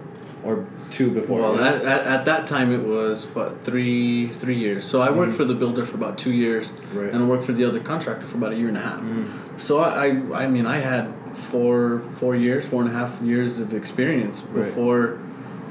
[0.45, 4.85] or two before Well, at, at, at that time it was what three three years.
[4.85, 6.99] So I worked for the builder for about two years, Mm-hmm.
[6.99, 7.13] Right.
[7.13, 9.01] and I worked for the other contractor for about a year and a half.
[9.01, 9.61] Mm.
[9.61, 13.59] So I, I I mean I had four four years four and a half years
[13.61, 14.65] of experience Right.
[14.67, 15.19] before,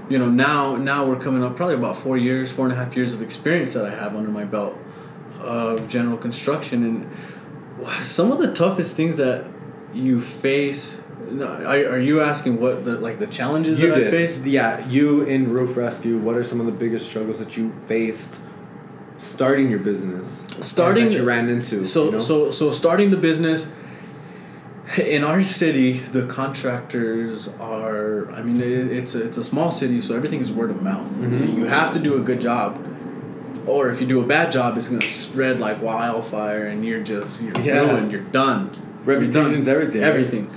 [0.10, 2.96] you know now now we're coming up probably about four years four and a half
[2.96, 4.78] years of experience that I have under my belt
[5.42, 7.10] of general construction and
[8.02, 9.46] some of the toughest things that
[9.94, 11.00] you face
[11.42, 14.12] are, are you asking what the like the challenges You that I did.
[14.12, 14.46] faced?
[14.46, 16.18] Yeah, you in roof rescue.
[16.18, 18.38] What are some of the biggest struggles that you faced
[19.18, 20.44] starting your business?
[20.62, 21.84] Starting- that you ran into.
[21.84, 22.20] So you know?
[22.20, 23.74] so so starting the business
[24.98, 28.32] in our city, the contractors are.
[28.32, 31.08] I mean, it, it's a, it's a small city, so everything is word of mouth.
[31.34, 31.58] So Mm-hmm.
[31.60, 32.78] you have to do a good job,
[33.68, 37.42] or if you do a bad job, it's gonna spread like wildfire, and you're just
[37.42, 37.80] you're Yeah.
[37.82, 38.12] ruined.
[38.12, 38.70] You're done.
[38.74, 39.04] You're done.
[39.06, 40.02] reputation's everything.
[40.02, 40.08] right?
[40.10, 40.50] Everything.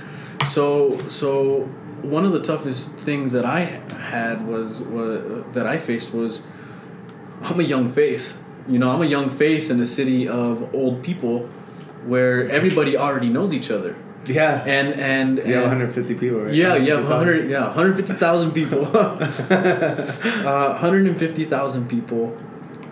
[0.47, 1.63] So so
[2.01, 3.59] one of the toughest things that I
[4.11, 6.41] had was, was that I faced was
[7.43, 8.37] I'm a young face.
[8.67, 11.47] You know, I'm a young face in a city of old people
[12.05, 13.95] where everybody already knows each other.
[14.25, 14.63] Yeah.
[14.65, 16.53] And and, So you have and 150 people, right?
[16.53, 17.47] yeah, you have 150,000.
[17.47, 18.85] 100 yeah, 150,000 people.
[20.47, 22.37] uh, 150,000 people.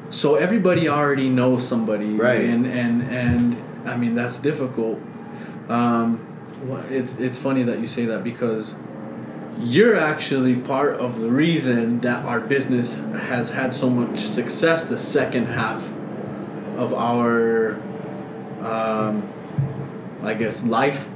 [0.09, 2.15] So everybody already knows somebody.
[2.15, 2.41] Right.
[2.45, 3.55] And and and
[3.87, 4.99] I mean that's difficult.
[5.69, 6.25] Um
[6.89, 8.79] it's it's funny that you say that because
[9.59, 12.97] you're actually part of the reason that our business
[13.27, 15.83] has had so much success the second half
[16.77, 17.73] of our
[18.61, 19.29] um
[20.23, 21.08] I guess life.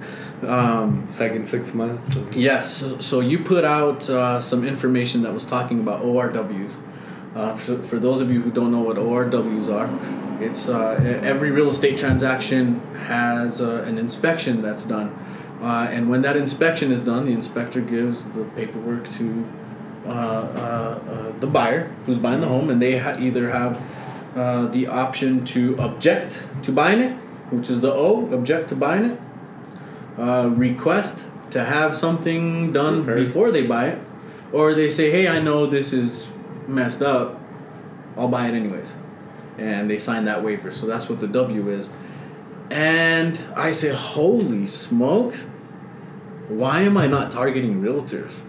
[0.46, 2.26] Um Second six months.
[2.34, 2.74] Yes.
[2.74, 6.84] So, so you put out uh, some information that was talking about ORWs.
[7.36, 9.90] Uh, for, for those of you who don't know what ORWs are,
[10.40, 15.18] it's uh, every real estate transaction has uh, an inspection that's done.
[15.62, 19.48] Uh, and when that inspection is done, the inspector gives the paperwork to
[20.06, 23.82] uh, uh, uh, the buyer who's buying the home, and they ha- either have
[24.36, 27.14] uh, the option to object to buying it,
[27.52, 29.20] which is the O, object to buying it,
[30.18, 33.28] uh, request to have something done Repaired.
[33.28, 34.00] before they buy it,
[34.52, 36.28] or they say, "Hey, I know this is
[36.68, 37.40] messed up.
[38.18, 38.94] I'll buy it anyways,"
[39.58, 40.72] and they sign that waiver.
[40.72, 41.90] So that's what the W is.
[42.70, 45.46] And I said, "Holy smokes!
[46.48, 48.42] Why am I not targeting realtors?"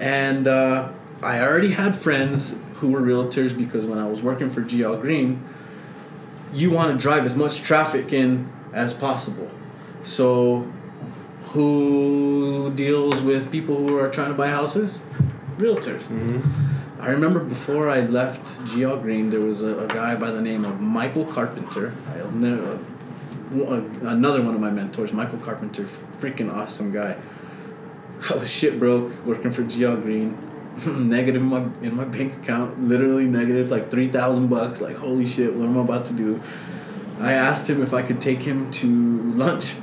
[0.00, 0.88] And uh,
[1.22, 5.42] I already had friends who were realtors because when I was working for GL Green,
[6.52, 9.50] you want to drive as much traffic in as possible.
[10.02, 10.70] So,
[11.50, 15.02] who deals with people who are trying to buy houses?
[15.58, 16.02] Realtors.
[16.04, 17.02] Mm-hmm.
[17.02, 20.64] I remember before I left GL Green, there was a, a guy by the name
[20.64, 21.94] of Michael Carpenter.
[22.16, 22.78] I'll never,
[23.54, 27.16] uh, uh, another one of my mentors, Michael Carpenter, freaking awesome guy.
[28.30, 30.38] I was shit broke working for GL Green.
[30.86, 34.80] negative in my in my bank account, literally negative like three thousand bucks.
[34.80, 36.40] Like holy shit, what am I about to do?
[37.20, 39.74] I asked him if I could take him to lunch,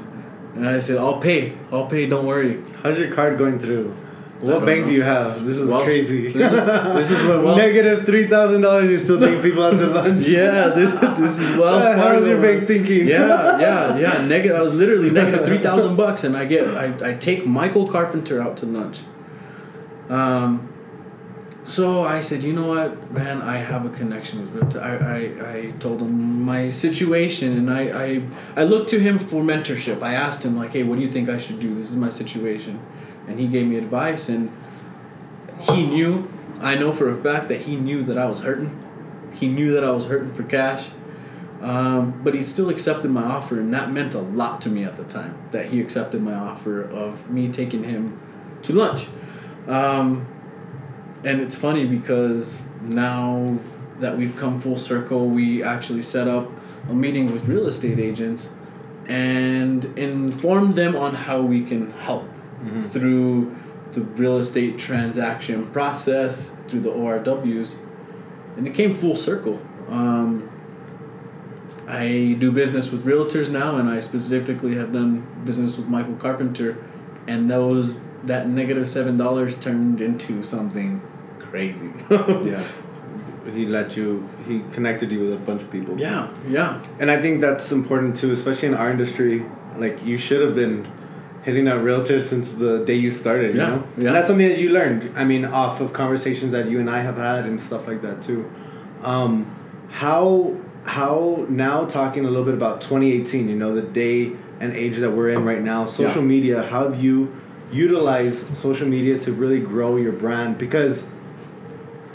[0.55, 2.61] and I said I'll pay, I'll pay, don't worry.
[2.83, 3.95] How's your card going through?
[4.39, 4.87] What bank know.
[4.87, 5.43] do you have?
[5.43, 6.31] This is Wells- crazy.
[6.31, 6.51] This is,
[6.95, 7.57] this is what Wells.
[7.57, 8.89] Negative three thousand dollars.
[8.89, 10.25] You're still taking people out to lunch.
[10.25, 12.01] yeah, this this is Wells Fargo.
[12.01, 13.05] How's your bank thinking?
[13.07, 14.25] yeah, yeah, yeah.
[14.25, 14.55] Negative.
[14.55, 18.41] I was literally negative three thousand bucks, and I get I, I take Michael Carpenter
[18.41, 19.01] out to lunch.
[20.07, 20.69] Um,
[21.69, 24.81] so I said, you know what, man, I have a connection with Realtor.
[24.81, 28.21] I, I, I told him my situation, and I, I
[28.55, 30.01] I looked to him for mentorship.
[30.01, 31.75] I asked him like, hey, what do you think I should do?
[31.75, 32.79] This is my situation,
[33.27, 34.51] and he gave me advice, and
[35.59, 36.27] he knew.
[36.59, 38.71] I know for a fact that he knew that I was hurting.
[39.31, 40.89] He knew that I was hurting for cash.
[41.61, 44.97] Um, but he still accepted my offer, and that meant a lot to me at
[44.97, 45.37] the time.
[45.51, 48.19] That he accepted my offer of me taking him
[48.63, 49.07] to lunch.
[49.67, 50.27] Um,
[51.23, 53.59] and it's funny because now
[53.99, 56.49] that we've come full circle, we actually set up
[56.89, 58.49] a meeting with real estate agents
[59.07, 62.29] and informed them on how we can help
[62.91, 63.55] through
[63.93, 67.77] the real estate transaction process, through the ORWs.
[68.55, 69.61] And it came full circle.
[69.89, 70.49] Um,
[71.87, 76.77] I do business with realtors now, and I specifically have done business with Michael Carpenter,
[77.27, 81.01] and those that negative seven dollars turned into something
[81.49, 81.91] crazy.
[82.09, 82.63] Yeah.
[83.53, 84.27] He let you.
[84.47, 85.99] He connected you with a bunch of people.
[85.99, 89.43] yeah, yeah, And I think that's important too, especially in our industry.
[89.77, 90.87] Like you should have been
[91.43, 93.55] hitting out realtors since the day you started.
[93.55, 93.83] You Yeah, know.
[93.97, 94.07] yeah.
[94.07, 95.13] And that's something that you learned.
[95.15, 98.21] I mean, off of conversations that you and I have had and stuff like that
[98.21, 98.49] too.
[99.01, 99.47] Um,
[99.89, 100.55] how
[100.85, 103.49] how now talking a little bit about 2018.
[103.49, 105.85] You know, the day and age that we're in right now.
[105.87, 106.27] Social Yeah.
[106.27, 106.63] media.
[106.63, 107.33] How have you
[107.71, 110.57] utilized social media to really grow your brand?
[110.57, 111.05] Because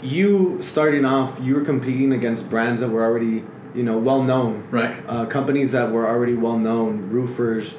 [0.05, 4.67] you starting off, you were competing against brands that were already, you know, well known.
[4.71, 4.95] right.
[5.07, 7.75] Uh, companies that were already well known, roofers.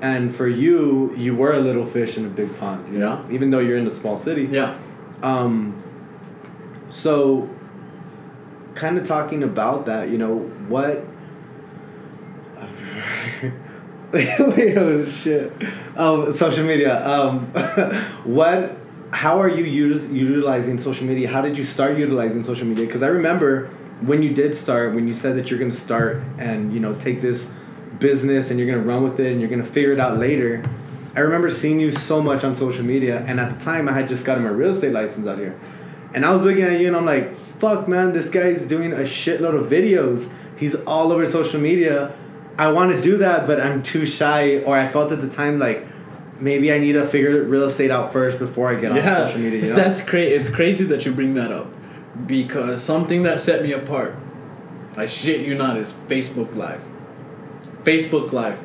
[0.00, 2.92] And for you, you were a little fish in a big pond.
[2.92, 3.24] You know?
[3.26, 3.34] Yeah.
[3.34, 4.48] Even though you're in a small city.
[4.50, 4.76] Yeah,
[5.22, 5.74] Um,
[6.90, 7.48] so,
[8.74, 10.38] kind of talking about that, you know,
[10.68, 11.04] what
[14.12, 15.52] Wait, oh shit.
[15.94, 17.06] Um, social media.
[17.06, 17.46] Um,
[18.24, 18.78] what?
[19.10, 21.28] How are you util- utilizing social media?
[21.28, 22.84] How did you start utilizing social media?
[22.84, 23.68] Because I remember
[24.02, 27.22] when you did start, when you said that you're gonna start and you know take
[27.22, 27.50] this
[27.98, 30.62] business and you're gonna run with it and you're gonna figure it out later.
[31.16, 34.08] I remember seeing you so much on social media, and at the time I had
[34.08, 35.58] just gotten my real estate license out here,
[36.12, 38.98] and I was looking at you and I'm like, "Fuck, man, this guy's doing a
[38.98, 40.28] shitload of videos.
[40.56, 42.12] He's all over social media."
[42.58, 45.58] I want to do that, but I'm too shy, or I felt at the time
[45.58, 45.87] like
[46.40, 49.62] maybe I need to figure real estate out first before I get on social media.
[49.62, 49.76] You know?
[49.76, 50.34] That's crazy.
[50.34, 51.72] It's crazy that you bring that up
[52.26, 54.14] because something that set me apart,
[54.96, 56.82] I shit you not, is Facebook Live.
[57.82, 58.62] Facebook Live.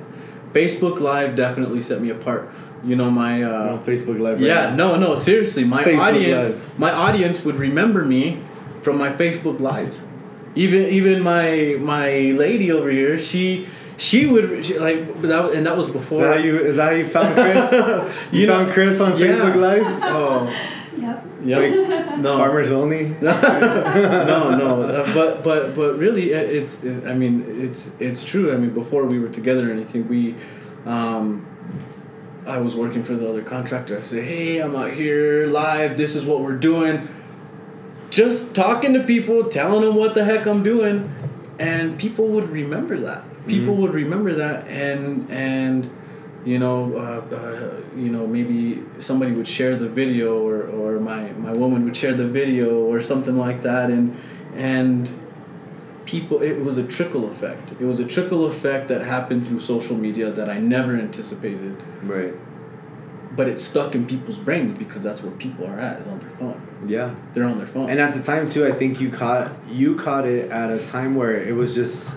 [0.51, 2.49] Facebook Live definitely set me apart.
[2.83, 4.39] You know my uh, Facebook Live.
[4.39, 4.97] Right yeah, now.
[4.97, 6.79] no, no, seriously, my Facebook audience, Live.
[6.79, 8.41] my audience would remember me
[8.81, 10.01] from my Facebook lives.
[10.55, 13.67] Even even my my lady over here, she
[13.97, 16.21] she would she, like that, and that was Is before.
[16.21, 16.57] that how you?
[16.59, 17.71] Is that how you found Chris?
[18.31, 19.27] you, You know- found Chris on Yeah.
[19.27, 19.83] Facebook Live.
[20.03, 21.25] oh, Yep.
[21.43, 23.09] yeah, no, Farmers only.
[23.21, 24.81] no, no.
[24.83, 26.83] Uh, but but but really, it's.
[26.83, 28.53] It, I mean, it's it's true.
[28.53, 30.35] I mean, before we were together or anything, we,
[30.85, 31.45] um,
[32.45, 33.97] I was working for the other contractor.
[33.97, 35.97] I said, "Hey, I'm out here live.
[35.97, 37.09] This is what we're doing."
[38.09, 41.11] Just talking to people, telling them what the heck I'm doing,
[41.59, 43.23] and people would remember that.
[43.47, 45.89] People would remember that, and and
[46.45, 51.31] you know, uh, uh, you know, maybe somebody would share the video, or, or my,
[51.33, 54.17] my woman would share the video, or something like that, and
[54.55, 55.09] and
[56.05, 57.71] people, it was a trickle effect.
[57.79, 62.33] It was a trickle effect that happened through social media that I never anticipated, Right.
[63.35, 66.29] but it stuck in people's brains because that's where people are at is on their
[66.31, 66.61] phone.
[66.85, 67.15] Yeah.
[67.33, 67.89] They're on their phone.
[67.89, 71.15] And at the time too, I think you caught you caught it at a time
[71.15, 72.11] where it was just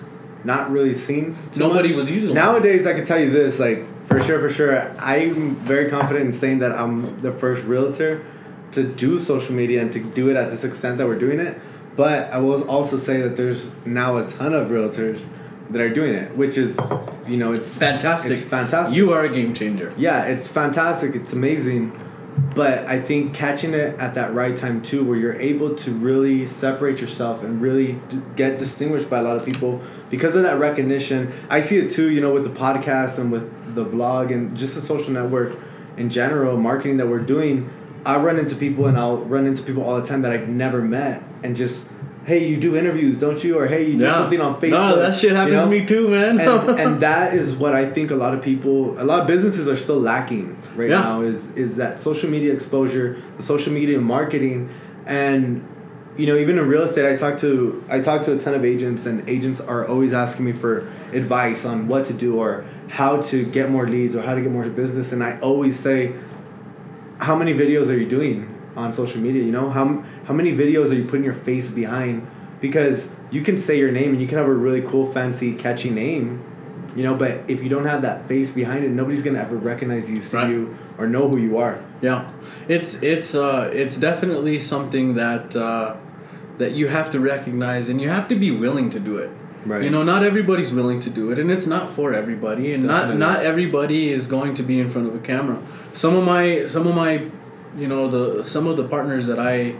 [0.47, 1.37] not really seen.
[1.55, 1.97] Nobody much.
[1.97, 2.33] was using it.
[2.33, 4.89] Nowadays, I can tell you this, like for sure, for sure.
[4.97, 8.25] I'm very confident in saying that I'm the first realtor
[8.71, 11.59] to do social media and to do it at this extent that we're doing it.
[11.95, 15.25] But I will also say that there's now a ton of realtors
[15.69, 16.79] that are doing it, which is,
[17.27, 18.39] you know, it's fantastic.
[18.39, 18.95] It's fantastic.
[18.95, 19.93] You are a game changer.
[19.97, 21.15] Yeah, it's fantastic.
[21.15, 21.91] It's amazing.
[22.55, 26.45] But I think catching it at that right time too, where you're able to really
[26.45, 30.59] separate yourself and really d- get distinguished by a lot of people because of that
[30.59, 31.33] recognition.
[31.49, 34.75] I see it too, you know, with the podcast and with the vlog and just
[34.75, 35.57] the social network
[35.97, 37.69] in general, marketing that we're doing.
[38.05, 40.81] I run into people and I'll run into people all the time that I've never
[40.81, 41.89] met and just,
[42.27, 43.57] hey, you do interviews, don't you?
[43.57, 44.71] Or hey, you do something on Facebook.
[44.71, 45.63] No, that shit happens you know?
[45.63, 46.39] to me too, man.
[46.41, 49.67] and, and that is what I think a lot of people, a lot of businesses
[49.69, 50.99] are still lacking right Yeah.
[51.01, 54.69] now is is that social media exposure, the social media marketing,
[55.05, 55.65] and
[56.17, 58.65] you know even in real estate, I talk to I talk to a ton of
[58.65, 63.21] agents, and agents are always asking me for advice on what to do or how
[63.21, 66.13] to get more leads or how to get more business, and I always say,
[67.19, 69.43] how many videos are you doing on social media?
[69.43, 72.25] You know how how many videos are you putting your face behind?
[72.61, 75.89] Because you can say your name and you can have a really cool, fancy, catchy
[75.89, 76.41] name,
[76.95, 77.15] you know.
[77.15, 80.37] But if you don't have that face behind it, nobody's gonna ever recognize you, see
[80.37, 80.49] Right.
[80.49, 81.79] you, or know who you are.
[82.01, 82.29] Yeah,
[82.67, 85.95] it's it's uh it's definitely something that uh,
[86.57, 89.29] that you have to recognize and you have to be willing to do it.
[89.65, 89.83] Right.
[89.83, 93.17] You know, not everybody's willing to do it, and it's not for everybody, and Definitely.
[93.17, 95.57] not not everybody is going to be in front of a camera.
[95.93, 97.25] Some of my some of my,
[97.77, 99.75] you know, the some of the partners that I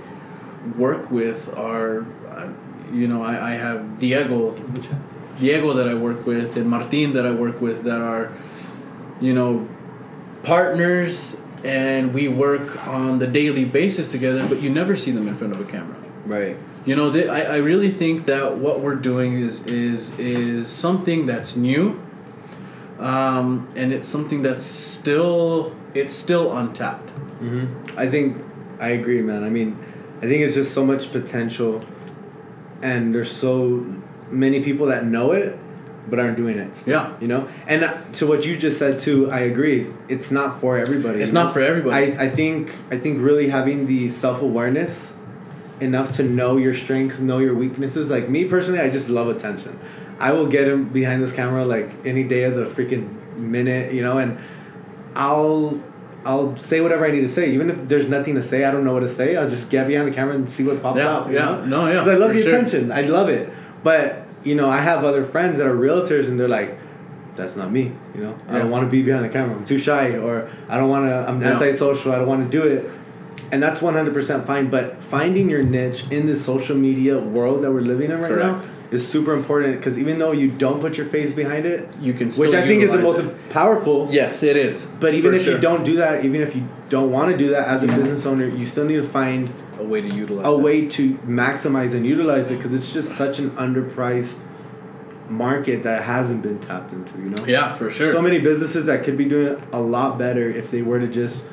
[0.77, 2.51] work with are, uh,
[2.91, 4.55] you know, I, I have Diego,
[5.39, 8.31] Diego that I work with, and Martin that I work with that are,
[9.19, 9.67] you know,
[10.43, 15.35] partners and we work on the daily basis together, but you never see them in
[15.35, 15.97] front of a camera.
[16.25, 16.57] Right.
[16.85, 21.25] You know, th- I, I really think that what we're doing is is is something
[21.25, 21.99] that's new,
[22.99, 27.11] um, and it's something that's still it's still untapped.
[27.39, 27.99] Mm-hmm.
[27.99, 28.43] I think
[28.79, 29.43] I agree, man.
[29.43, 29.77] I mean,
[30.17, 31.83] I think it's just so much potential,
[32.81, 33.85] and there's so
[34.29, 35.57] many people that know it,
[36.09, 36.75] but aren't doing it.
[36.75, 37.13] Still, Yeah.
[37.19, 39.87] You know, and to what you just said too, I agree.
[40.07, 41.21] It's not for everybody.
[41.21, 42.13] It's not for everybody.
[42.17, 45.13] I, I think I think really having the self awareness
[45.79, 48.09] enough to know your strengths, know your weaknesses.
[48.09, 49.79] Like me personally, I just love attention.
[50.19, 54.01] I will get him behind this camera like any day of the freaking minute, you
[54.01, 54.39] know, and
[55.15, 55.79] I'll
[56.25, 58.65] I'll say whatever I need to say, even if there's nothing to say.
[58.65, 59.35] I don't know what to say.
[59.37, 61.31] I'll just get behind the camera and see what pops Yeah, out.
[61.31, 61.39] yeah.
[61.45, 61.65] know?
[61.65, 62.49] No, yeah, Because I love the sure.
[62.55, 62.91] attention.
[62.91, 63.49] I love it.
[63.83, 66.77] But you know, I have other friends that are realtors, and they're like,
[67.35, 69.55] "That's not me." You know, I don't want to be behind the camera.
[69.55, 71.25] I'm too shy, or I don't want to.
[71.27, 71.53] I'm Yeah.
[71.53, 72.11] antisocial.
[72.11, 72.85] I don't want to do it.
[73.51, 74.67] And that's 100% fine.
[74.69, 78.63] But finding your niche in this social media world that we're living in right Correct.
[78.65, 82.13] now is super important because even though you don't put your face behind it, You
[82.13, 83.49] can still which I think is the most it.
[83.49, 84.07] powerful.
[84.11, 84.85] Yes, it is.
[84.99, 85.55] But even if sure.
[85.55, 88.25] you don't do that, even if you don't want to do that as a business
[88.25, 90.61] owner, you still need to find a way to utilize a it.
[90.63, 94.43] way to maximize and utilize it because it's just such an underpriced
[95.29, 97.17] market that hasn't been tapped into.
[97.19, 97.45] You know.
[97.45, 98.11] Yeah, for sure.
[98.13, 101.45] So many businesses that could be doing a lot better if they were to just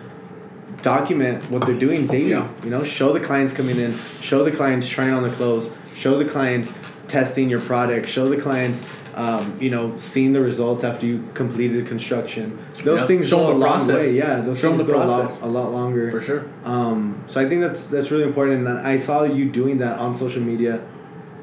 [0.83, 2.31] document what they're doing daily.
[2.31, 2.49] Yeah.
[2.63, 6.17] You know, show the clients coming in, show the clients trying on the clothes, show
[6.17, 6.73] the clients
[7.15, 8.85] testing your product, show the clients,
[9.15, 12.59] um, you know, seeing the results after you completed construction.
[12.83, 13.07] Those Yeah.
[13.07, 13.97] things Show go them a the long process.
[14.07, 14.11] way.
[14.15, 16.11] Yeah, those Show things the go a lot, a lot longer.
[16.11, 16.43] for sure.
[16.65, 20.13] Um, so I think that's that's really important, and I saw you doing that on
[20.13, 20.81] social media,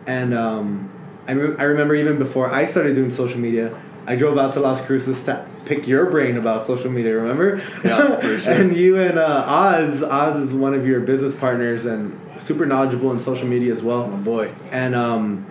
[0.06, 0.90] and um,
[1.30, 3.72] I rem- I remember even before I started doing social media,
[4.06, 7.16] I drove out to Las Cruces to pick your brain about social media.
[7.16, 7.62] Remember?
[7.86, 8.54] Yeah, for sure.
[8.54, 13.12] and you and uh, Oz, Oz is one of your business partners and super knowledgeable
[13.14, 14.52] in social media as well My boy.
[14.72, 15.46] and um,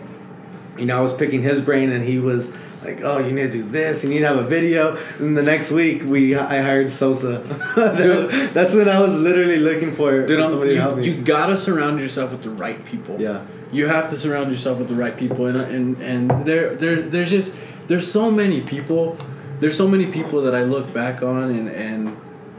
[0.81, 2.51] you know, I was picking his brain, and he was
[2.83, 4.03] like, "Oh, you need to do this.
[4.03, 7.39] You need to have a video." And the next week, we I hired Sosa.
[8.55, 11.09] That's when I was literally looking for, Dude, for somebody to help you, me.
[11.11, 13.21] you gotta surround yourself with the right people.
[13.21, 17.01] yeah, You have to surround yourself with the right people, and and and there there
[17.01, 17.55] there's just
[17.89, 19.17] there's so many people,
[19.61, 22.17] there's so many people that I look back on, and and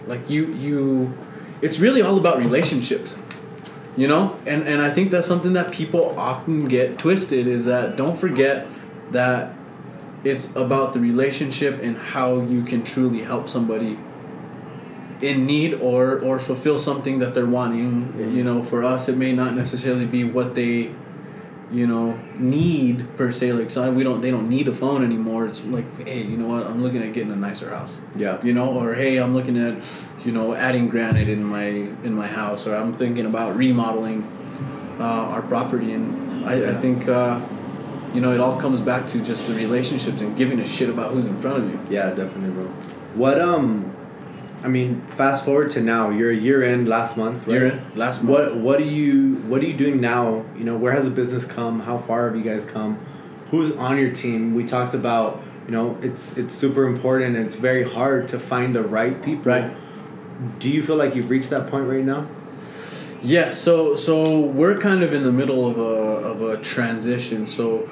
[0.07, 1.13] like you you,
[1.61, 3.15] it's really all about relationships.
[3.97, 7.97] You know, and and I think that's something that people often get twisted is that
[7.97, 8.65] don't forget
[9.11, 9.53] that
[10.23, 13.97] it's about the relationship and how you can truly help somebody
[15.21, 18.05] in need or or fulfill something that they're wanting.
[18.05, 18.37] Mm-hmm.
[18.37, 20.91] You know for us it may not necessarily be what they
[21.71, 23.53] you know need per se.
[23.53, 25.45] Like so we don't they don't need a phone anymore.
[25.45, 26.65] It's like hey you know what?
[26.65, 27.99] I'm looking at getting a nicer house.
[28.15, 28.69] Yeah, you know?
[28.71, 29.81] Or hey i'm looking at
[30.25, 34.23] you know adding granite in my in my house or i'm thinking about remodeling
[34.99, 37.41] uh, our property and i, I think uh,
[38.13, 41.11] you know it all comes back to just the relationships and giving a shit about
[41.13, 42.65] who's in front of you yeah, definitely, bro.
[43.15, 43.93] What um,
[44.63, 46.09] I mean, fast forward to now.
[46.09, 47.53] You're a year in last month, right?
[47.53, 48.53] Year in, last month.
[48.53, 50.45] What What are you What are you doing now?
[50.57, 51.81] You know, where has the business come?
[51.81, 52.99] How far have you guys come?
[53.49, 54.53] Who's on your team?
[54.55, 55.41] We talked about.
[55.65, 57.35] You know, it's it's super important.
[57.35, 59.51] and It's very hard to find the right people.
[59.51, 59.71] Right.
[60.59, 62.27] Do you feel like you've reached that point right now?
[63.21, 67.45] Yeah, so so we're kind of in the middle of a of a transition.
[67.45, 67.89] So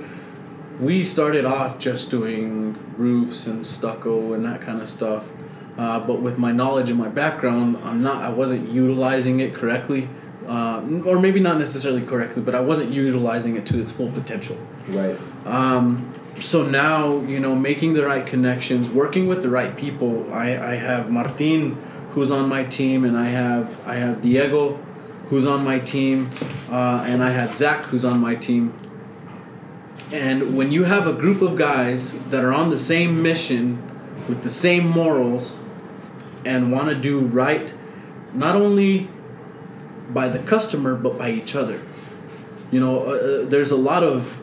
[0.80, 5.30] we started off just doing roofs and stucco and that kind of stuff.
[5.78, 10.10] Uh, but with my knowledge and my background, I'm not I wasn't utilizing it correctly.
[10.48, 14.58] Uh, or maybe not necessarily correctly, but I wasn't utilizing it to its full potential.
[14.88, 15.16] Right.
[15.46, 16.12] Um,
[16.42, 20.34] so now, you know, making the right connections, working with the right people.
[20.34, 21.78] I, I have Martin,
[22.12, 24.76] who's on my team, and I have I have Diego,
[25.30, 26.30] who's on my team,
[26.72, 28.74] uh, and I have Zach, who's on my team.
[30.12, 33.84] And when you have a group of guys that are on the same mission,
[34.28, 35.56] with the same morals,
[36.46, 37.74] and want to do right,
[38.34, 39.10] not only
[40.10, 41.82] by the customer but by each other.
[42.72, 44.39] You know, uh, uh, there's a lot of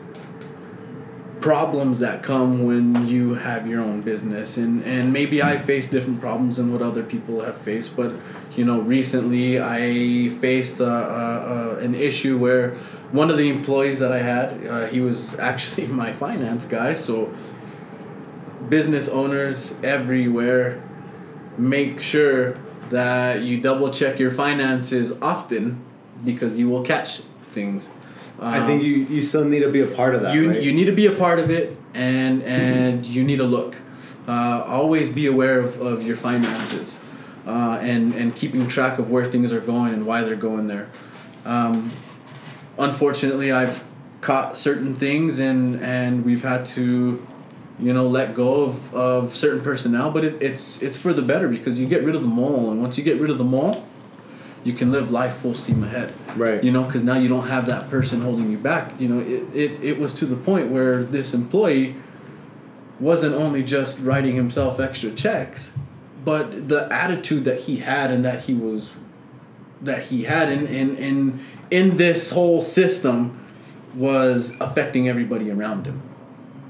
[1.41, 4.57] problems that come when you have your own business.
[4.57, 8.13] And and maybe I face different problems than what other people have faced but
[8.55, 12.71] you know recently I faced uh, uh, uh, an issue where
[13.11, 16.93] one of the employees that I had uh, he was actually my finance guy.
[16.93, 17.33] So
[18.69, 20.83] business owners everywhere
[21.57, 22.57] make sure
[22.89, 25.83] that you double check your finances often
[26.23, 27.89] because you will catch things
[28.39, 30.35] I Um, think you, you still need to be a part of that.
[30.35, 30.61] you right?
[30.61, 33.75] you need to be a part of it and and you need to look
[34.27, 36.99] uh, always be aware of, of your finances
[37.47, 40.87] uh, and and keeping track of where things are going and why they're going there
[41.45, 41.91] um,
[42.77, 43.83] unfortunately i've
[44.21, 47.25] caught certain things and and we've had to
[47.79, 51.47] you know let go of, of certain personnel but it, it's it's for the better
[51.47, 53.87] because you get rid of the mole and once you get rid of the mole
[54.67, 56.13] you can live life full steam ahead.
[56.35, 56.63] Right.
[56.63, 58.99] you know because now you don't have that person holding you back.
[58.99, 61.95] You know it, it, it was to the point where this employee
[62.99, 65.71] wasn't only just writing himself extra checks
[66.27, 68.95] but the attitude that he had and that he was
[69.81, 73.39] that he had in in in, in this whole system
[73.95, 76.01] was affecting everybody around him.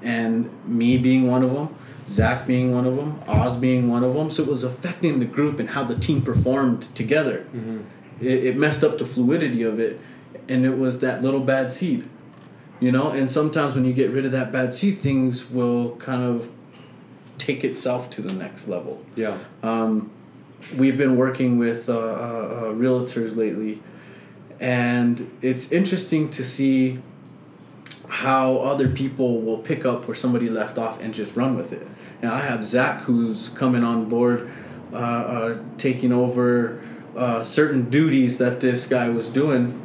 [0.04, 1.76] And me being one of them
[2.08, 4.32] zach being one of them oz being one of them.
[4.32, 7.46] So it was affecting the group and how the team performed together.
[8.22, 10.00] It, it messed up the fluidity of it
[10.48, 12.08] and it was that little bad seed
[12.80, 13.10] you know?
[13.10, 16.52] And sometimes when you get rid of that bad seed things will kind of
[17.38, 19.04] take itself to the next level.
[19.16, 19.38] Yeah.
[19.64, 20.12] um,
[20.76, 23.82] we've been working with uh, uh, uh, realtors lately,
[24.60, 27.00] and it's interesting to see
[28.10, 31.88] how other people will pick up where somebody left off and just run with it.
[32.22, 34.50] And I have Zach who's coming on board,
[34.92, 36.82] uh, uh, taking over
[37.16, 39.80] uh, certain duties that this guy was doing,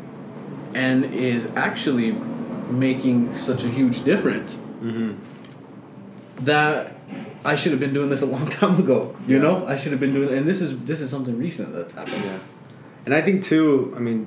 [0.74, 2.12] and is actually
[2.70, 4.58] making such a huge difference
[6.40, 6.94] that
[7.44, 9.14] I should have been doing this a long time ago.
[9.26, 9.42] You Yeah.
[9.42, 12.22] know, I should have been doing, and this is this is something recent that's happened.
[12.24, 12.38] Yeah.
[13.04, 14.26] And I think too, I mean,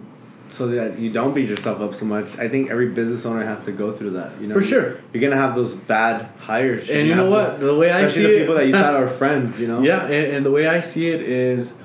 [0.50, 3.66] so that you don't beat yourself up so much, I think every business owner has
[3.66, 4.40] to go through that.
[4.40, 5.02] You know, For sure.
[5.12, 7.60] You're gonna have those bad hires, And you know what?
[7.60, 9.60] The way I see the it- people that you thought are friends.
[9.60, 9.82] You know.
[9.82, 11.78] Yeah, and, and the way I see it is,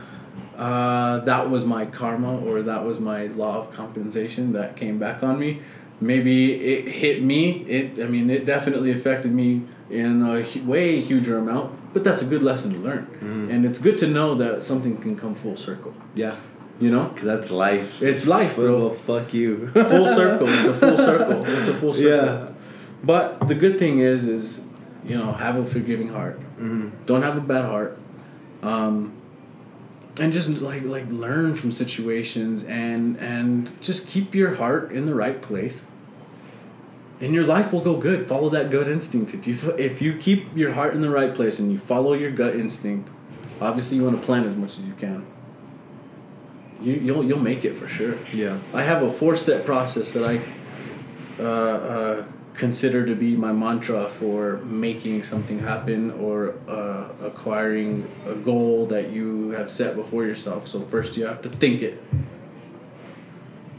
[0.57, 5.23] uh, that was my karma, or that was my law of compensation that came back
[5.23, 5.61] on me.
[6.03, 7.51] Maybe it hit me.
[7.69, 11.79] It, I mean, it definitely affected me in a way huger amount.
[11.93, 13.09] But that's a good lesson to learn,
[13.51, 15.93] and it's good to know that something can come full circle.
[16.15, 16.37] Yeah.
[16.81, 18.03] You know, Cause that's life.
[18.03, 18.87] it's life, bro.
[18.87, 19.69] Well, fuck you.
[19.73, 20.49] full circle.
[20.49, 21.45] It's a full circle.
[21.45, 22.49] It's a full circle.
[22.49, 22.51] Yeah.
[23.05, 24.65] But the good thing is, is
[25.05, 26.41] you know, have a forgiving heart.
[26.41, 27.05] Mm-hmm.
[27.07, 27.99] Don't have a bad heart.
[28.63, 29.13] Um,
[30.19, 35.15] and just like like learn from situations and and just keep your heart in the
[35.15, 35.87] right place.
[37.21, 38.27] And your life will go good.
[38.27, 39.35] Follow that gut instinct.
[39.35, 42.31] If you if you keep your heart in the right place and you follow your
[42.31, 43.11] gut instinct,
[43.61, 45.27] obviously you want to plan as much as you can.
[46.81, 48.19] You you'll you'll make it for sure.
[48.33, 48.59] Yeah.
[48.73, 50.41] I have a four step process that I
[51.39, 52.25] uh, uh,
[52.55, 59.11] consider to be my mantra for making something happen or uh, acquiring a goal that
[59.11, 60.69] you have set before yourself.
[60.69, 62.03] So, first, you have to think it.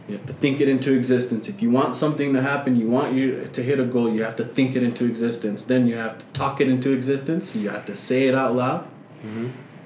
[0.08, 1.48] You have to think it into existence.
[1.48, 4.36] If you want something to happen, you want you to hit a goal, you have
[4.38, 5.64] to think it into existence.
[5.64, 7.56] Then you have to talk it into existence.
[7.56, 8.88] You have to say it out loud.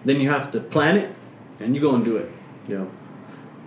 [0.05, 1.13] Then you have to plan it,
[1.59, 2.31] and you go and do it.
[2.67, 2.85] Yeah.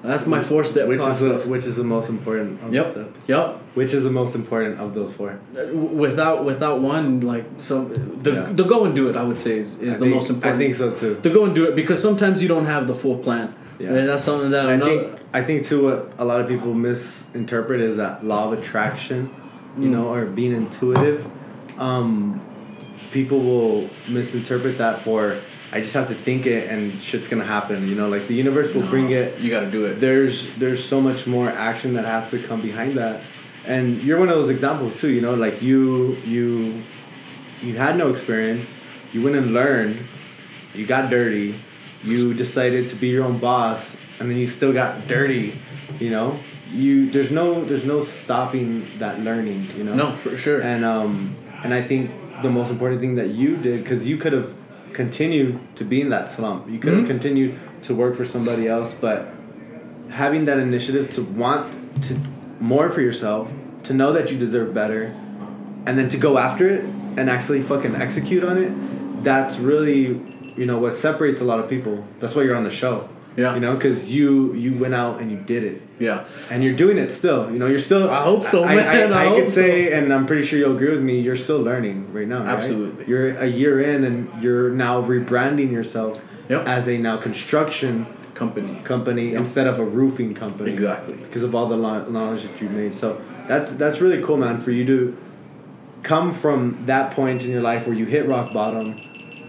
[0.03, 1.23] That's my four step Which process.
[1.23, 2.87] is the, which is the most important of the Yep.
[2.87, 3.19] steps?
[3.27, 3.47] Yep.
[3.75, 5.31] Which is the most important of those four?
[5.57, 8.49] Uh, without without one like so the Yeah.
[8.53, 10.55] the go and do it I would say is, is I the think- most important.
[10.55, 11.19] I think so too.
[11.23, 13.55] The go and do it because sometimes you don't have the full plan.
[13.81, 13.89] Yeah.
[13.95, 15.03] And that's something that I think
[15.35, 19.31] I think too what a lot of people misinterpret is that law of attraction,
[19.79, 19.91] you Mm.
[19.93, 21.27] know, or being intuitive.
[21.79, 22.41] Um,
[23.13, 25.37] people will misinterpret that for
[25.71, 27.89] I just have to think it and shit's gonna happen.
[27.89, 29.39] You know, like the universe will bring it.
[29.41, 30.01] you got to do it.
[30.01, 33.23] There's there's so much more action that has to come behind that,
[33.67, 35.11] and you're one of those examples too.
[35.11, 36.83] You know, like you you
[37.63, 38.75] you had no experience.
[39.13, 39.99] You went and learned.
[40.75, 41.55] You got dirty.
[42.03, 45.59] You decided to be your own boss, and then you still got dirty.
[46.01, 46.39] You know,
[46.73, 49.67] you there's no there's no stopping that learning.
[49.77, 49.95] You know.
[49.95, 50.63] No, for sure.
[50.63, 54.33] And um and I think the most important thing that you did because you could
[54.33, 54.55] have
[54.93, 56.71] continued to be in that slump.
[56.71, 57.09] You could have Mhm.
[57.09, 59.29] continued to work for somebody else, but
[60.11, 61.67] having that initiative to want
[62.03, 62.15] to
[62.61, 63.49] more for yourself,
[63.85, 65.13] to know that you deserve better,
[65.87, 66.85] and then to go after it
[67.17, 68.73] and actually fucking execute on it,
[69.25, 70.21] that's really
[70.57, 72.05] you know what separates a lot of people.
[72.19, 73.09] That's why you're on the show.
[73.39, 73.55] Yeah.
[73.55, 76.25] You know, because you you went out and you did it yeah.
[76.51, 77.43] and you're doing it still.
[77.53, 78.11] You know, you're still.
[78.11, 79.13] I hope so, I, man.
[79.13, 81.21] I, I I, hope could say, and I'm pretty sure you'll agree with me.
[81.21, 82.41] You're still learning right now.
[82.41, 82.49] right?
[82.49, 83.07] Absolutely.
[83.07, 86.67] You're a year in, and you're now rebranding yourself Yep.
[86.67, 88.81] as a now construction Company.
[88.85, 89.39] company Yep.
[89.39, 90.73] instead of a roofing company.
[90.73, 91.15] Exactly.
[91.15, 92.95] Because of all the knowledge that you made.
[92.95, 94.59] So that's that's really cool, man.
[94.59, 95.17] For you to
[96.03, 98.97] come from that point in your life where you hit rock bottom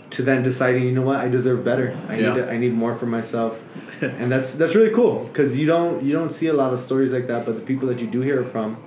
[0.09, 1.95] to then deciding, you know what, I deserve better.
[2.09, 2.33] I Yeah.
[2.33, 3.61] need to, I need more for myself,
[4.19, 7.11] and that's that's really cool because you don't you don't see a lot of stories
[7.13, 7.45] like that.
[7.45, 8.77] But the people that you do hear from,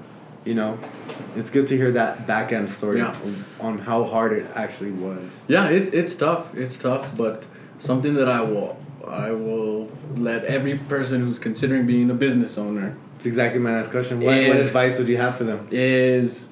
[0.45, 0.79] you know,
[1.37, 3.17] it's good to hear that back end story Yeah.
[3.61, 5.43] on how hard it actually was.
[5.49, 6.55] Yeah, it, it's tough.
[6.55, 7.47] It's tough, but
[7.79, 8.77] something that I will
[9.07, 13.91] I will let every person who's considering being a business owner It's exactly my next
[13.91, 14.19] question.
[14.21, 15.67] What, what Is- advice would you have for them?
[15.71, 16.51] is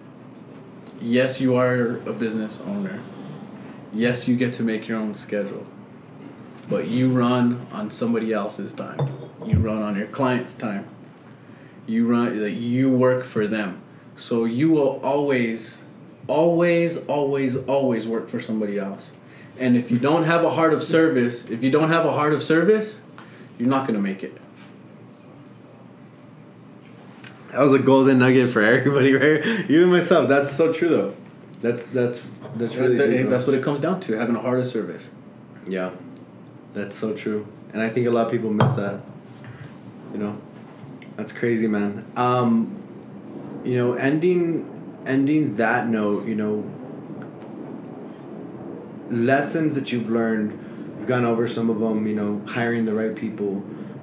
[1.01, 2.99] yes, you are a business owner.
[3.93, 5.66] Yes, you get to make your own schedule.
[6.71, 9.19] But you run on somebody else's time.
[9.45, 10.87] You run on your client's time.
[11.87, 13.83] You run like you work for them.
[14.17, 15.83] So you will always
[16.29, 19.11] always always always work for somebody else.
[19.59, 22.33] And if you don't have a heart of service, if you don't have a heart
[22.33, 23.01] of service,
[23.59, 24.37] you're not going to make it.
[27.51, 29.69] That was a golden nugget for everybody, right?
[29.69, 30.29] Even myself.
[30.29, 31.15] That's so true, though.
[31.63, 32.23] That's that's
[32.55, 35.11] that's really That- deep, that's what it comes down to, having a heart of service.
[35.67, 35.91] yeah.
[36.73, 39.01] That's so true, and I think a lot of people miss that.
[40.13, 40.41] You know,
[41.17, 42.05] that's crazy, man.
[42.17, 42.81] Um,
[43.65, 44.67] you know, ending
[45.07, 46.65] ending that note, you know,
[49.11, 50.53] lessons that you've learned.
[50.99, 52.07] You've gone over some of them.
[52.07, 53.57] You know, hiring the right people.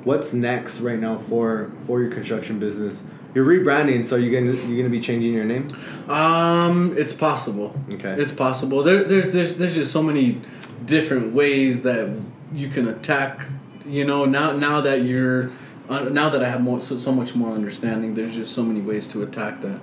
[0.03, 3.02] What's next right now for for your construction business?
[3.34, 5.68] You're rebranding, so you're gonna you're gonna be changing your name.
[6.10, 7.80] Um, it's possible.
[7.94, 8.14] Okay.
[8.14, 8.84] It's possible.
[8.84, 10.41] There, there's, there's, there's just so many
[10.85, 12.10] different ways that
[12.53, 13.45] you can attack.
[13.85, 15.51] You know, now, now that you're,
[15.89, 18.81] uh, now that I have more, so, so much more understanding, there's just so many
[18.81, 19.79] ways to attack that.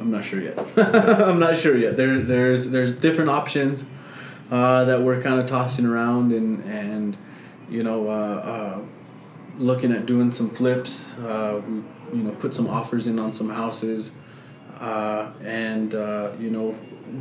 [0.00, 0.58] I'm not sure yet.
[0.76, 1.96] I'm not sure yet.
[1.96, 3.84] There, there's, there's different options,
[4.50, 7.16] uh, that we're kind of tossing around and and,
[7.70, 8.80] you know, uh, uh,
[9.58, 11.16] looking at doing some flips.
[11.18, 11.76] Uh, we,
[12.18, 14.14] you know, put some offers in on some houses
[14.78, 15.92] uh, and
[16.38, 16.74] you know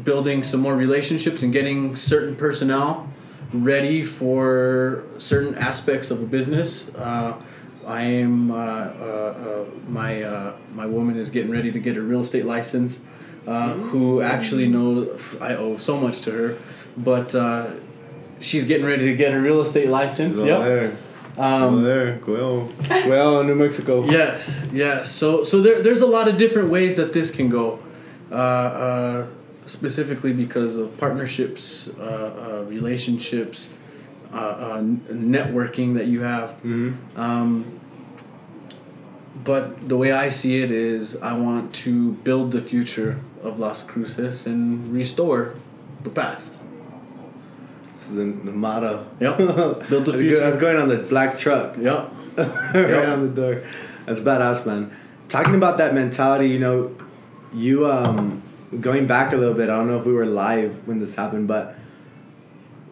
[0.03, 3.10] building some more relationships and getting certain personnel
[3.53, 6.89] ready for certain aspects of a business.
[6.95, 7.41] Uh,
[7.85, 12.01] I am uh, uh, uh, my uh, my woman is getting ready to get a
[12.01, 13.05] real estate license.
[13.47, 16.57] Uh, who actually knows I owe so much to her,
[16.95, 17.71] but uh,
[18.39, 20.37] she's getting ready to get a real estate license.
[20.37, 20.63] Over Yep.
[20.63, 20.97] there.
[21.39, 22.19] Um, Over there.
[22.27, 22.69] Well,
[23.07, 24.05] well, New Mexico.
[24.05, 25.11] Yes, yes.
[25.11, 27.79] So so there, there's a lot of different ways that this can go,
[28.31, 29.27] uh, uh,
[29.65, 33.69] specifically because of partnerships, uh, uh, relationships,
[34.33, 36.51] uh, uh, networking that you have.
[36.61, 37.79] hmm Um,
[39.43, 43.83] but the way I see it is, I want to build the future of Las
[43.83, 45.55] Cruces and restore
[46.03, 46.57] the past.
[47.93, 49.07] This is the, the motto.
[49.19, 49.37] Yep.
[49.89, 50.39] Build the future.
[50.39, 51.75] That's going on the black truck.
[51.77, 52.11] Yep.
[52.37, 53.63] right on the door.
[54.05, 54.95] That's badass, man.
[55.27, 56.95] Talking about that mentality, you know,
[57.53, 58.43] you um
[58.79, 59.69] going back a little bit.
[59.69, 61.75] I don't know if we were live when this happened, but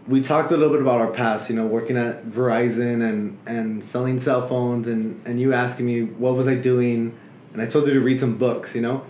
[0.08, 1.50] we talked a little bit about our past.
[1.50, 6.04] You know, working at Verizon and and selling cell phones, and and you asking me
[6.04, 7.18] what was I doing,
[7.54, 8.76] and I told you to read some books.
[8.76, 9.06] You know,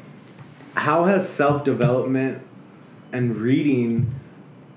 [0.76, 2.42] how has self development
[3.12, 4.14] and reading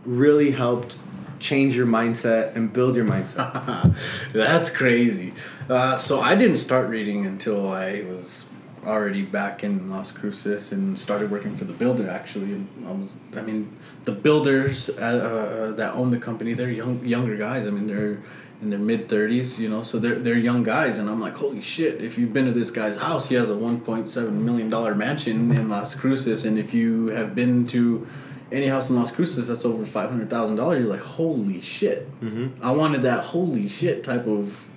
[0.05, 0.97] really helped
[1.39, 3.95] change your mindset and build your mindset?
[4.33, 5.35] That's crazy.
[5.69, 8.47] Uh, so I didn't start reading until I was
[8.87, 12.09] already back in Las Cruces and started working for the builder.
[12.09, 13.17] Actually, and I was.
[13.37, 17.67] I mean, the builders uh, uh, that own the company, they're young, younger guys.
[17.67, 18.23] I mean, they're
[18.61, 19.59] in their mid thirties.
[19.61, 22.03] You know, so they're they're young guys, and I'm like, holy shit!
[22.03, 24.95] If you've been to this guy's house, he has a one point seven million dollar
[24.95, 28.07] mansion in Las Cruces, and if you have been to
[28.51, 32.09] any house in Las Cruces that's over five hundred thousand dollars, you're like, holy shit!
[32.21, 32.65] Mm-hmm.
[32.65, 34.69] I wanted that holy shit type of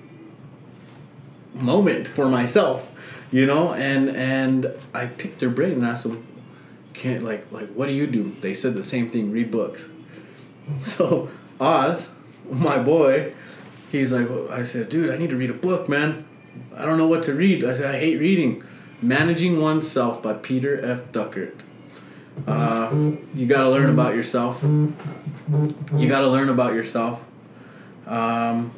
[1.53, 2.91] moment for myself,
[3.35, 6.25] you know, and and I picked their brain and asked them,
[6.93, 9.89] "Can't like like what do you do?" They said the same thing: read books.
[10.83, 11.29] So
[11.59, 12.09] Oz,
[12.49, 13.33] my boy,
[13.91, 16.25] he's like, well, I said, dude, I need to read a book, man.
[16.75, 17.63] I don't know what to read.
[17.63, 18.63] I said, I hate reading.
[19.01, 21.11] Managing Oneself by Peter F.
[21.11, 21.51] Drucker.
[22.47, 24.63] Uh, you got to learn about yourself.
[24.63, 27.23] You got to learn about yourself.
[28.07, 28.71] Um,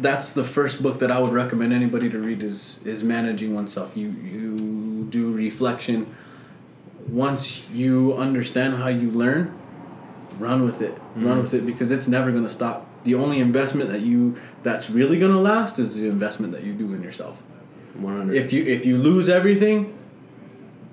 [0.00, 3.96] that's the first book that I would recommend anybody to read is is managing oneself.
[3.96, 6.14] You you do reflection.
[7.08, 9.56] Once you understand how you learn,
[10.38, 10.96] run with it.
[11.16, 12.86] Run with it because it's never gonna stop.
[13.04, 16.92] The only investment that you that's really gonna last is the investment that you do
[16.94, 17.36] in yourself.
[17.94, 18.36] One hundred.
[18.36, 19.96] If you if you lose everything,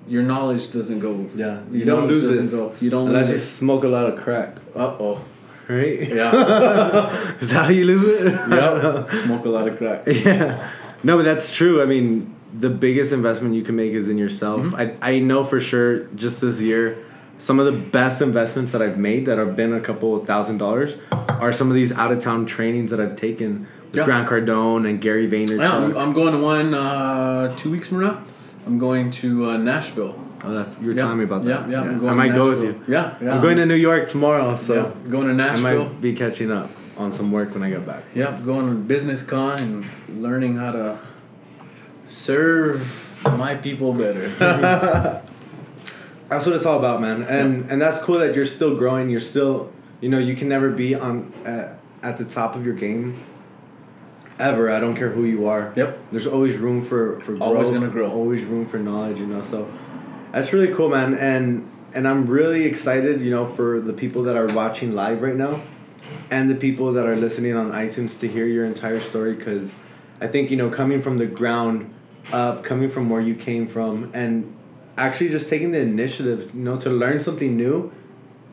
[0.06, 1.28] your knowledge doesn't go.
[1.34, 2.52] Yeah, you don't lose this.
[2.52, 2.74] Go.
[2.80, 5.24] You don't Unless you smoke a lot of crack, Uh oh.
[5.68, 6.08] Right?
[6.08, 7.36] Yeah.
[7.40, 8.24] Is that how you lose it?
[8.24, 9.10] yep.
[9.24, 10.02] Smoke a lot of crack.
[10.06, 10.70] yeah.
[11.02, 11.80] No, but that's true.
[11.82, 14.62] I mean, the biggest investment you can make is in yourself.
[14.66, 15.02] Mm-hmm.
[15.02, 17.04] I, I know for sure just this year,
[17.38, 20.96] some of the best investments that I've made that have been a couple thousand dollars
[21.12, 24.04] are some of these out of town trainings that I've taken with Yeah.
[24.04, 25.58] Grant Cardone and Gary Vaynerchuk.
[25.60, 28.24] Yeah, I'm, I'm going to one uh, two weeks from now.
[28.66, 30.18] I'm going to uh, Nashville.
[30.44, 31.68] Oh, that's you were Yeah, telling me about that.
[31.68, 31.90] Yeah, yeah.
[31.90, 32.84] I'm going I might to go with you.
[32.88, 33.34] Yeah, yeah.
[33.34, 35.84] I'm going to New York tomorrow, so yeah, going to I Nashville.
[35.90, 38.02] might be catching up on some work when I get back.
[38.14, 40.98] Yeah, going to business con and learning how to
[42.04, 44.28] serve my people better.
[46.28, 47.22] That's what it's all about, man.
[47.22, 49.08] And and that's cool that you're still growing.
[49.08, 52.74] You're still, you know, you can never be on uh, at the top of your
[52.74, 53.22] game.
[54.38, 55.72] Ever, I don't care who you are.
[55.74, 55.98] Yep.
[56.12, 57.42] There's always room for for growth.
[57.42, 58.10] Always gonna grow.
[58.10, 59.40] Always room for knowledge, you know.
[59.40, 59.68] So
[60.32, 61.14] that's really cool, man.
[61.14, 65.36] And and I'm really excited, you know, for the people that are watching live right
[65.36, 65.62] now,
[66.30, 69.34] and the people that are listening on iTunes to hear your entire story.
[69.34, 69.72] Because
[70.20, 71.94] I think you know, coming from the ground
[72.32, 74.54] up, coming from where you came from, and
[74.96, 77.92] actually just taking the initiative, you know, to learn something new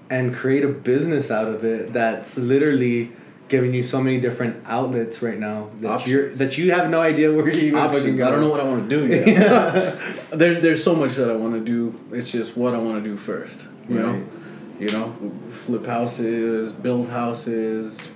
[0.10, 3.11] and create a business out of it that's literally
[3.48, 7.32] giving you so many different outlets right now that you're that you have no idea
[7.32, 8.22] where you even fucking Options.
[8.22, 9.98] I don't know what I want to do yet.
[10.32, 12.00] there's there's so much that I want to do.
[12.16, 13.66] It's just what I want to do first.
[13.88, 14.06] You Right.
[14.20, 14.28] know,
[14.80, 15.16] you know,
[15.50, 18.10] flip houses, build houses.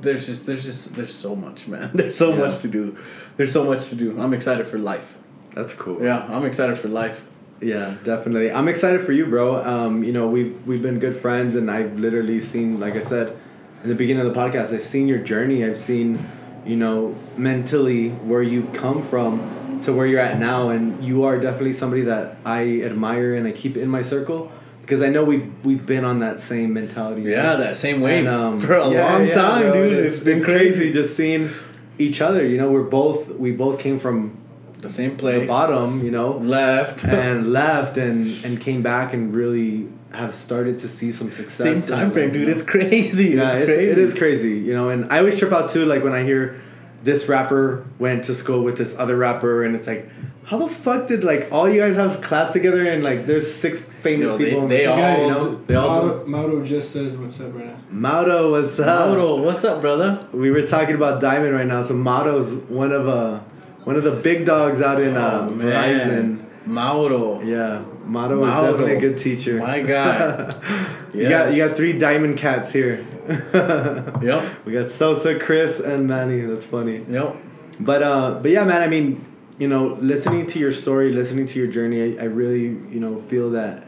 [0.00, 1.90] There's just there's just there's so much, man.
[1.94, 2.40] There's so Yeah.
[2.40, 2.96] much to do.
[3.36, 4.20] There's so much to do.
[4.20, 5.16] I'm excited for life.
[5.54, 6.02] That's cool.
[6.02, 7.24] Yeah, I'm excited for life.
[7.60, 8.50] Yeah, definitely.
[8.52, 9.64] I'm excited for you, bro.
[9.64, 13.36] Um, you know, we've we've been good friends, and I've literally seen, like I said,
[13.84, 15.62] in the beginning of the podcast, I've seen your journey.
[15.64, 16.26] I've seen,
[16.64, 21.38] you know, mentally where you've come from to where you're at now, and you are
[21.38, 24.50] definitely somebody that I admire and I keep in my circle
[24.80, 27.22] because I know we we've been on that same mentality.
[27.22, 29.92] Yeah, that same way um, for a yeah, long yeah, time, bro, dude.
[29.98, 30.78] It's, it's been it's crazy.
[30.78, 31.50] crazy just seeing
[31.98, 32.44] each other.
[32.44, 34.38] You know, we're both we both came from
[34.78, 35.48] The same the place.
[35.48, 36.02] bottom.
[36.02, 37.04] You know, Left.
[37.04, 41.56] and left and and came back and really have started to see some success.
[41.56, 42.48] Same in time frame, dude.
[42.48, 43.30] It's crazy.
[43.30, 43.90] yeah, it's it's, crazy.
[43.90, 44.88] it is crazy, you know.
[44.88, 46.60] And I always trip out too, like when I hear
[47.02, 50.08] this rapper went to school with this other rapper, and it's like,
[50.44, 53.80] how the fuck did like all you guys have class together and like there's six
[53.80, 54.62] famous Yo, they- people?
[54.62, 55.54] in they the- all- you know?
[55.66, 57.76] they all do Mauro, Mauro just says what's up right now.
[57.90, 59.08] Mauro was up.
[59.08, 60.26] Mauro, what's up, brother?
[60.32, 61.82] We were talking about Diamond right now.
[61.82, 63.40] So Mauro's one of uh
[63.84, 66.06] one of the big dogs out in uh, Oh, Verizon.
[66.38, 66.46] man.
[66.66, 67.42] Mauro.
[67.42, 68.72] Yeah, Was Mauro.
[68.72, 69.58] definitely a good teacher.
[69.58, 70.52] My guy.
[71.14, 73.06] You got you got three diamond cats here.
[73.54, 74.64] Yep.
[74.64, 76.40] we got Sosa, Chris, and Manny.
[76.40, 77.04] That's funny.
[77.08, 77.36] Yep.
[77.80, 78.82] But uh, but yeah, man.
[78.82, 79.24] I mean,
[79.58, 83.20] you know, listening to your story, listening to your journey, I, I really you know
[83.20, 83.84] feel that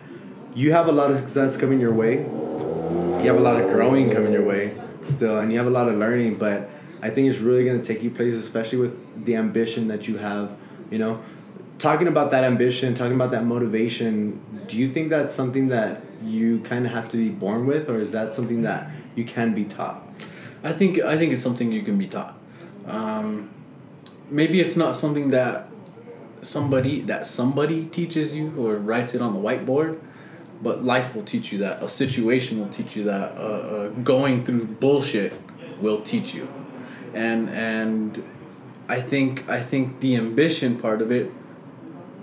[0.55, 2.19] you have a lot of success coming your way.
[3.23, 5.89] You have a lot of growing coming your way still, and you have a lot
[5.89, 6.37] of learning.
[6.37, 6.71] But
[7.03, 10.57] I think it's really gonna take you places, especially with the ambition that you have.
[10.91, 11.21] You know,
[11.79, 14.41] talking about that ambition, talking about that motivation.
[14.67, 17.97] Do you think that's something that you kind of have to be born with, or
[17.97, 20.03] is that something that you can be taught?
[20.65, 22.37] I think I think it's something you can be taught.
[22.87, 23.51] Um,
[24.31, 25.69] maybe it's not something that
[26.41, 30.01] somebody that somebody teaches you or writes it on the whiteboard,
[30.63, 31.83] but life will teach you that.
[31.83, 33.37] A situation will teach you that.
[33.37, 35.35] Uh, uh, going through bullshit
[35.81, 36.49] will teach you,
[37.15, 38.25] and and
[38.89, 41.33] I think I think the ambition part of it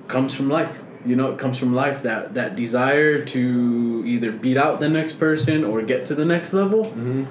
[0.08, 0.84] comes from life.
[1.06, 5.14] You know, it comes from life that that desire to either beat out the next
[5.14, 7.24] person or get to the next level Mm-hmm.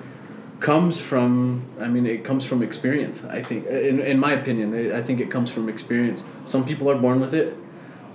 [0.61, 5.03] comes from i mean it comes from experience i think in, in my opinion i
[5.03, 7.57] think it comes from experience some people are born with it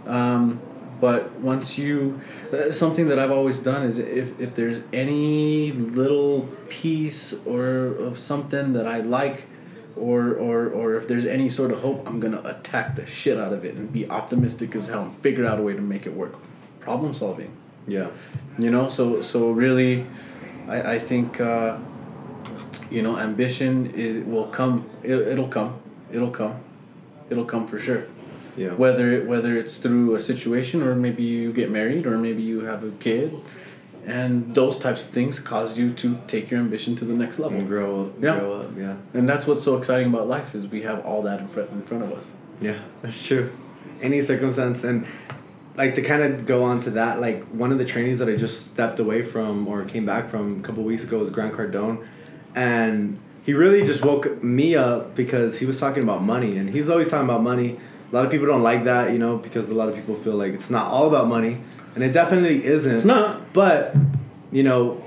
[0.05, 0.61] um,
[1.01, 2.21] but once you
[2.53, 8.17] uh, something that i've always done is if, if there's any little piece or of
[8.17, 9.43] something that i like
[9.98, 13.52] or, or or if there's any sort of hope i'm gonna attack the shit out
[13.53, 16.14] of it and be optimistic as hell and figure out a way to make it
[16.14, 16.36] work
[16.80, 17.52] problem solving
[17.88, 18.10] Yeah.
[18.60, 20.06] you know so so really
[20.68, 21.78] i i think uh
[22.90, 25.80] you know ambition is will come it, it'll come
[26.11, 26.56] it'll come
[27.30, 28.03] it'll come for sure
[28.56, 28.69] Yeah.
[28.84, 32.61] whether it, whether it's through a situation or maybe you get married or maybe you
[32.61, 33.34] have a kid
[34.07, 37.59] and those types of things cause you to take your ambition to the next level
[37.59, 38.39] And grow, Yeah.
[38.39, 38.69] grow up.
[38.77, 38.95] Yeah.
[39.13, 41.81] and that's what's so exciting about life is we have all that in front in
[41.84, 42.25] front of us
[42.61, 43.51] Yeah, that's true.
[44.01, 45.05] Any circumstance and
[45.75, 48.35] like to kind of go on to that, like one of the trainings that I
[48.35, 51.97] just stepped away from or came back from a couple weeks ago was Grant Cardone,
[52.55, 56.89] and he really just woke me up because he was talking about money, and he's
[56.89, 57.77] always talking about money.
[58.11, 60.34] A lot of people don't like that, you know, because a lot of people feel
[60.34, 61.59] like it's not all about money,
[61.98, 62.94] and it definitely isn't.
[62.94, 63.53] It's not.
[63.53, 63.95] But,
[64.52, 65.03] you know,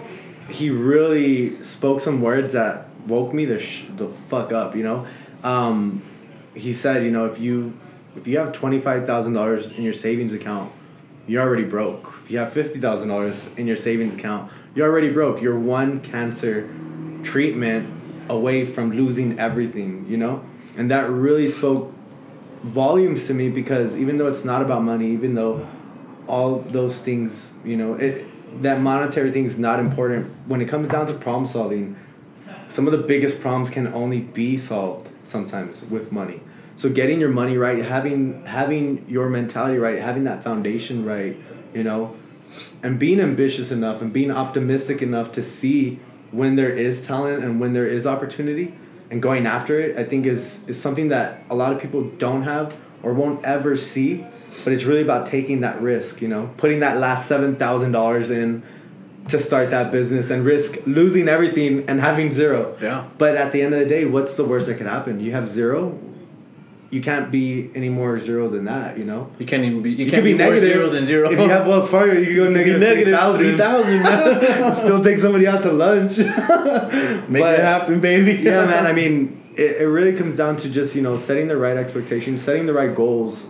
[0.48, 4.74] he really spoke some words that woke me the sh- the fuck up.
[4.74, 5.06] You know,
[5.44, 6.02] um,
[6.52, 7.78] he said, you know, if you
[8.16, 10.72] if you have twenty five thousand dollars in your savings account,
[11.28, 12.12] you're already broke.
[12.24, 15.40] If you have fifty thousand dollars in your savings account, you're already broke.
[15.40, 16.68] You're one cancer
[17.22, 17.88] treatment
[18.28, 20.06] away from losing everything.
[20.08, 20.44] You know,
[20.76, 21.94] and that really spoke
[22.64, 25.68] volumes to me because even though it's not about money, even though
[26.30, 28.26] all those things, you know, it
[28.62, 30.26] that monetary thing is not important.
[30.46, 31.96] When it comes down to problem solving,
[32.68, 36.40] some of the biggest problems can only be solved sometimes with money.
[36.76, 41.36] So getting your money right, having having your mentality right, having that foundation right,
[41.74, 42.16] you know,
[42.82, 46.00] and being ambitious enough and being optimistic enough to see
[46.30, 48.74] when there is talent and when there is opportunity
[49.10, 52.42] and going after it, I think is is something that a lot of people don't
[52.42, 54.24] have or won't ever see.
[54.64, 58.30] But it's really about taking that risk, you know, putting that last seven thousand dollars
[58.30, 58.62] in
[59.28, 62.76] to start that business and risk losing everything and having zero.
[62.80, 63.04] Yeah.
[63.16, 65.20] But at the end of the day, what's the worst that could happen?
[65.20, 65.98] You have zero.
[66.90, 69.30] You can't be any more zero than that, you know.
[69.38, 71.38] you can't even be you, You can't be be more negative zero than zero If
[71.38, 75.46] you have Wells Fargo, you can go You negative, negative 3000 3000 Still take somebody
[75.46, 76.18] out to lunch.
[77.28, 78.86] make But- it happen baby yeah, man.
[78.86, 82.42] I mean, it, it really comes down to just you know setting the right expectations,
[82.42, 83.46] setting the right goals,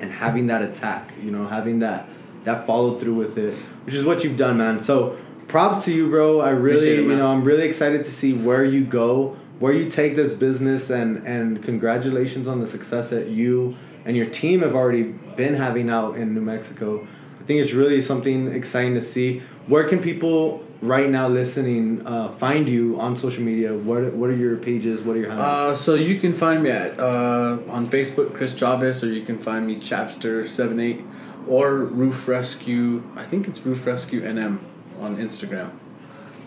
[0.00, 1.12] and having that attack.
[1.22, 2.08] You know, having that
[2.44, 3.54] that follow through with it,
[3.84, 4.82] which is what you've done, man.
[4.82, 5.18] So
[5.48, 6.40] props to you, bro.
[6.40, 9.90] I really, it, you know, I'm really excited to see where you go, where you
[9.90, 14.74] take this business, and and congratulations on the success that you and your team have
[14.74, 17.06] already been having out in New Mexico.
[17.40, 19.40] I think it's really something exciting to see.
[19.66, 23.74] Where can people right now listening uh, find you on social media?
[23.74, 25.00] What What are your pages?
[25.02, 25.48] What are your handles?
[25.48, 29.38] Uh, so you can find me at uh, on Facebook, Chris Chavez, or you can
[29.38, 31.04] find me Chapster78
[31.48, 33.02] or Roof Rescue.
[33.16, 34.58] I think it's Roof Rescue NM
[35.00, 35.70] on Instagram.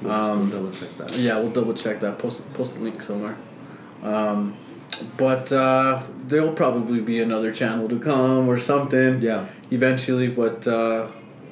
[0.05, 1.15] um, double check that.
[1.15, 2.19] Yeah, we'll double check that.
[2.19, 3.38] Post post a link somewhere.
[4.01, 4.55] Um,
[5.18, 9.22] but uh, there will probably be another channel to come or something.
[9.22, 9.47] Yeah.
[9.72, 11.07] Eventually, but uh,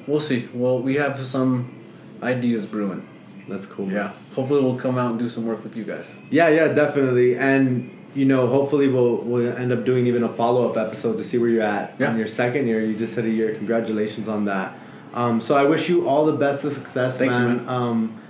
[0.06, 0.48] we'll see.
[0.54, 1.74] Well, we have some
[2.22, 3.06] ideas brewing.
[3.48, 3.86] That's cool.
[3.86, 3.94] man.
[3.96, 4.12] Yeah.
[4.34, 6.14] Hopefully, we'll come out and do some work with you guys.
[6.30, 7.36] Yeah, yeah, definitely.
[7.36, 11.24] And you know, hopefully we'll we'll end up doing even a follow up episode to
[11.24, 12.10] see where you're at Yeah.
[12.12, 12.80] in your second year.
[12.82, 13.54] You just hit a year.
[13.54, 14.78] Congratulations on that.
[15.14, 17.56] Um, so I wish you all the best of success, Thank you, man.
[17.58, 17.68] man.
[17.68, 18.20] Um,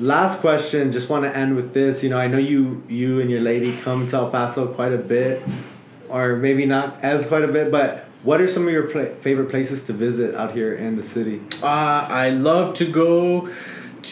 [0.00, 0.90] last question.
[0.92, 2.02] Just want to end with this.
[2.02, 4.98] You know, I know you you and your lady come to El Paso quite a
[4.98, 5.42] bit,
[6.08, 8.02] or maybe not as quite a bit, but.
[8.26, 11.40] What are some of your favorite places to visit out here in the city?
[11.62, 13.48] Uh, I love to go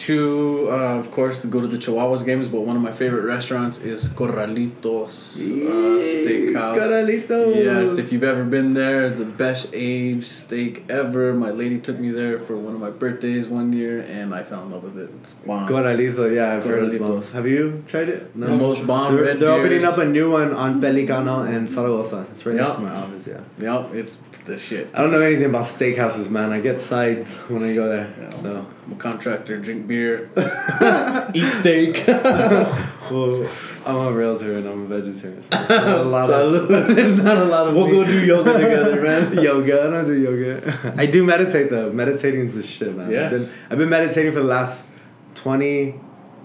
[0.05, 3.79] to, uh, of course, go to the Chihuahuas games, but one of my favorite restaurants
[3.79, 6.79] is Corralitos uh, Steakhouse.
[6.79, 7.55] Corralitos.
[7.55, 11.33] Yes, if you've ever been there, the best aged steak ever.
[11.33, 14.63] My lady took me there for one of my birthdays one year, and I fell
[14.63, 15.09] in love with it.
[15.21, 15.67] It's bomb.
[15.67, 17.09] Corralito, yeah, I've heard as well.
[17.09, 17.31] Corralitos.
[17.33, 18.39] Have you tried it?
[18.39, 22.25] The most bomb They're, they're opening up a new one on Pellicano and Zaragoza.
[22.35, 23.41] It's right next to my office, yeah.
[23.59, 24.89] Yep, it's the shit.
[24.93, 26.51] I don't know anything about steakhouses, man.
[26.51, 28.13] I get sides when I go there.
[28.19, 28.29] Yeah.
[28.29, 30.29] So, I'm a contractor, drink beer,
[31.33, 32.03] eat steak.
[32.07, 33.49] well,
[33.85, 35.41] I'm a realtor and I'm a vegetarian.
[35.41, 36.67] So it's not a lot of.
[36.95, 37.75] There's not a lot of.
[37.75, 39.33] We'll go do yoga together, man.
[39.41, 39.87] yoga.
[39.87, 40.93] I don't do yoga.
[40.97, 41.91] I do meditate though.
[41.91, 43.09] Meditating is the shit, man.
[43.09, 43.33] Yes.
[43.33, 44.89] I've been, I've been meditating for the last
[45.35, 45.95] 20,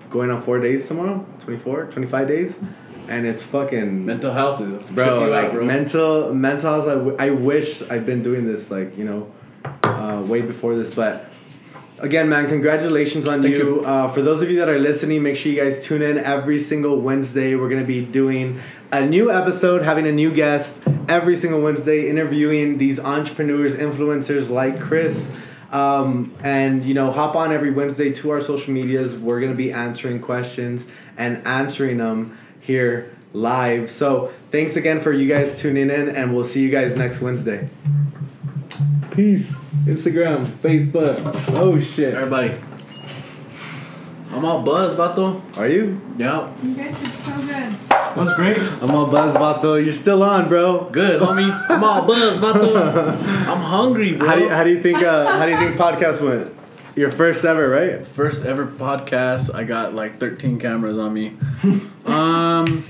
[0.09, 1.27] going on four days tomorrow.
[1.41, 2.59] 24, 25 days,
[3.09, 4.07] and it's fucking.
[4.07, 5.65] Mental health is bro, like out, bro.
[5.67, 9.31] mental mental health, I, w- I wish i'd been doing this like you know
[9.83, 11.30] uh, way before this but
[12.01, 13.85] again man congratulations on Thank you, you.
[13.85, 16.59] Uh, for those of you that are listening make sure you guys tune in every
[16.59, 17.55] single wednesday.
[17.55, 18.61] We're going to be doing
[18.91, 24.81] a new episode having a new guest every single wednesday interviewing these entrepreneurs influencers like
[24.81, 25.31] chris.
[25.71, 29.17] Um, and you know hop on every wednesday to our social medias.
[29.17, 30.87] We're going to be answering questions
[31.17, 33.91] and answering them here live.
[33.91, 37.69] So thanks again for you guys tuning in and we'll see you guys next wednesday
[39.11, 39.55] peace
[39.87, 41.17] instagram facebook
[41.55, 42.55] oh shit Everybody.
[44.33, 45.41] I'm all buzzed, vato.
[45.59, 46.53] are you Yeah.
[46.63, 47.73] You guys did so good.
[48.17, 48.59] That's great.
[48.83, 51.51] i'm all buzz vato you're still on bro Good, homie.
[51.69, 52.77] I'm all buzzed, vato.
[53.51, 54.27] I'm hungry, bro.
[54.29, 56.55] how do you, how do you think uh, how do you think podcast went
[56.97, 59.55] your first ever right First ever podcast.
[59.55, 61.37] I got like 13 cameras on me.
[62.05, 62.85] um,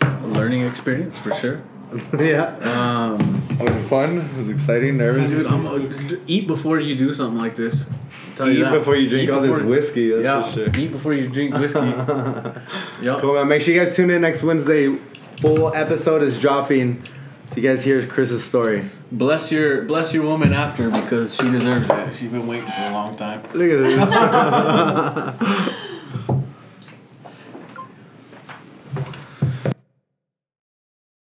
[0.00, 1.62] a learning experience for sure.
[2.18, 6.94] yeah Um, it was fun it was exciting nervous dude, I'm a, eat before you
[6.96, 7.88] do something like this.
[7.90, 8.72] I'll tell eat that.
[8.72, 11.54] before you drink Eat all this whiskey that's yeah, for sure eat before you drink
[11.54, 11.78] whiskey.
[13.02, 13.20] yep.
[13.20, 13.48] Cool, man.
[13.48, 14.94] Make sure you guys tune in next Wednesday.
[15.40, 17.02] Full episode is dropping.
[17.50, 18.84] So you guys hear Chris's story.
[19.10, 22.14] Bless your bless your woman after because she deserves it.
[22.14, 23.42] She's been waiting for a long time.
[23.52, 23.78] Look at
[25.38, 25.76] this.